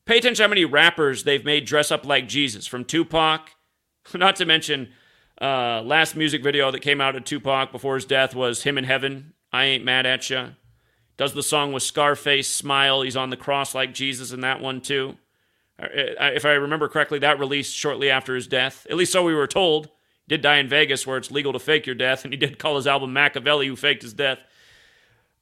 Pay 0.05 0.19
attention 0.19 0.43
how 0.43 0.49
many 0.49 0.65
rappers 0.65 1.25
they've 1.25 1.45
made 1.45 1.65
dress 1.65 1.91
up 1.91 2.05
like 2.05 2.27
Jesus, 2.27 2.67
from 2.67 2.85
Tupac, 2.85 3.51
not 4.15 4.37
to 4.37 4.45
mention 4.45 4.93
uh, 5.41 5.83
last 5.83 6.17
music 6.17 6.43
video 6.43 6.71
that 6.71 6.81
came 6.81 7.01
out 7.01 7.17
of 7.17 7.25
Tupac 7.25 7.71
before 7.71 7.95
his 7.95 8.05
death 8.05 8.35
was 8.35 8.63
him 8.65 8.77
in 8.77 8.85
heaven. 8.85 9.35
I 9.53 9.65
ain't 9.65 9.85
mad 9.85 10.07
at 10.07 10.29
ya. 10.31 10.51
Does 11.17 11.35
the 11.35 11.43
song 11.43 11.73
with 11.73 11.83
Scarface, 11.83 12.49
Smile. 12.49 13.03
He's 13.03 13.17
on 13.17 13.31
the 13.31 13.37
cross 13.37 13.75
like 13.75 13.95
Jesus 13.95 14.33
in 14.33 14.41
that 14.41 14.61
one 14.61 14.81
too. 14.81 15.19
Uh, 15.81 15.87
if 15.93 16.45
I 16.45 16.53
remember 16.53 16.89
correctly, 16.89 17.19
that 17.21 17.39
released 17.39 17.75
shortly 17.75 18.11
after 18.11 18.35
his 18.35 18.47
death. 18.47 18.87
At 18.89 18.97
least 18.97 19.13
so 19.13 19.23
we 19.23 19.35
were 19.35 19.47
told. 19.47 19.87
He 20.27 20.37
did 20.37 20.41
die 20.41 20.57
in 20.57 20.69
Vegas, 20.69 21.07
where 21.07 21.19
it's 21.19 21.31
legal 21.31 21.53
to 21.53 21.59
fake 21.59 21.87
your 21.87 21.95
death, 21.95 22.25
and 22.25 22.33
he 22.33 22.39
did 22.39 22.59
call 22.59 22.77
his 22.77 22.87
album 22.87 23.13
Machiavelli, 23.13 23.67
who 23.67 23.77
faked 23.77 24.03
his 24.03 24.15
death. 24.15 24.39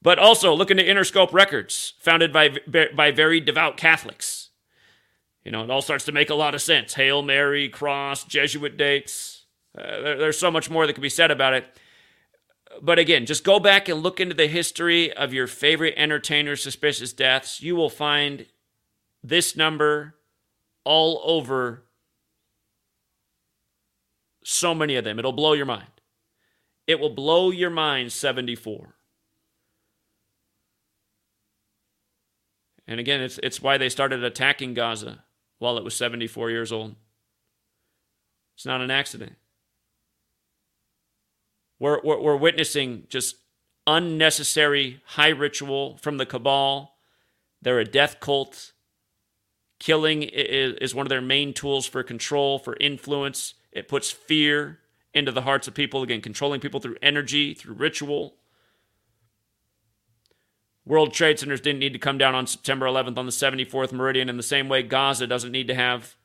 But 0.03 0.19
also 0.19 0.55
look 0.55 0.71
into 0.71 0.83
Interscope 0.83 1.33
Records, 1.33 1.95
founded 1.99 2.33
by 2.33 2.57
by 2.95 3.11
very 3.11 3.41
devout 3.41 3.77
Catholics. 3.77 4.49
You 5.45 5.53
know, 5.53 5.63
it 5.63 5.71
all 5.71 5.83
starts 5.83 6.05
to 6.07 6.13
make 6.13 6.31
a 6.31 6.35
lot 6.35 6.55
of 6.55 6.63
sense. 6.63 6.95
Hail 6.95 7.23
Mary, 7.23 7.69
cross, 7.69 8.25
Jesuit 8.25 8.77
dates. 8.77 9.45
Uh, 9.77 10.01
there, 10.01 10.19
there's 10.19 10.39
so 10.39 10.51
much 10.51 10.69
more 10.69 10.87
that 10.87 10.93
can 10.95 11.03
be 11.03 11.09
said 11.09 11.31
about 11.31 11.55
it. 11.55 11.79
But 12.83 12.99
again, 12.99 13.27
just 13.27 13.45
go 13.45 13.61
back 13.61 13.89
and 13.89 14.03
look 14.03 14.21
into 14.21 14.35
the 14.35 14.47
history 14.47 15.13
of 15.13 15.35
your 15.35 15.47
favorite 15.47 15.95
entertainer's 15.97 16.63
suspicious 16.63 17.13
deaths. 17.13 17.61
You 17.61 17.77
will 17.77 17.91
find 17.91 18.47
this 19.23 19.55
number 19.55 20.15
all 20.85 21.21
over 21.25 21.85
so 24.43 24.75
many 24.75 24.97
of 24.97 25.05
them. 25.05 25.19
It'll 25.19 25.33
blow 25.33 25.53
your 25.53 25.67
mind. 25.67 25.89
It 26.87 26.99
will 26.99 27.11
blow 27.11 27.51
your 27.51 27.71
mind 27.71 28.13
74. 28.13 28.95
And 32.89 32.99
again, 32.99 33.21
it's, 33.21 33.39
it's 33.43 33.63
why 33.63 33.79
they 33.79 33.89
started 33.89 34.25
attacking 34.25 34.75
Gaza 34.75 35.25
while 35.59 35.77
it 35.77 35.85
was 35.85 35.95
74 35.95 36.51
years 36.51 36.73
old. 36.73 36.97
It's 38.57 38.67
not 38.67 38.81
an 38.81 38.91
accident. 38.91 39.37
We're, 41.81 42.01
we're, 42.05 42.21
we're 42.21 42.37
witnessing 42.37 43.07
just 43.09 43.37
unnecessary 43.87 45.01
high 45.05 45.31
ritual 45.31 45.97
from 45.97 46.19
the 46.19 46.27
cabal. 46.27 46.95
They're 47.61 47.81
a 47.81 47.85
death 47.85 48.21
cult. 48.21 48.73
Killing 49.81 50.23
is, 50.23 50.95
one 50.95 51.07
of 51.07 51.11
their 51.11 51.23
main 51.23 51.55
tools 51.55 51.87
for 51.87 52.03
control, 52.03 52.59
for 52.59 52.77
influence. 52.79 53.55
It 53.73 53.89
puts 53.89 54.11
fear 54.11 54.81
into 55.15 55.33
the 55.33 55.43
hearts 55.43 55.67
of 55.67 55.75
people. 55.75 56.03
Again, 56.03 56.21
controlling 56.21 56.61
people 56.61 56.81
through 56.81 56.97
energy, 57.01 57.55
through 57.55 57.75
ritual. 57.75 58.37
World 60.85 61.15
Trade 61.15 61.39
Centers 61.39 61.63
didn't 61.63 61.79
need 61.79 61.95
to 61.95 61.99
come 61.99 62.19
down 62.19 62.35
on 62.35 62.47
September 62.47 62.87
11th 62.87 63.17
on 63.17 63.27
the 63.27 63.33
74th 63.33 63.93
meridian 63.93 64.29
in 64.29 64.37
the 64.37 64.43
same 64.43 64.69
way 64.69 64.83
Gaza 64.83 65.27
doesn't 65.27 65.53
need 65.53 65.69
to 65.69 65.75
have 65.75 66.17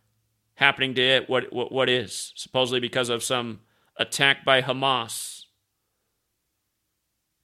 happening 0.56 0.94
to 0.96 1.02
it 1.02 1.30
what, 1.30 1.52
what, 1.54 1.72
what 1.72 1.90
is, 1.90 2.34
supposedly 2.36 2.80
because 2.80 3.10
of 3.10 3.24
some 3.24 3.60
attack 3.98 4.44
by 4.44 4.62
Hamas. 4.62 5.45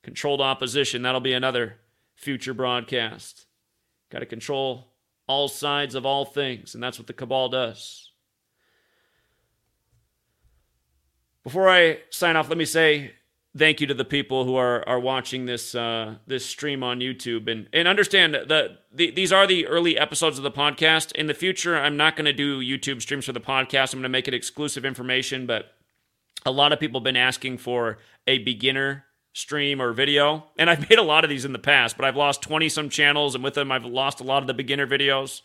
Controlled 0.04 0.41
opposition, 0.41 1.04
that'll 1.04 1.22
be 1.22 1.34
another 1.34 1.78
future 2.16 2.54
broadcast. 2.54 3.45
Got 4.10 4.20
to 4.20 4.26
control 4.26 4.93
all 5.28 5.47
sides 5.47 5.95
of 5.95 6.06
all 6.06 6.26
things, 6.26 6.74
and 6.74 6.84
that's 6.84 6.97
what 6.97 7.08
the 7.08 7.14
cabal 7.14 7.49
does. 7.49 8.11
Before 11.44 11.69
I 11.69 11.99
sign 12.10 12.36
off, 12.36 12.49
let 12.49 12.57
me 12.57 12.65
say 12.65 13.14
thank 13.57 13.82
you 13.82 13.88
to 13.88 13.94
the 13.94 14.06
people 14.06 14.45
who 14.45 14.56
are 14.56 14.88
are 14.88 14.99
watching 14.99 15.45
this 15.45 15.76
uh, 15.76 16.15
this 16.28 16.45
stream 16.45 16.84
on 16.84 16.99
YouTube 16.99 17.49
and 17.52 17.68
and 17.73 17.88
understand 17.88 18.34
that 18.34 18.48
the, 18.91 19.11
these 19.11 19.32
are 19.32 19.48
the 19.48 19.68
early 19.68 19.98
episodes 19.98 20.38
of 20.38 20.44
the 20.44 20.52
podcast. 20.52 21.11
In 21.14 21.28
the 21.28 21.34
future, 21.34 21.78
I'm 21.78 21.98
not 21.98 22.15
going 22.15 22.26
to 22.26 22.34
do 22.34 22.61
YouTube 22.61 23.02
streams 23.02 23.26
for 23.26 23.34
the 23.34 23.40
podcast. 23.40 23.94
I'm 23.94 23.99
going 23.99 24.03
to 24.03 24.10
make 24.10 24.28
it 24.28 24.34
exclusive 24.34 24.86
information, 24.86 25.45
but 25.45 25.73
a 26.45 26.52
lot 26.52 26.72
of 26.72 26.80
people 26.80 26.99
have 26.99 27.06
been 27.06 27.18
asking 27.18 27.57
for 27.57 27.98
a 28.28 28.40
beginner 28.40 29.06
stream 29.34 29.82
or 29.82 29.94
video, 29.94 30.45
and 30.58 30.70
I've 30.70 30.90
made 30.90 30.99
a 30.99 31.03
lot 31.03 31.24
of 31.24 31.30
these 31.30 31.45
in 31.45 31.53
the 31.53 31.60
past, 31.60 31.98
but 31.98 32.06
I've 32.06 32.18
lost 32.18 32.41
20 32.41 32.70
some 32.70 32.90
channels, 32.90 33.36
and 33.36 33.44
with 33.44 33.53
them, 33.53 33.72
I've 33.72 33.86
lost 33.86 34.20
a 34.20 34.24
lot 34.24 34.44
of 34.44 34.48
the 34.48 34.53
beginner 34.53 34.88
videos. 34.88 35.41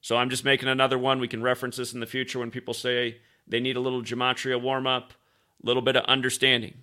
So 0.00 0.16
I'm 0.16 0.30
just 0.30 0.44
making 0.44 0.68
another 0.68 0.98
one. 0.98 1.18
We 1.18 1.28
can 1.28 1.42
reference 1.42 1.76
this 1.76 1.94
in 1.94 2.00
the 2.00 2.06
future 2.06 2.38
when 2.38 2.50
people 2.50 2.74
say 2.74 3.18
they 3.46 3.60
need 3.60 3.76
a 3.76 3.80
little 3.80 4.02
gematria 4.02 4.60
warm 4.60 4.86
up, 4.86 5.14
a 5.62 5.66
little 5.66 5.82
bit 5.82 5.96
of 5.96 6.04
understanding. 6.04 6.82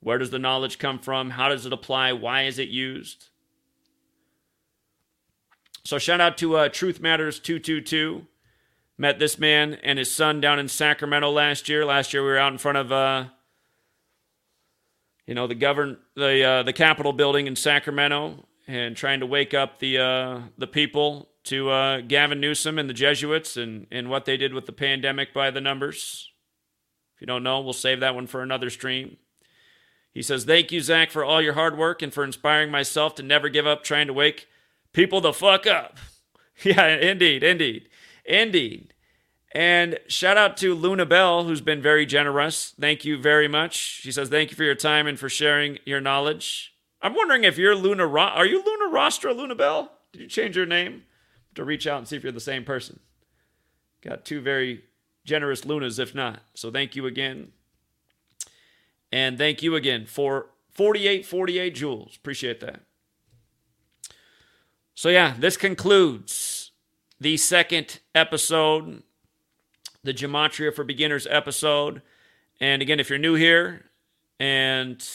Where 0.00 0.18
does 0.18 0.30
the 0.30 0.38
knowledge 0.38 0.78
come 0.78 0.98
from? 0.98 1.30
How 1.30 1.48
does 1.48 1.66
it 1.66 1.72
apply? 1.72 2.12
Why 2.12 2.42
is 2.42 2.58
it 2.58 2.68
used? 2.68 3.28
So 5.84 5.98
shout 5.98 6.20
out 6.20 6.36
to 6.38 6.56
uh, 6.56 6.68
Truth 6.68 7.00
Matters 7.00 7.38
222. 7.38 8.26
Met 8.98 9.18
this 9.18 9.38
man 9.38 9.74
and 9.74 9.98
his 9.98 10.10
son 10.10 10.40
down 10.40 10.58
in 10.58 10.68
Sacramento 10.68 11.30
last 11.30 11.68
year. 11.68 11.84
Last 11.84 12.12
year 12.12 12.22
we 12.22 12.28
were 12.28 12.38
out 12.38 12.52
in 12.52 12.58
front 12.58 12.78
of, 12.78 12.90
uh, 12.90 13.26
you 15.26 15.34
know, 15.34 15.46
the 15.46 15.54
govern 15.54 15.98
the 16.14 16.42
uh, 16.42 16.62
the 16.62 16.72
Capitol 16.72 17.12
building 17.12 17.46
in 17.46 17.56
Sacramento 17.56 18.46
and 18.66 18.96
trying 18.96 19.20
to 19.20 19.26
wake 19.26 19.54
up 19.54 19.78
the 19.78 19.98
uh, 19.98 20.40
the 20.58 20.66
people 20.66 21.28
to 21.44 21.70
uh, 21.70 22.00
Gavin 22.00 22.40
Newsom 22.40 22.78
and 22.78 22.88
the 22.88 22.94
Jesuits 22.94 23.56
and 23.56 23.86
and 23.90 24.08
what 24.08 24.24
they 24.24 24.36
did 24.36 24.54
with 24.54 24.66
the 24.66 24.72
pandemic 24.72 25.34
by 25.34 25.50
the 25.50 25.60
numbers. 25.60 26.30
If 27.16 27.22
you 27.22 27.26
don't 27.26 27.42
know, 27.42 27.60
we'll 27.60 27.72
save 27.72 28.00
that 28.00 28.14
one 28.14 28.26
for 28.26 28.42
another 28.42 28.68
stream. 28.68 29.16
He 30.16 30.22
says, 30.22 30.44
Thank 30.44 30.72
you, 30.72 30.80
Zach, 30.80 31.10
for 31.10 31.24
all 31.24 31.42
your 31.42 31.52
hard 31.52 31.76
work 31.76 32.00
and 32.00 32.12
for 32.12 32.24
inspiring 32.24 32.70
myself 32.70 33.14
to 33.16 33.22
never 33.22 33.50
give 33.50 33.66
up 33.66 33.84
trying 33.84 34.06
to 34.06 34.14
wake 34.14 34.48
people 34.94 35.20
the 35.20 35.32
fuck 35.32 35.66
up. 35.66 35.98
Yeah, 36.62 36.86
indeed, 36.86 37.42
indeed, 37.42 37.90
indeed. 38.24 38.94
And 39.56 39.98
shout 40.06 40.36
out 40.36 40.58
to 40.58 40.74
Luna 40.74 41.06
Bell, 41.06 41.44
who's 41.44 41.62
been 41.62 41.80
very 41.80 42.04
generous. 42.04 42.74
Thank 42.78 43.06
you 43.06 43.16
very 43.16 43.48
much. 43.48 43.74
She 43.74 44.12
says, 44.12 44.28
Thank 44.28 44.50
you 44.50 44.56
for 44.56 44.64
your 44.64 44.74
time 44.74 45.06
and 45.06 45.18
for 45.18 45.30
sharing 45.30 45.78
your 45.86 45.98
knowledge. 45.98 46.74
I'm 47.00 47.14
wondering 47.14 47.42
if 47.42 47.56
you're 47.56 47.74
Luna 47.74 48.06
Ro- 48.06 48.20
Are 48.24 48.44
you 48.44 48.62
Luna 48.62 48.94
Rostra, 48.94 49.34
Luna 49.34 49.54
Bell? 49.54 49.90
Did 50.12 50.20
you 50.20 50.28
change 50.28 50.58
your 50.58 50.66
name? 50.66 51.04
To 51.54 51.64
reach 51.64 51.86
out 51.86 51.96
and 51.96 52.06
see 52.06 52.16
if 52.16 52.22
you're 52.22 52.32
the 52.32 52.38
same 52.38 52.64
person. 52.64 53.00
Got 54.02 54.26
two 54.26 54.42
very 54.42 54.84
generous 55.24 55.64
Lunas, 55.64 55.98
if 55.98 56.14
not. 56.14 56.40
So 56.52 56.70
thank 56.70 56.94
you 56.94 57.06
again. 57.06 57.52
And 59.10 59.38
thank 59.38 59.62
you 59.62 59.74
again 59.74 60.04
for 60.04 60.50
4848 60.72 61.74
Jules. 61.74 62.14
Appreciate 62.14 62.60
that. 62.60 62.82
So, 64.94 65.08
yeah, 65.08 65.34
this 65.38 65.56
concludes 65.56 66.72
the 67.18 67.38
second 67.38 68.00
episode, 68.14 69.02
the 70.06 70.14
Gematria 70.14 70.72
for 70.72 70.84
Beginners 70.84 71.26
episode. 71.28 72.00
And 72.60 72.80
again, 72.80 73.00
if 73.00 73.10
you're 73.10 73.18
new 73.18 73.34
here 73.34 73.90
and 74.40 75.06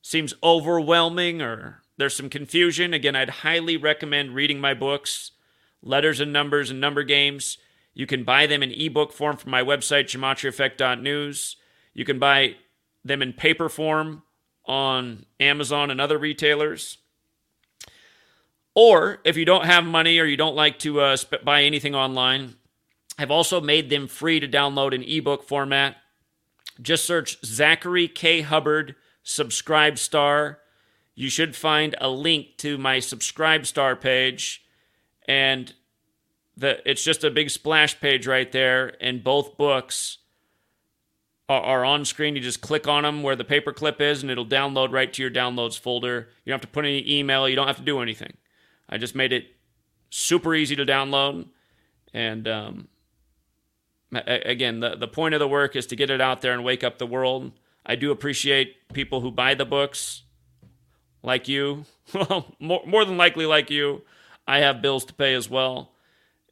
seems 0.00 0.32
overwhelming 0.42 1.42
or 1.42 1.82
there's 1.98 2.16
some 2.16 2.30
confusion, 2.30 2.94
again, 2.94 3.16
I'd 3.16 3.30
highly 3.30 3.76
recommend 3.76 4.34
reading 4.34 4.60
my 4.60 4.72
books 4.72 5.32
letters 5.82 6.20
and 6.20 6.32
numbers 6.32 6.70
and 6.70 6.80
number 6.80 7.02
games. 7.02 7.58
You 7.94 8.06
can 8.06 8.24
buy 8.24 8.46
them 8.46 8.62
in 8.62 8.72
ebook 8.72 9.12
form 9.12 9.36
from 9.36 9.50
my 9.50 9.62
website, 9.62 10.04
gematriaeffect.news. 10.04 11.56
You 11.94 12.04
can 12.04 12.18
buy 12.18 12.56
them 13.04 13.22
in 13.22 13.32
paper 13.32 13.68
form 13.68 14.22
on 14.64 15.26
Amazon 15.40 15.90
and 15.90 16.00
other 16.00 16.18
retailers. 16.18 16.98
Or 18.74 19.18
if 19.24 19.36
you 19.36 19.44
don't 19.44 19.66
have 19.66 19.84
money 19.84 20.18
or 20.18 20.24
you 20.24 20.36
don't 20.36 20.54
like 20.54 20.78
to 20.80 21.00
uh, 21.00 21.16
buy 21.44 21.64
anything 21.64 21.96
online, 21.96 22.54
I've 23.18 23.32
also 23.32 23.60
made 23.60 23.90
them 23.90 24.06
free 24.06 24.38
to 24.38 24.46
download 24.46 24.94
in 24.94 25.02
ebook 25.02 25.42
format. 25.42 25.96
Just 26.80 27.04
search 27.04 27.44
Zachary 27.44 28.06
K. 28.06 28.42
Hubbard 28.42 28.94
Subscribe 29.24 29.98
Star. 29.98 30.60
You 31.16 31.28
should 31.28 31.56
find 31.56 31.96
a 32.00 32.08
link 32.08 32.56
to 32.58 32.78
my 32.78 33.00
Subscribe 33.00 33.66
Star 33.66 33.96
page, 33.96 34.64
and 35.26 35.74
the 36.56 36.78
it's 36.88 37.02
just 37.02 37.24
a 37.24 37.30
big 37.30 37.50
splash 37.50 37.98
page 37.98 38.28
right 38.28 38.50
there, 38.52 38.94
and 39.00 39.24
both 39.24 39.58
books 39.58 40.18
are, 41.48 41.60
are 41.60 41.84
on 41.84 42.04
screen. 42.04 42.36
You 42.36 42.42
just 42.42 42.60
click 42.60 42.86
on 42.86 43.02
them 43.02 43.24
where 43.24 43.34
the 43.34 43.44
paperclip 43.44 44.00
is, 44.00 44.22
and 44.22 44.30
it'll 44.30 44.46
download 44.46 44.92
right 44.92 45.12
to 45.12 45.22
your 45.22 45.30
downloads 45.32 45.76
folder. 45.76 46.28
You 46.44 46.52
don't 46.52 46.60
have 46.62 46.70
to 46.70 46.72
put 46.72 46.84
any 46.84 47.18
email. 47.18 47.48
You 47.48 47.56
don't 47.56 47.66
have 47.66 47.78
to 47.78 47.82
do 47.82 48.00
anything. 48.00 48.36
I 48.88 48.96
just 48.96 49.16
made 49.16 49.32
it 49.32 49.46
super 50.10 50.54
easy 50.54 50.76
to 50.76 50.86
download, 50.86 51.48
and 52.14 52.46
um, 52.46 52.88
again, 54.12 54.80
the, 54.80 54.96
the 54.96 55.08
point 55.08 55.34
of 55.34 55.40
the 55.40 55.48
work 55.48 55.76
is 55.76 55.86
to 55.86 55.96
get 55.96 56.10
it 56.10 56.20
out 56.20 56.40
there 56.40 56.52
and 56.52 56.64
wake 56.64 56.82
up 56.82 56.98
the 56.98 57.06
world. 57.06 57.52
I 57.84 57.96
do 57.96 58.10
appreciate 58.10 58.92
people 58.92 59.20
who 59.20 59.30
buy 59.30 59.54
the 59.54 59.64
books, 59.64 60.22
like 61.22 61.48
you. 61.48 61.84
Well, 62.14 62.54
more, 62.58 62.80
more 62.86 63.04
than 63.04 63.18
likely, 63.18 63.44
like 63.44 63.68
you. 63.68 64.00
I 64.46 64.60
have 64.60 64.80
bills 64.80 65.04
to 65.04 65.12
pay 65.12 65.34
as 65.34 65.50
well. 65.50 65.92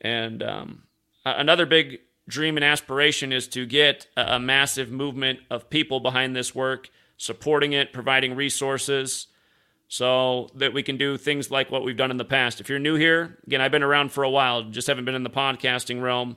And 0.03 0.43
um, 0.43 0.83
another 1.25 1.65
big 1.65 2.01
dream 2.29 2.59
and 2.59 2.65
aspiration 2.65 3.33
is 3.33 3.49
to 3.49 3.65
get 3.65 4.07
a, 4.19 4.35
a 4.35 4.39
massive 4.39 4.91
movement 4.91 5.39
of 5.49 5.71
people 5.71 6.01
behind 6.01 6.37
this 6.37 6.55
work, 6.55 6.91
supporting 7.17 7.73
it, 7.73 7.91
providing 7.91 8.37
resources 8.37 9.29
so 9.89 10.51
that 10.55 10.75
we 10.75 10.83
can 10.83 10.99
do 10.99 11.17
things 11.17 11.51
like 11.51 11.71
what 11.71 11.83
we've 11.83 11.97
done 11.97 12.11
in 12.11 12.19
the 12.19 12.25
past. 12.25 12.61
If 12.61 12.69
you're 12.69 12.79
new 12.79 12.97
here, 12.97 13.39
again, 13.47 13.63
I've 13.63 13.71
been 13.71 13.83
around 13.83 14.13
for 14.13 14.25
a 14.25 14.31
while, 14.31 14.65
just 14.65 14.89
haven't 14.89 15.07
been 15.07 15.15
in 15.15 15.23
the 15.23 15.31
podcasting 15.31 16.03
realm 16.03 16.37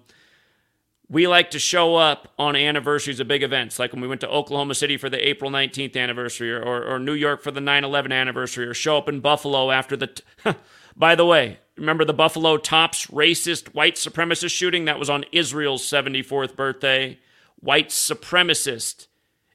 we 1.10 1.28
like 1.28 1.50
to 1.52 1.60
show 1.60 1.96
up 1.96 2.32
on 2.38 2.56
anniversaries 2.56 3.20
of 3.20 3.28
big 3.28 3.42
events, 3.42 3.80
like 3.80 3.92
when 3.94 4.02
we 4.02 4.08
went 4.08 4.22
to 4.22 4.30
Oklahoma 4.30 4.76
City 4.76 4.96
for 4.96 5.10
the 5.10 5.28
April 5.28 5.50
19th 5.50 5.98
anniversary, 5.98 6.52
or, 6.52 6.62
or, 6.62 6.84
or 6.84 7.00
New 7.00 7.14
York 7.14 7.42
for 7.42 7.50
the 7.50 7.62
9 7.62 7.84
11 7.84 8.12
anniversary, 8.12 8.68
or 8.68 8.76
show 8.76 8.98
up 8.98 9.10
in 9.10 9.20
Buffalo 9.20 9.72
after 9.72 9.98
the. 9.98 10.08
T- 10.08 10.24
By 10.96 11.16
the 11.16 11.26
way, 11.26 11.60
remember 11.78 12.06
the 12.06 12.14
Buffalo 12.14 12.58
Tops 12.58 13.08
racist 13.08 13.74
white 13.74 13.96
supremacist 13.96 14.52
shooting? 14.52 14.86
That 14.86 15.00
was 15.00 15.10
on 15.10 15.26
Israel's 15.32 15.84
74th 15.84 16.56
birthday. 16.56 17.20
White 17.60 17.90
supremacist 17.90 19.08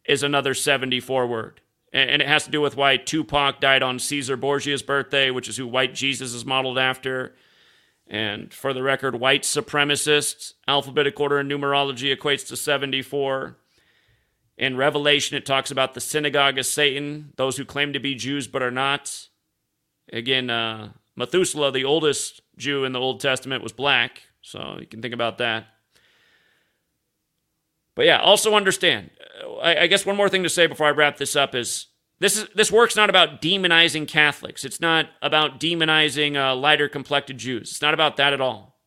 is 0.06 0.22
another 0.22 0.54
74 0.54 1.26
word. 1.26 1.60
And 1.92 2.20
it 2.20 2.26
has 2.26 2.44
to 2.44 2.50
do 2.50 2.60
with 2.60 2.76
why 2.76 2.96
Tupac 2.96 3.60
died 3.60 3.82
on 3.82 4.00
Caesar 4.00 4.36
Borgia's 4.36 4.82
birthday, 4.82 5.30
which 5.30 5.48
is 5.48 5.56
who 5.56 5.66
white 5.66 5.94
Jesus 5.94 6.34
is 6.34 6.44
modeled 6.44 6.78
after. 6.78 7.36
And 8.06 8.52
for 8.52 8.72
the 8.72 8.82
record, 8.82 9.18
white 9.18 9.42
supremacists, 9.42 10.52
alphabetic 10.68 11.18
order 11.18 11.38
and 11.38 11.50
numerology 11.50 12.14
equates 12.14 12.46
to 12.48 12.56
74. 12.56 13.56
In 14.56 14.76
Revelation, 14.76 15.36
it 15.36 15.46
talks 15.46 15.70
about 15.70 15.94
the 15.94 16.00
synagogue 16.00 16.58
of 16.58 16.66
Satan, 16.66 17.32
those 17.36 17.56
who 17.56 17.64
claim 17.64 17.92
to 17.92 17.98
be 17.98 18.14
Jews 18.14 18.46
but 18.46 18.62
are 18.62 18.70
not. 18.70 19.28
Again, 20.12 20.50
uh, 20.50 20.92
Methuselah, 21.16 21.72
the 21.72 21.84
oldest 21.84 22.40
Jew 22.56 22.84
in 22.84 22.92
the 22.92 23.00
Old 23.00 23.20
Testament, 23.20 23.62
was 23.62 23.72
black, 23.72 24.22
so 24.42 24.76
you 24.78 24.86
can 24.86 25.00
think 25.00 25.14
about 25.14 25.38
that. 25.38 25.66
But 27.94 28.06
yeah, 28.06 28.18
also 28.20 28.54
understand. 28.54 29.10
I, 29.62 29.76
I 29.76 29.86
guess 29.86 30.04
one 30.04 30.16
more 30.16 30.28
thing 30.28 30.42
to 30.42 30.48
say 30.48 30.66
before 30.66 30.86
I 30.86 30.90
wrap 30.90 31.16
this 31.16 31.36
up 31.36 31.54
is 31.54 31.86
this 32.20 32.36
is 32.36 32.48
this 32.54 32.70
work's 32.70 32.96
not 32.96 33.10
about 33.10 33.42
demonizing 33.42 34.06
Catholics. 34.06 34.64
It's 34.64 34.80
not 34.80 35.10
about 35.20 35.58
demonizing 35.60 36.36
uh, 36.36 36.54
lighter 36.54 36.88
complected 36.88 37.38
Jews. 37.38 37.72
It's 37.72 37.82
not 37.82 37.94
about 37.94 38.16
that 38.16 38.32
at 38.32 38.40
all. 38.40 38.78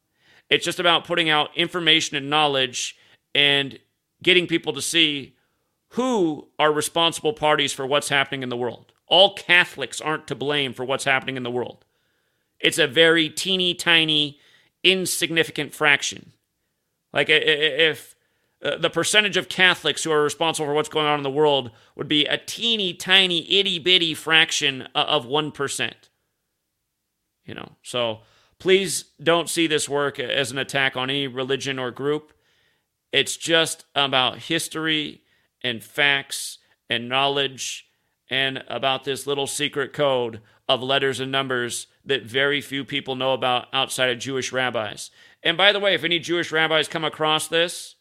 It's 0.50 0.66
just 0.66 0.80
about 0.80 1.06
putting 1.06 1.30
out 1.30 1.56
information 1.56 2.16
and 2.16 2.30
knowledge 2.30 2.96
and 3.36 3.80
getting 4.24 4.48
people 4.48 4.74
to 4.74 4.82
see 4.82 5.36
who 5.90 6.48
are 6.58 6.72
responsible 6.72 7.34
parties 7.34 7.74
for 7.74 7.86
what's 7.86 8.10
happening 8.10 8.44
in 8.44 8.50
the 8.50 8.58
world. 8.58 8.94
All 9.08 9.36
Catholics 9.36 10.02
aren't 10.02 10.28
to 10.28 10.36
blame 10.36 10.74
for 10.74 10.84
what's 10.84 11.06
happening 11.06 11.38
in 11.38 11.44
the 11.44 11.52
world. 11.52 11.86
It's 12.60 12.80
a 12.80 12.88
very 12.88 13.30
teeny 13.30 13.74
tiny, 13.74 14.40
insignificant 14.84 15.74
fraction. 15.74 16.34
Like 17.14 17.28
if 17.30 18.16
uh, 18.64 18.78
the 18.78 18.90
percentage 18.90 19.38
of 19.38 19.50
Catholics 19.50 20.04
who 20.04 20.12
are 20.12 20.24
responsible 20.24 20.68
for 20.68 20.74
what's 20.74 20.90
going 20.90 21.06
on 21.06 21.20
in 21.20 21.24
the 21.24 21.30
world 21.30 21.72
would 21.96 22.08
be 22.08 22.26
a 22.26 22.38
teeny 22.38 22.94
tiny 22.94 23.60
itty 23.60 23.78
bitty 23.78 24.14
fraction 24.14 24.84
of 24.96 25.26
1%. 25.26 25.94
You 27.46 27.54
know, 27.54 27.74
so 27.84 28.22
please 28.60 29.06
don't 29.22 29.50
see 29.50 29.68
this 29.68 29.88
work 29.88 30.20
as 30.20 30.52
an 30.52 30.58
attack 30.58 30.98
on 30.98 31.10
any 31.10 31.28
religion 31.28 31.78
or 31.78 31.92
group. 31.92 32.34
It's 33.12 33.38
just 33.38 33.86
about 33.96 34.40
history 34.40 35.22
and 35.64 35.84
facts 35.84 36.58
and 36.90 37.08
knowledge 37.08 37.88
and 38.30 38.64
about 38.68 39.04
this 39.04 39.28
little 39.28 39.48
secret 39.48 39.94
code 39.94 40.42
of 40.68 40.84
letters 40.84 41.20
and 41.20 41.32
numbers 41.32 41.88
that 42.04 42.24
very 42.24 42.60
few 42.60 42.84
people 42.84 43.16
know 43.16 43.34
about 43.34 43.68
outside 43.72 44.10
of 44.10 44.20
Jewish 44.20 44.52
rabbis. 44.52 45.12
And 45.44 45.56
by 45.56 45.72
the 45.72 45.80
way, 45.80 45.94
if 45.94 46.04
any 46.04 46.20
Jewish 46.20 46.52
rabbis 46.52 46.88
come 46.88 47.06
across 47.06 47.48
this, 47.48 47.96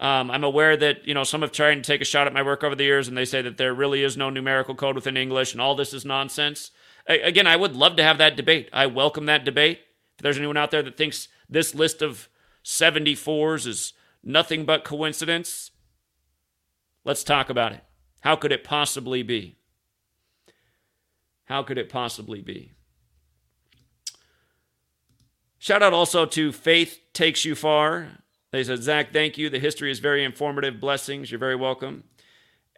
um, 0.00 0.30
I'm 0.30 0.44
aware 0.44 0.78
that 0.78 1.06
you 1.06 1.12
know 1.12 1.24
some 1.24 1.42
have 1.42 1.52
tried 1.52 1.74
to 1.74 1.82
take 1.82 2.00
a 2.00 2.06
shot 2.06 2.26
at 2.26 2.32
my 2.32 2.42
work 2.42 2.64
over 2.64 2.74
the 2.74 2.84
years, 2.84 3.06
and 3.06 3.16
they 3.16 3.26
say 3.26 3.42
that 3.42 3.58
there 3.58 3.74
really 3.74 4.02
is 4.02 4.16
no 4.16 4.30
numerical 4.30 4.74
code 4.74 4.94
within 4.94 5.16
English, 5.16 5.52
and 5.52 5.60
all 5.60 5.74
this 5.74 5.92
is 5.92 6.06
nonsense. 6.06 6.70
A- 7.06 7.20
again, 7.20 7.46
I 7.46 7.56
would 7.56 7.76
love 7.76 7.96
to 7.96 8.02
have 8.02 8.16
that 8.16 8.34
debate. 8.34 8.70
I 8.72 8.86
welcome 8.86 9.26
that 9.26 9.44
debate. 9.44 9.80
If 10.16 10.22
there's 10.22 10.38
anyone 10.38 10.56
out 10.56 10.70
there 10.70 10.82
that 10.82 10.96
thinks 10.96 11.28
this 11.50 11.74
list 11.74 12.00
of 12.00 12.30
74s 12.64 13.66
is 13.66 13.92
nothing 14.24 14.64
but 14.64 14.84
coincidence, 14.84 15.70
let's 17.04 17.22
talk 17.22 17.50
about 17.50 17.72
it. 17.72 17.84
How 18.20 18.36
could 18.36 18.52
it 18.52 18.64
possibly 18.64 19.22
be? 19.22 19.58
How 21.44 21.62
could 21.62 21.78
it 21.78 21.90
possibly 21.90 22.40
be? 22.40 22.72
Shout 25.58 25.82
out 25.82 25.92
also 25.92 26.24
to 26.24 26.52
Faith 26.52 27.00
Takes 27.12 27.44
You 27.44 27.54
Far. 27.54 28.20
They 28.52 28.64
said, 28.64 28.82
Zach, 28.82 29.12
thank 29.12 29.38
you. 29.38 29.48
The 29.48 29.60
history 29.60 29.90
is 29.90 30.00
very 30.00 30.24
informative. 30.24 30.80
Blessings. 30.80 31.30
You're 31.30 31.38
very 31.38 31.56
welcome. 31.56 32.04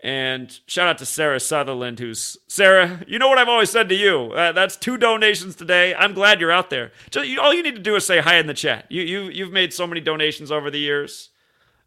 And 0.02 0.58
shout 0.66 0.88
out 0.88 0.98
to 0.98 1.06
Sarah 1.06 1.38
Sutherland, 1.38 2.00
who's 2.00 2.36
Sarah. 2.48 3.04
You 3.06 3.20
know 3.20 3.28
what 3.28 3.38
I've 3.38 3.48
always 3.48 3.70
said 3.70 3.88
to 3.88 3.94
you. 3.94 4.32
Uh, 4.32 4.50
that's 4.50 4.76
two 4.76 4.98
donations 4.98 5.54
today. 5.54 5.94
I'm 5.94 6.12
glad 6.12 6.40
you're 6.40 6.50
out 6.50 6.70
there. 6.70 6.90
Just, 7.10 7.28
you, 7.28 7.40
all 7.40 7.54
you 7.54 7.62
need 7.62 7.76
to 7.76 7.80
do 7.80 7.94
is 7.94 8.04
say 8.04 8.18
hi 8.18 8.36
in 8.38 8.48
the 8.48 8.54
chat. 8.54 8.86
You 8.90 9.02
you 9.02 9.20
you've 9.30 9.52
made 9.52 9.72
so 9.72 9.86
many 9.86 10.00
donations 10.00 10.50
over 10.50 10.72
the 10.72 10.80
years. 10.80 11.30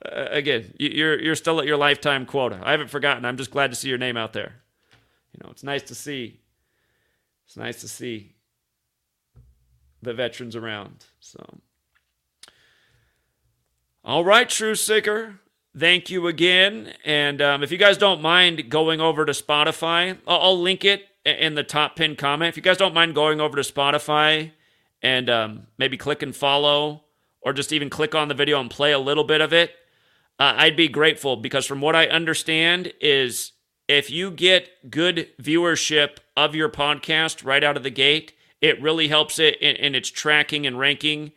Uh, 0.05 0.27
again, 0.29 0.73
you, 0.79 0.89
you're 0.89 1.21
you're 1.21 1.35
still 1.35 1.59
at 1.59 1.65
your 1.65 1.75
lifetime 1.75 2.25
quota. 2.25 2.61
I 2.63 2.71
haven't 2.71 2.89
forgotten. 2.89 3.25
I'm 3.25 3.35
just 3.35 3.51
glad 3.51 3.71
to 3.71 3.75
see 3.75 3.89
your 3.89 3.97
name 3.97 4.15
out 4.15 4.31
there. 4.31 4.53
You 5.33 5.41
know, 5.43 5.51
it's 5.51 5.63
nice 5.63 5.83
to 5.83 5.95
see. 5.95 6.39
It's 7.45 7.57
nice 7.57 7.81
to 7.81 7.89
see 7.89 8.35
the 10.01 10.13
veterans 10.13 10.55
around. 10.55 11.05
So. 11.19 11.43
All 14.07 14.23
right, 14.23 14.47
True 14.47 14.75
Seeker. 14.75 15.39
Thank 15.75 16.11
you 16.11 16.27
again. 16.27 16.93
And 17.05 17.41
um, 17.41 17.63
if 17.63 17.71
you 17.71 17.79
guys 17.79 17.97
don't 17.97 18.21
mind 18.21 18.69
going 18.69 19.01
over 19.01 19.25
to 19.25 19.31
Spotify, 19.31 20.19
I'll, 20.27 20.41
I'll, 20.41 20.61
link 20.61 20.85
it 20.85 21.07
in 21.25 21.55
the 21.55 21.63
top 21.63 21.95
pin 21.95 22.15
comment. 22.15 22.49
If 22.49 22.55
you 22.55 22.61
guys 22.61 22.77
don't 22.77 22.93
mind 22.93 23.15
going 23.15 23.41
over 23.41 23.55
to 23.55 23.63
Spotify 23.63 24.51
and 25.01 25.27
um, 25.27 25.67
maybe 25.79 25.97
click 25.97 26.21
and 26.21 26.35
follow, 26.35 27.01
or 27.41 27.51
just 27.51 27.73
even 27.73 27.89
click 27.89 28.13
on 28.13 28.27
the 28.27 28.35
video 28.35 28.61
and 28.61 28.69
play 28.69 28.91
a 28.91 28.99
little 28.99 29.23
bit 29.23 29.41
of 29.41 29.51
it, 29.53 29.71
uh, 30.37 30.53
I'd 30.55 30.77
be 30.77 30.87
grateful 30.87 31.35
because 31.35 31.65
from 31.65 31.81
what 31.81 31.95
I 31.95 32.05
understand 32.05 32.93
is 33.01 33.53
if 33.87 34.11
you 34.11 34.29
get 34.29 34.91
good 34.91 35.29
viewership 35.41 36.17
of 36.37 36.53
your 36.53 36.69
podcast 36.69 37.43
right 37.43 37.63
out 37.63 37.75
of 37.75 37.81
the 37.81 37.89
gate, 37.89 38.33
it 38.61 38.79
really 38.79 39.07
helps 39.07 39.39
it 39.39 39.59
in, 39.59 39.75
in 39.77 39.95
its 39.95 40.11
tracking 40.11 40.67
and 40.67 40.77
ranking 40.77 41.31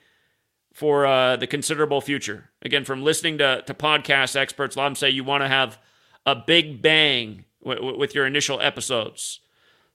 for 0.79 1.05
uh, 1.07 1.35
the 1.35 1.49
considerable 1.49 2.01
future. 2.01 2.51
Again, 2.63 2.85
from 2.85 3.03
listening 3.03 3.39
to, 3.39 3.65
to 3.67 3.75
podcast 3.75 4.37
experts, 4.37 4.77
a 4.77 4.79
lot 4.79 4.87
of 4.87 4.91
them 4.91 4.95
say 4.95 5.11
you 5.11 5.25
want 5.25 5.43
to 5.43 5.49
have 5.49 5.77
a 6.25 6.37
big 6.37 6.81
bang 6.81 7.47
w- 7.65 7.81
w- 7.81 7.99
with 7.99 8.15
your 8.15 8.27
initial 8.27 8.61
episodes. 8.61 9.41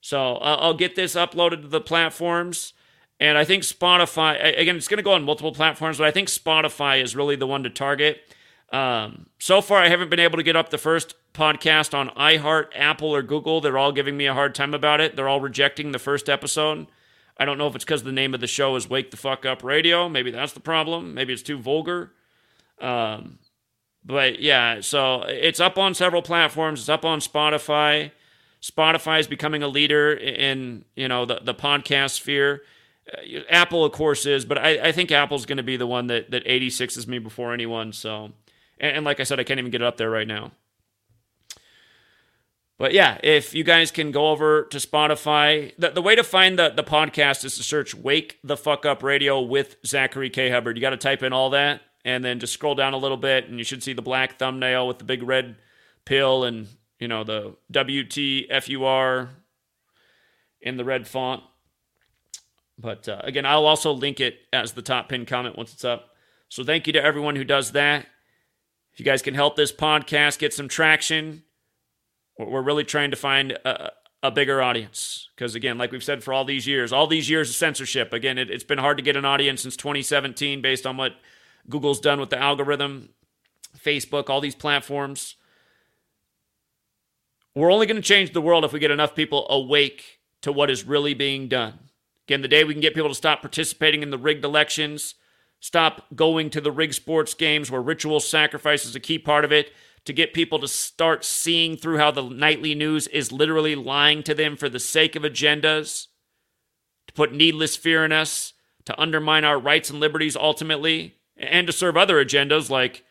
So 0.01 0.35
uh, 0.35 0.57
I'll 0.59 0.73
get 0.73 0.97
this 0.97 1.15
uploaded 1.15 1.61
to 1.61 1.69
the 1.69 1.79
platforms. 1.79 2.73
And 3.17 3.37
I 3.37 3.45
think 3.45 3.63
Spotify, 3.63 4.59
again, 4.59 4.75
it's 4.75 4.89
going 4.89 4.97
to 4.97 5.03
go 5.03 5.13
on 5.13 5.23
multiple 5.23 5.53
platforms, 5.53 5.99
but 5.99 6.05
I 6.05 6.11
think 6.11 6.27
Spotify 6.27 7.01
is 7.01 7.15
really 7.15 7.37
the 7.37 7.47
one 7.47 7.63
to 7.63 7.69
target. 7.69 8.19
Um, 8.73 9.27
so 9.39 9.61
far, 9.61 9.79
I 9.79 9.87
haven't 9.87 10.09
been 10.09 10.19
able 10.19 10.35
to 10.35 10.43
get 10.43 10.57
up 10.57 10.69
the 10.69 10.77
first 10.77 11.15
podcast 11.33 11.93
on 11.93 12.09
iHeart, 12.09 12.71
Apple, 12.75 13.15
or 13.15 13.21
Google. 13.21 13.61
They're 13.61 13.77
all 13.77 13.93
giving 13.93 14.17
me 14.17 14.25
a 14.25 14.33
hard 14.33 14.53
time 14.53 14.73
about 14.73 14.99
it. 14.99 15.15
They're 15.15 15.29
all 15.29 15.39
rejecting 15.39 15.93
the 15.93 15.99
first 15.99 16.27
episode. 16.27 16.87
I 17.37 17.45
don't 17.45 17.57
know 17.57 17.67
if 17.67 17.75
it's 17.75 17.83
because 17.83 18.03
the 18.03 18.11
name 18.11 18.33
of 18.33 18.41
the 18.41 18.47
show 18.47 18.75
is 18.75 18.89
Wake 18.89 19.11
the 19.11 19.17
Fuck 19.17 19.45
Up 19.45 19.63
Radio. 19.63 20.07
Maybe 20.07 20.31
that's 20.31 20.53
the 20.53 20.59
problem. 20.59 21.13
Maybe 21.13 21.33
it's 21.33 21.41
too 21.41 21.57
vulgar. 21.57 22.11
Um, 22.79 23.39
but 24.05 24.39
yeah, 24.39 24.81
so 24.81 25.23
it's 25.23 25.59
up 25.59 25.77
on 25.77 25.93
several 25.93 26.21
platforms. 26.21 26.81
It's 26.81 26.89
up 26.89 27.05
on 27.05 27.19
Spotify. 27.19 28.11
Spotify 28.61 29.19
is 29.19 29.27
becoming 29.27 29.63
a 29.63 29.67
leader 29.67 30.13
in 30.13 30.85
you 30.95 31.07
know 31.07 31.25
the 31.25 31.39
the 31.43 31.53
podcast 31.53 32.11
sphere. 32.11 32.61
Uh, 33.11 33.39
Apple, 33.49 33.83
of 33.83 33.91
course, 33.91 34.25
is, 34.25 34.45
but 34.45 34.57
I, 34.57 34.87
I 34.87 34.91
think 34.93 35.11
Apple's 35.11 35.45
going 35.45 35.57
to 35.57 35.63
be 35.63 35.75
the 35.75 35.87
one 35.87 36.07
that 36.07 36.31
that 36.31 36.45
86s 36.45 37.07
me 37.07 37.19
before 37.19 37.53
anyone. 37.53 37.91
So, 37.91 38.31
and, 38.79 38.97
and 38.97 39.05
like 39.05 39.19
I 39.19 39.23
said, 39.23 39.39
I 39.39 39.43
can't 39.43 39.59
even 39.59 39.71
get 39.71 39.81
it 39.81 39.85
up 39.85 39.97
there 39.97 40.09
right 40.09 40.27
now. 40.27 40.51
But 42.83 42.91
yeah, 42.91 43.17
if 43.23 43.53
you 43.53 43.63
guys 43.63 43.91
can 43.91 44.11
go 44.11 44.27
over 44.27 44.63
to 44.63 44.77
Spotify, 44.77 45.71
the, 45.77 45.91
the 45.91 46.01
way 46.01 46.17
to 46.17 46.23
find 46.23 46.59
the, 46.59 46.67
the 46.67 46.83
podcast 46.83 47.45
is 47.45 47.55
to 47.55 47.63
search 47.63 47.95
Wake 47.95 48.39
the 48.43 48.57
Fuck 48.57 48.85
Up 48.85 49.01
Radio 49.03 49.39
with 49.39 49.77
Zachary 49.85 50.29
K. 50.29 50.49
Hubbard. 50.49 50.75
You 50.75 50.81
got 50.81 50.89
to 50.89 50.97
type 50.97 51.23
in 51.23 51.31
all 51.31 51.51
that 51.51 51.79
and 52.03 52.25
then 52.25 52.41
just 52.41 52.51
scroll 52.51 52.75
down 52.75 52.93
a 52.93 52.97
little 52.97 53.15
bit 53.15 53.47
and 53.47 53.57
you 53.57 53.63
should 53.63 53.83
see 53.83 53.93
the 53.93 54.01
black 54.01 54.37
thumbnail 54.37 54.85
with 54.85 54.97
the 54.97 55.05
big 55.05 55.23
red 55.23 55.55
pill 56.03 56.43
and, 56.43 56.67
you 56.99 57.07
know, 57.07 57.23
the 57.23 57.55
WTFUR 57.71 59.29
in 60.59 60.75
the 60.75 60.83
red 60.83 61.07
font. 61.07 61.41
But 62.77 63.07
uh, 63.07 63.21
again, 63.23 63.45
I'll 63.45 63.65
also 63.65 63.93
link 63.93 64.19
it 64.19 64.39
as 64.51 64.73
the 64.73 64.81
top 64.81 65.07
pin 65.07 65.25
comment 65.25 65.57
once 65.57 65.71
it's 65.71 65.85
up. 65.85 66.09
So 66.49 66.65
thank 66.65 66.87
you 66.87 66.91
to 66.91 67.01
everyone 67.01 67.37
who 67.37 67.45
does 67.45 67.71
that. 67.71 68.07
If 68.91 68.99
you 68.99 69.05
guys 69.05 69.21
can 69.21 69.35
help 69.35 69.55
this 69.55 69.71
podcast 69.71 70.37
get 70.37 70.53
some 70.53 70.67
traction, 70.67 71.43
we're 72.37 72.61
really 72.61 72.83
trying 72.83 73.11
to 73.11 73.17
find 73.17 73.51
a, 73.51 73.91
a 74.23 74.31
bigger 74.31 74.61
audience. 74.61 75.29
Because 75.35 75.53
again, 75.53 75.77
like 75.77 75.91
we've 75.91 76.03
said 76.03 76.23
for 76.23 76.33
all 76.33 76.45
these 76.45 76.65
years, 76.65 76.93
all 76.93 77.07
these 77.07 77.29
years 77.29 77.49
of 77.49 77.55
censorship, 77.55 78.13
again, 78.13 78.37
it, 78.37 78.49
it's 78.49 78.63
been 78.63 78.77
hard 78.77 78.97
to 78.97 79.03
get 79.03 79.17
an 79.17 79.25
audience 79.25 79.61
since 79.61 79.75
2017 79.75 80.61
based 80.61 80.87
on 80.87 80.97
what 80.97 81.13
Google's 81.69 81.99
done 81.99 82.19
with 82.19 82.29
the 82.29 82.39
algorithm, 82.39 83.09
Facebook, 83.77 84.29
all 84.29 84.41
these 84.41 84.55
platforms. 84.55 85.35
We're 87.55 87.71
only 87.71 87.85
going 87.85 88.01
to 88.01 88.07
change 88.07 88.33
the 88.33 88.41
world 88.41 88.63
if 88.63 88.73
we 88.73 88.79
get 88.79 88.91
enough 88.91 89.13
people 89.13 89.45
awake 89.49 90.19
to 90.41 90.51
what 90.51 90.71
is 90.71 90.85
really 90.85 91.13
being 91.13 91.47
done. 91.47 91.79
Again, 92.27 92.41
the 92.41 92.47
day 92.47 92.63
we 92.63 92.73
can 92.73 92.81
get 92.81 92.95
people 92.95 93.09
to 93.09 93.15
stop 93.15 93.41
participating 93.41 94.01
in 94.01 94.09
the 94.09 94.17
rigged 94.17 94.45
elections, 94.45 95.15
stop 95.59 96.05
going 96.15 96.49
to 96.51 96.61
the 96.61 96.71
rigged 96.71 96.95
sports 96.95 97.33
games 97.33 97.69
where 97.69 97.81
ritual 97.81 98.19
sacrifice 98.19 98.85
is 98.85 98.95
a 98.95 98.99
key 98.99 99.19
part 99.19 99.45
of 99.45 99.51
it, 99.51 99.71
to 100.05 100.13
get 100.13 100.33
people 100.33 100.59
to 100.59 100.67
start 100.67 101.23
seeing 101.23 101.77
through 101.77 101.97
how 101.97 102.11
the 102.11 102.23
nightly 102.23 102.75
news 102.75 103.07
is 103.07 103.31
literally 103.31 103.75
lying 103.75 104.21
to 104.23 104.33
them 104.33 104.57
for 104.57 104.69
the 104.69 104.79
sake 104.79 105.15
of 105.15 105.23
agendas, 105.23 106.07
to 107.07 107.13
put 107.13 107.33
needless 107.33 107.75
fear 107.75 108.03
in 108.03 108.11
us, 108.11 108.53
to 108.85 108.99
undermine 108.99 109.45
our 109.45 109.59
rights 109.59 109.89
and 109.89 109.99
liberties 109.99 110.35
ultimately, 110.35 111.15
and 111.37 111.67
to 111.67 111.73
serve 111.73 111.95
other 111.95 112.23
agendas 112.23 112.69
like 112.69 113.03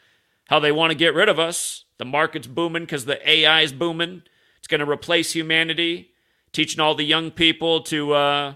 how 0.48 0.58
they 0.58 0.72
want 0.72 0.90
to 0.90 0.96
get 0.96 1.14
rid 1.14 1.28
of 1.28 1.38
us. 1.38 1.84
The 1.98 2.04
market's 2.04 2.46
booming 2.46 2.82
because 2.82 3.04
the 3.04 3.28
AI 3.28 3.62
is 3.62 3.72
booming. 3.72 4.22
It's 4.58 4.68
going 4.68 4.80
to 4.80 4.90
replace 4.90 5.32
humanity, 5.32 6.10
teaching 6.52 6.80
all 6.80 6.94
the 6.94 7.04
young 7.04 7.30
people 7.30 7.80
to, 7.84 8.12
uh, 8.12 8.54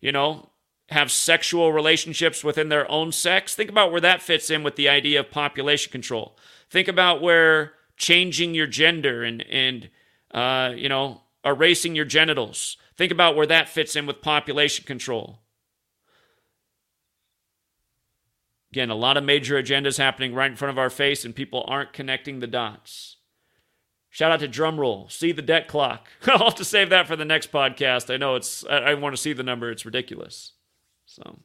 you 0.00 0.10
know, 0.10 0.50
have 0.90 1.12
sexual 1.12 1.72
relationships 1.72 2.42
within 2.42 2.70
their 2.70 2.90
own 2.90 3.12
sex. 3.12 3.54
Think 3.54 3.70
about 3.70 3.92
where 3.92 4.00
that 4.00 4.22
fits 4.22 4.50
in 4.50 4.62
with 4.62 4.76
the 4.76 4.88
idea 4.88 5.20
of 5.20 5.30
population 5.30 5.92
control. 5.92 6.36
Think 6.70 6.88
about 6.88 7.22
where 7.22 7.72
changing 7.96 8.54
your 8.54 8.66
gender 8.66 9.24
and 9.24 9.42
and 9.42 9.90
uh, 10.32 10.72
you 10.74 10.88
know 10.88 11.22
erasing 11.44 11.94
your 11.94 12.04
genitals. 12.04 12.76
Think 12.96 13.12
about 13.12 13.36
where 13.36 13.46
that 13.46 13.68
fits 13.68 13.96
in 13.96 14.06
with 14.06 14.22
population 14.22 14.84
control. 14.84 15.40
Again, 18.72 18.90
a 18.90 18.94
lot 18.94 19.16
of 19.16 19.24
major 19.24 19.60
agendas 19.60 19.96
happening 19.96 20.34
right 20.34 20.50
in 20.50 20.56
front 20.56 20.70
of 20.70 20.78
our 20.78 20.90
face, 20.90 21.24
and 21.24 21.34
people 21.34 21.64
aren't 21.66 21.92
connecting 21.92 22.40
the 22.40 22.46
dots. 22.46 23.16
Shout 24.10 24.32
out 24.32 24.40
to 24.40 24.48
Drumroll. 24.48 25.10
See 25.10 25.32
the 25.32 25.42
debt 25.42 25.68
clock. 25.68 26.08
I'll 26.26 26.44
have 26.44 26.54
to 26.56 26.64
save 26.64 26.90
that 26.90 27.06
for 27.06 27.16
the 27.16 27.24
next 27.24 27.52
podcast. 27.52 28.12
I 28.12 28.16
know 28.16 28.34
it's, 28.34 28.66
I, 28.66 28.78
I 28.78 28.94
want 28.94 29.14
to 29.14 29.20
see 29.20 29.32
the 29.32 29.42
number. 29.42 29.70
It's 29.70 29.86
ridiculous. 29.86 30.52
So 31.06 31.38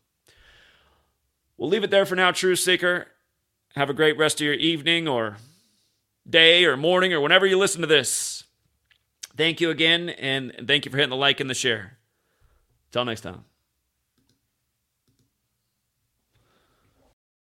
we'll 1.55 1.69
leave 1.69 1.83
it 1.83 1.91
there 1.91 2.05
for 2.05 2.15
now, 2.15 2.31
True 2.31 2.55
Seeker. 2.55 3.07
Have 3.75 3.89
a 3.89 3.93
great 3.93 4.17
rest 4.17 4.39
of 4.39 4.45
your 4.45 4.53
evening 4.53 5.07
or 5.07 5.37
day 6.29 6.65
or 6.65 6.77
morning 6.77 7.13
or 7.13 7.21
whenever 7.21 7.45
you 7.45 7.57
listen 7.57 7.81
to 7.81 7.87
this. 7.87 8.43
Thank 9.35 9.59
you 9.59 9.71
again, 9.71 10.09
and 10.09 10.53
thank 10.67 10.85
you 10.85 10.91
for 10.91 10.97
hitting 10.97 11.09
the 11.09 11.15
like 11.15 11.39
and 11.39 11.49
the 11.49 11.55
share. 11.55 11.97
Until 12.89 13.05
next 13.05 13.21
time. 13.21 13.45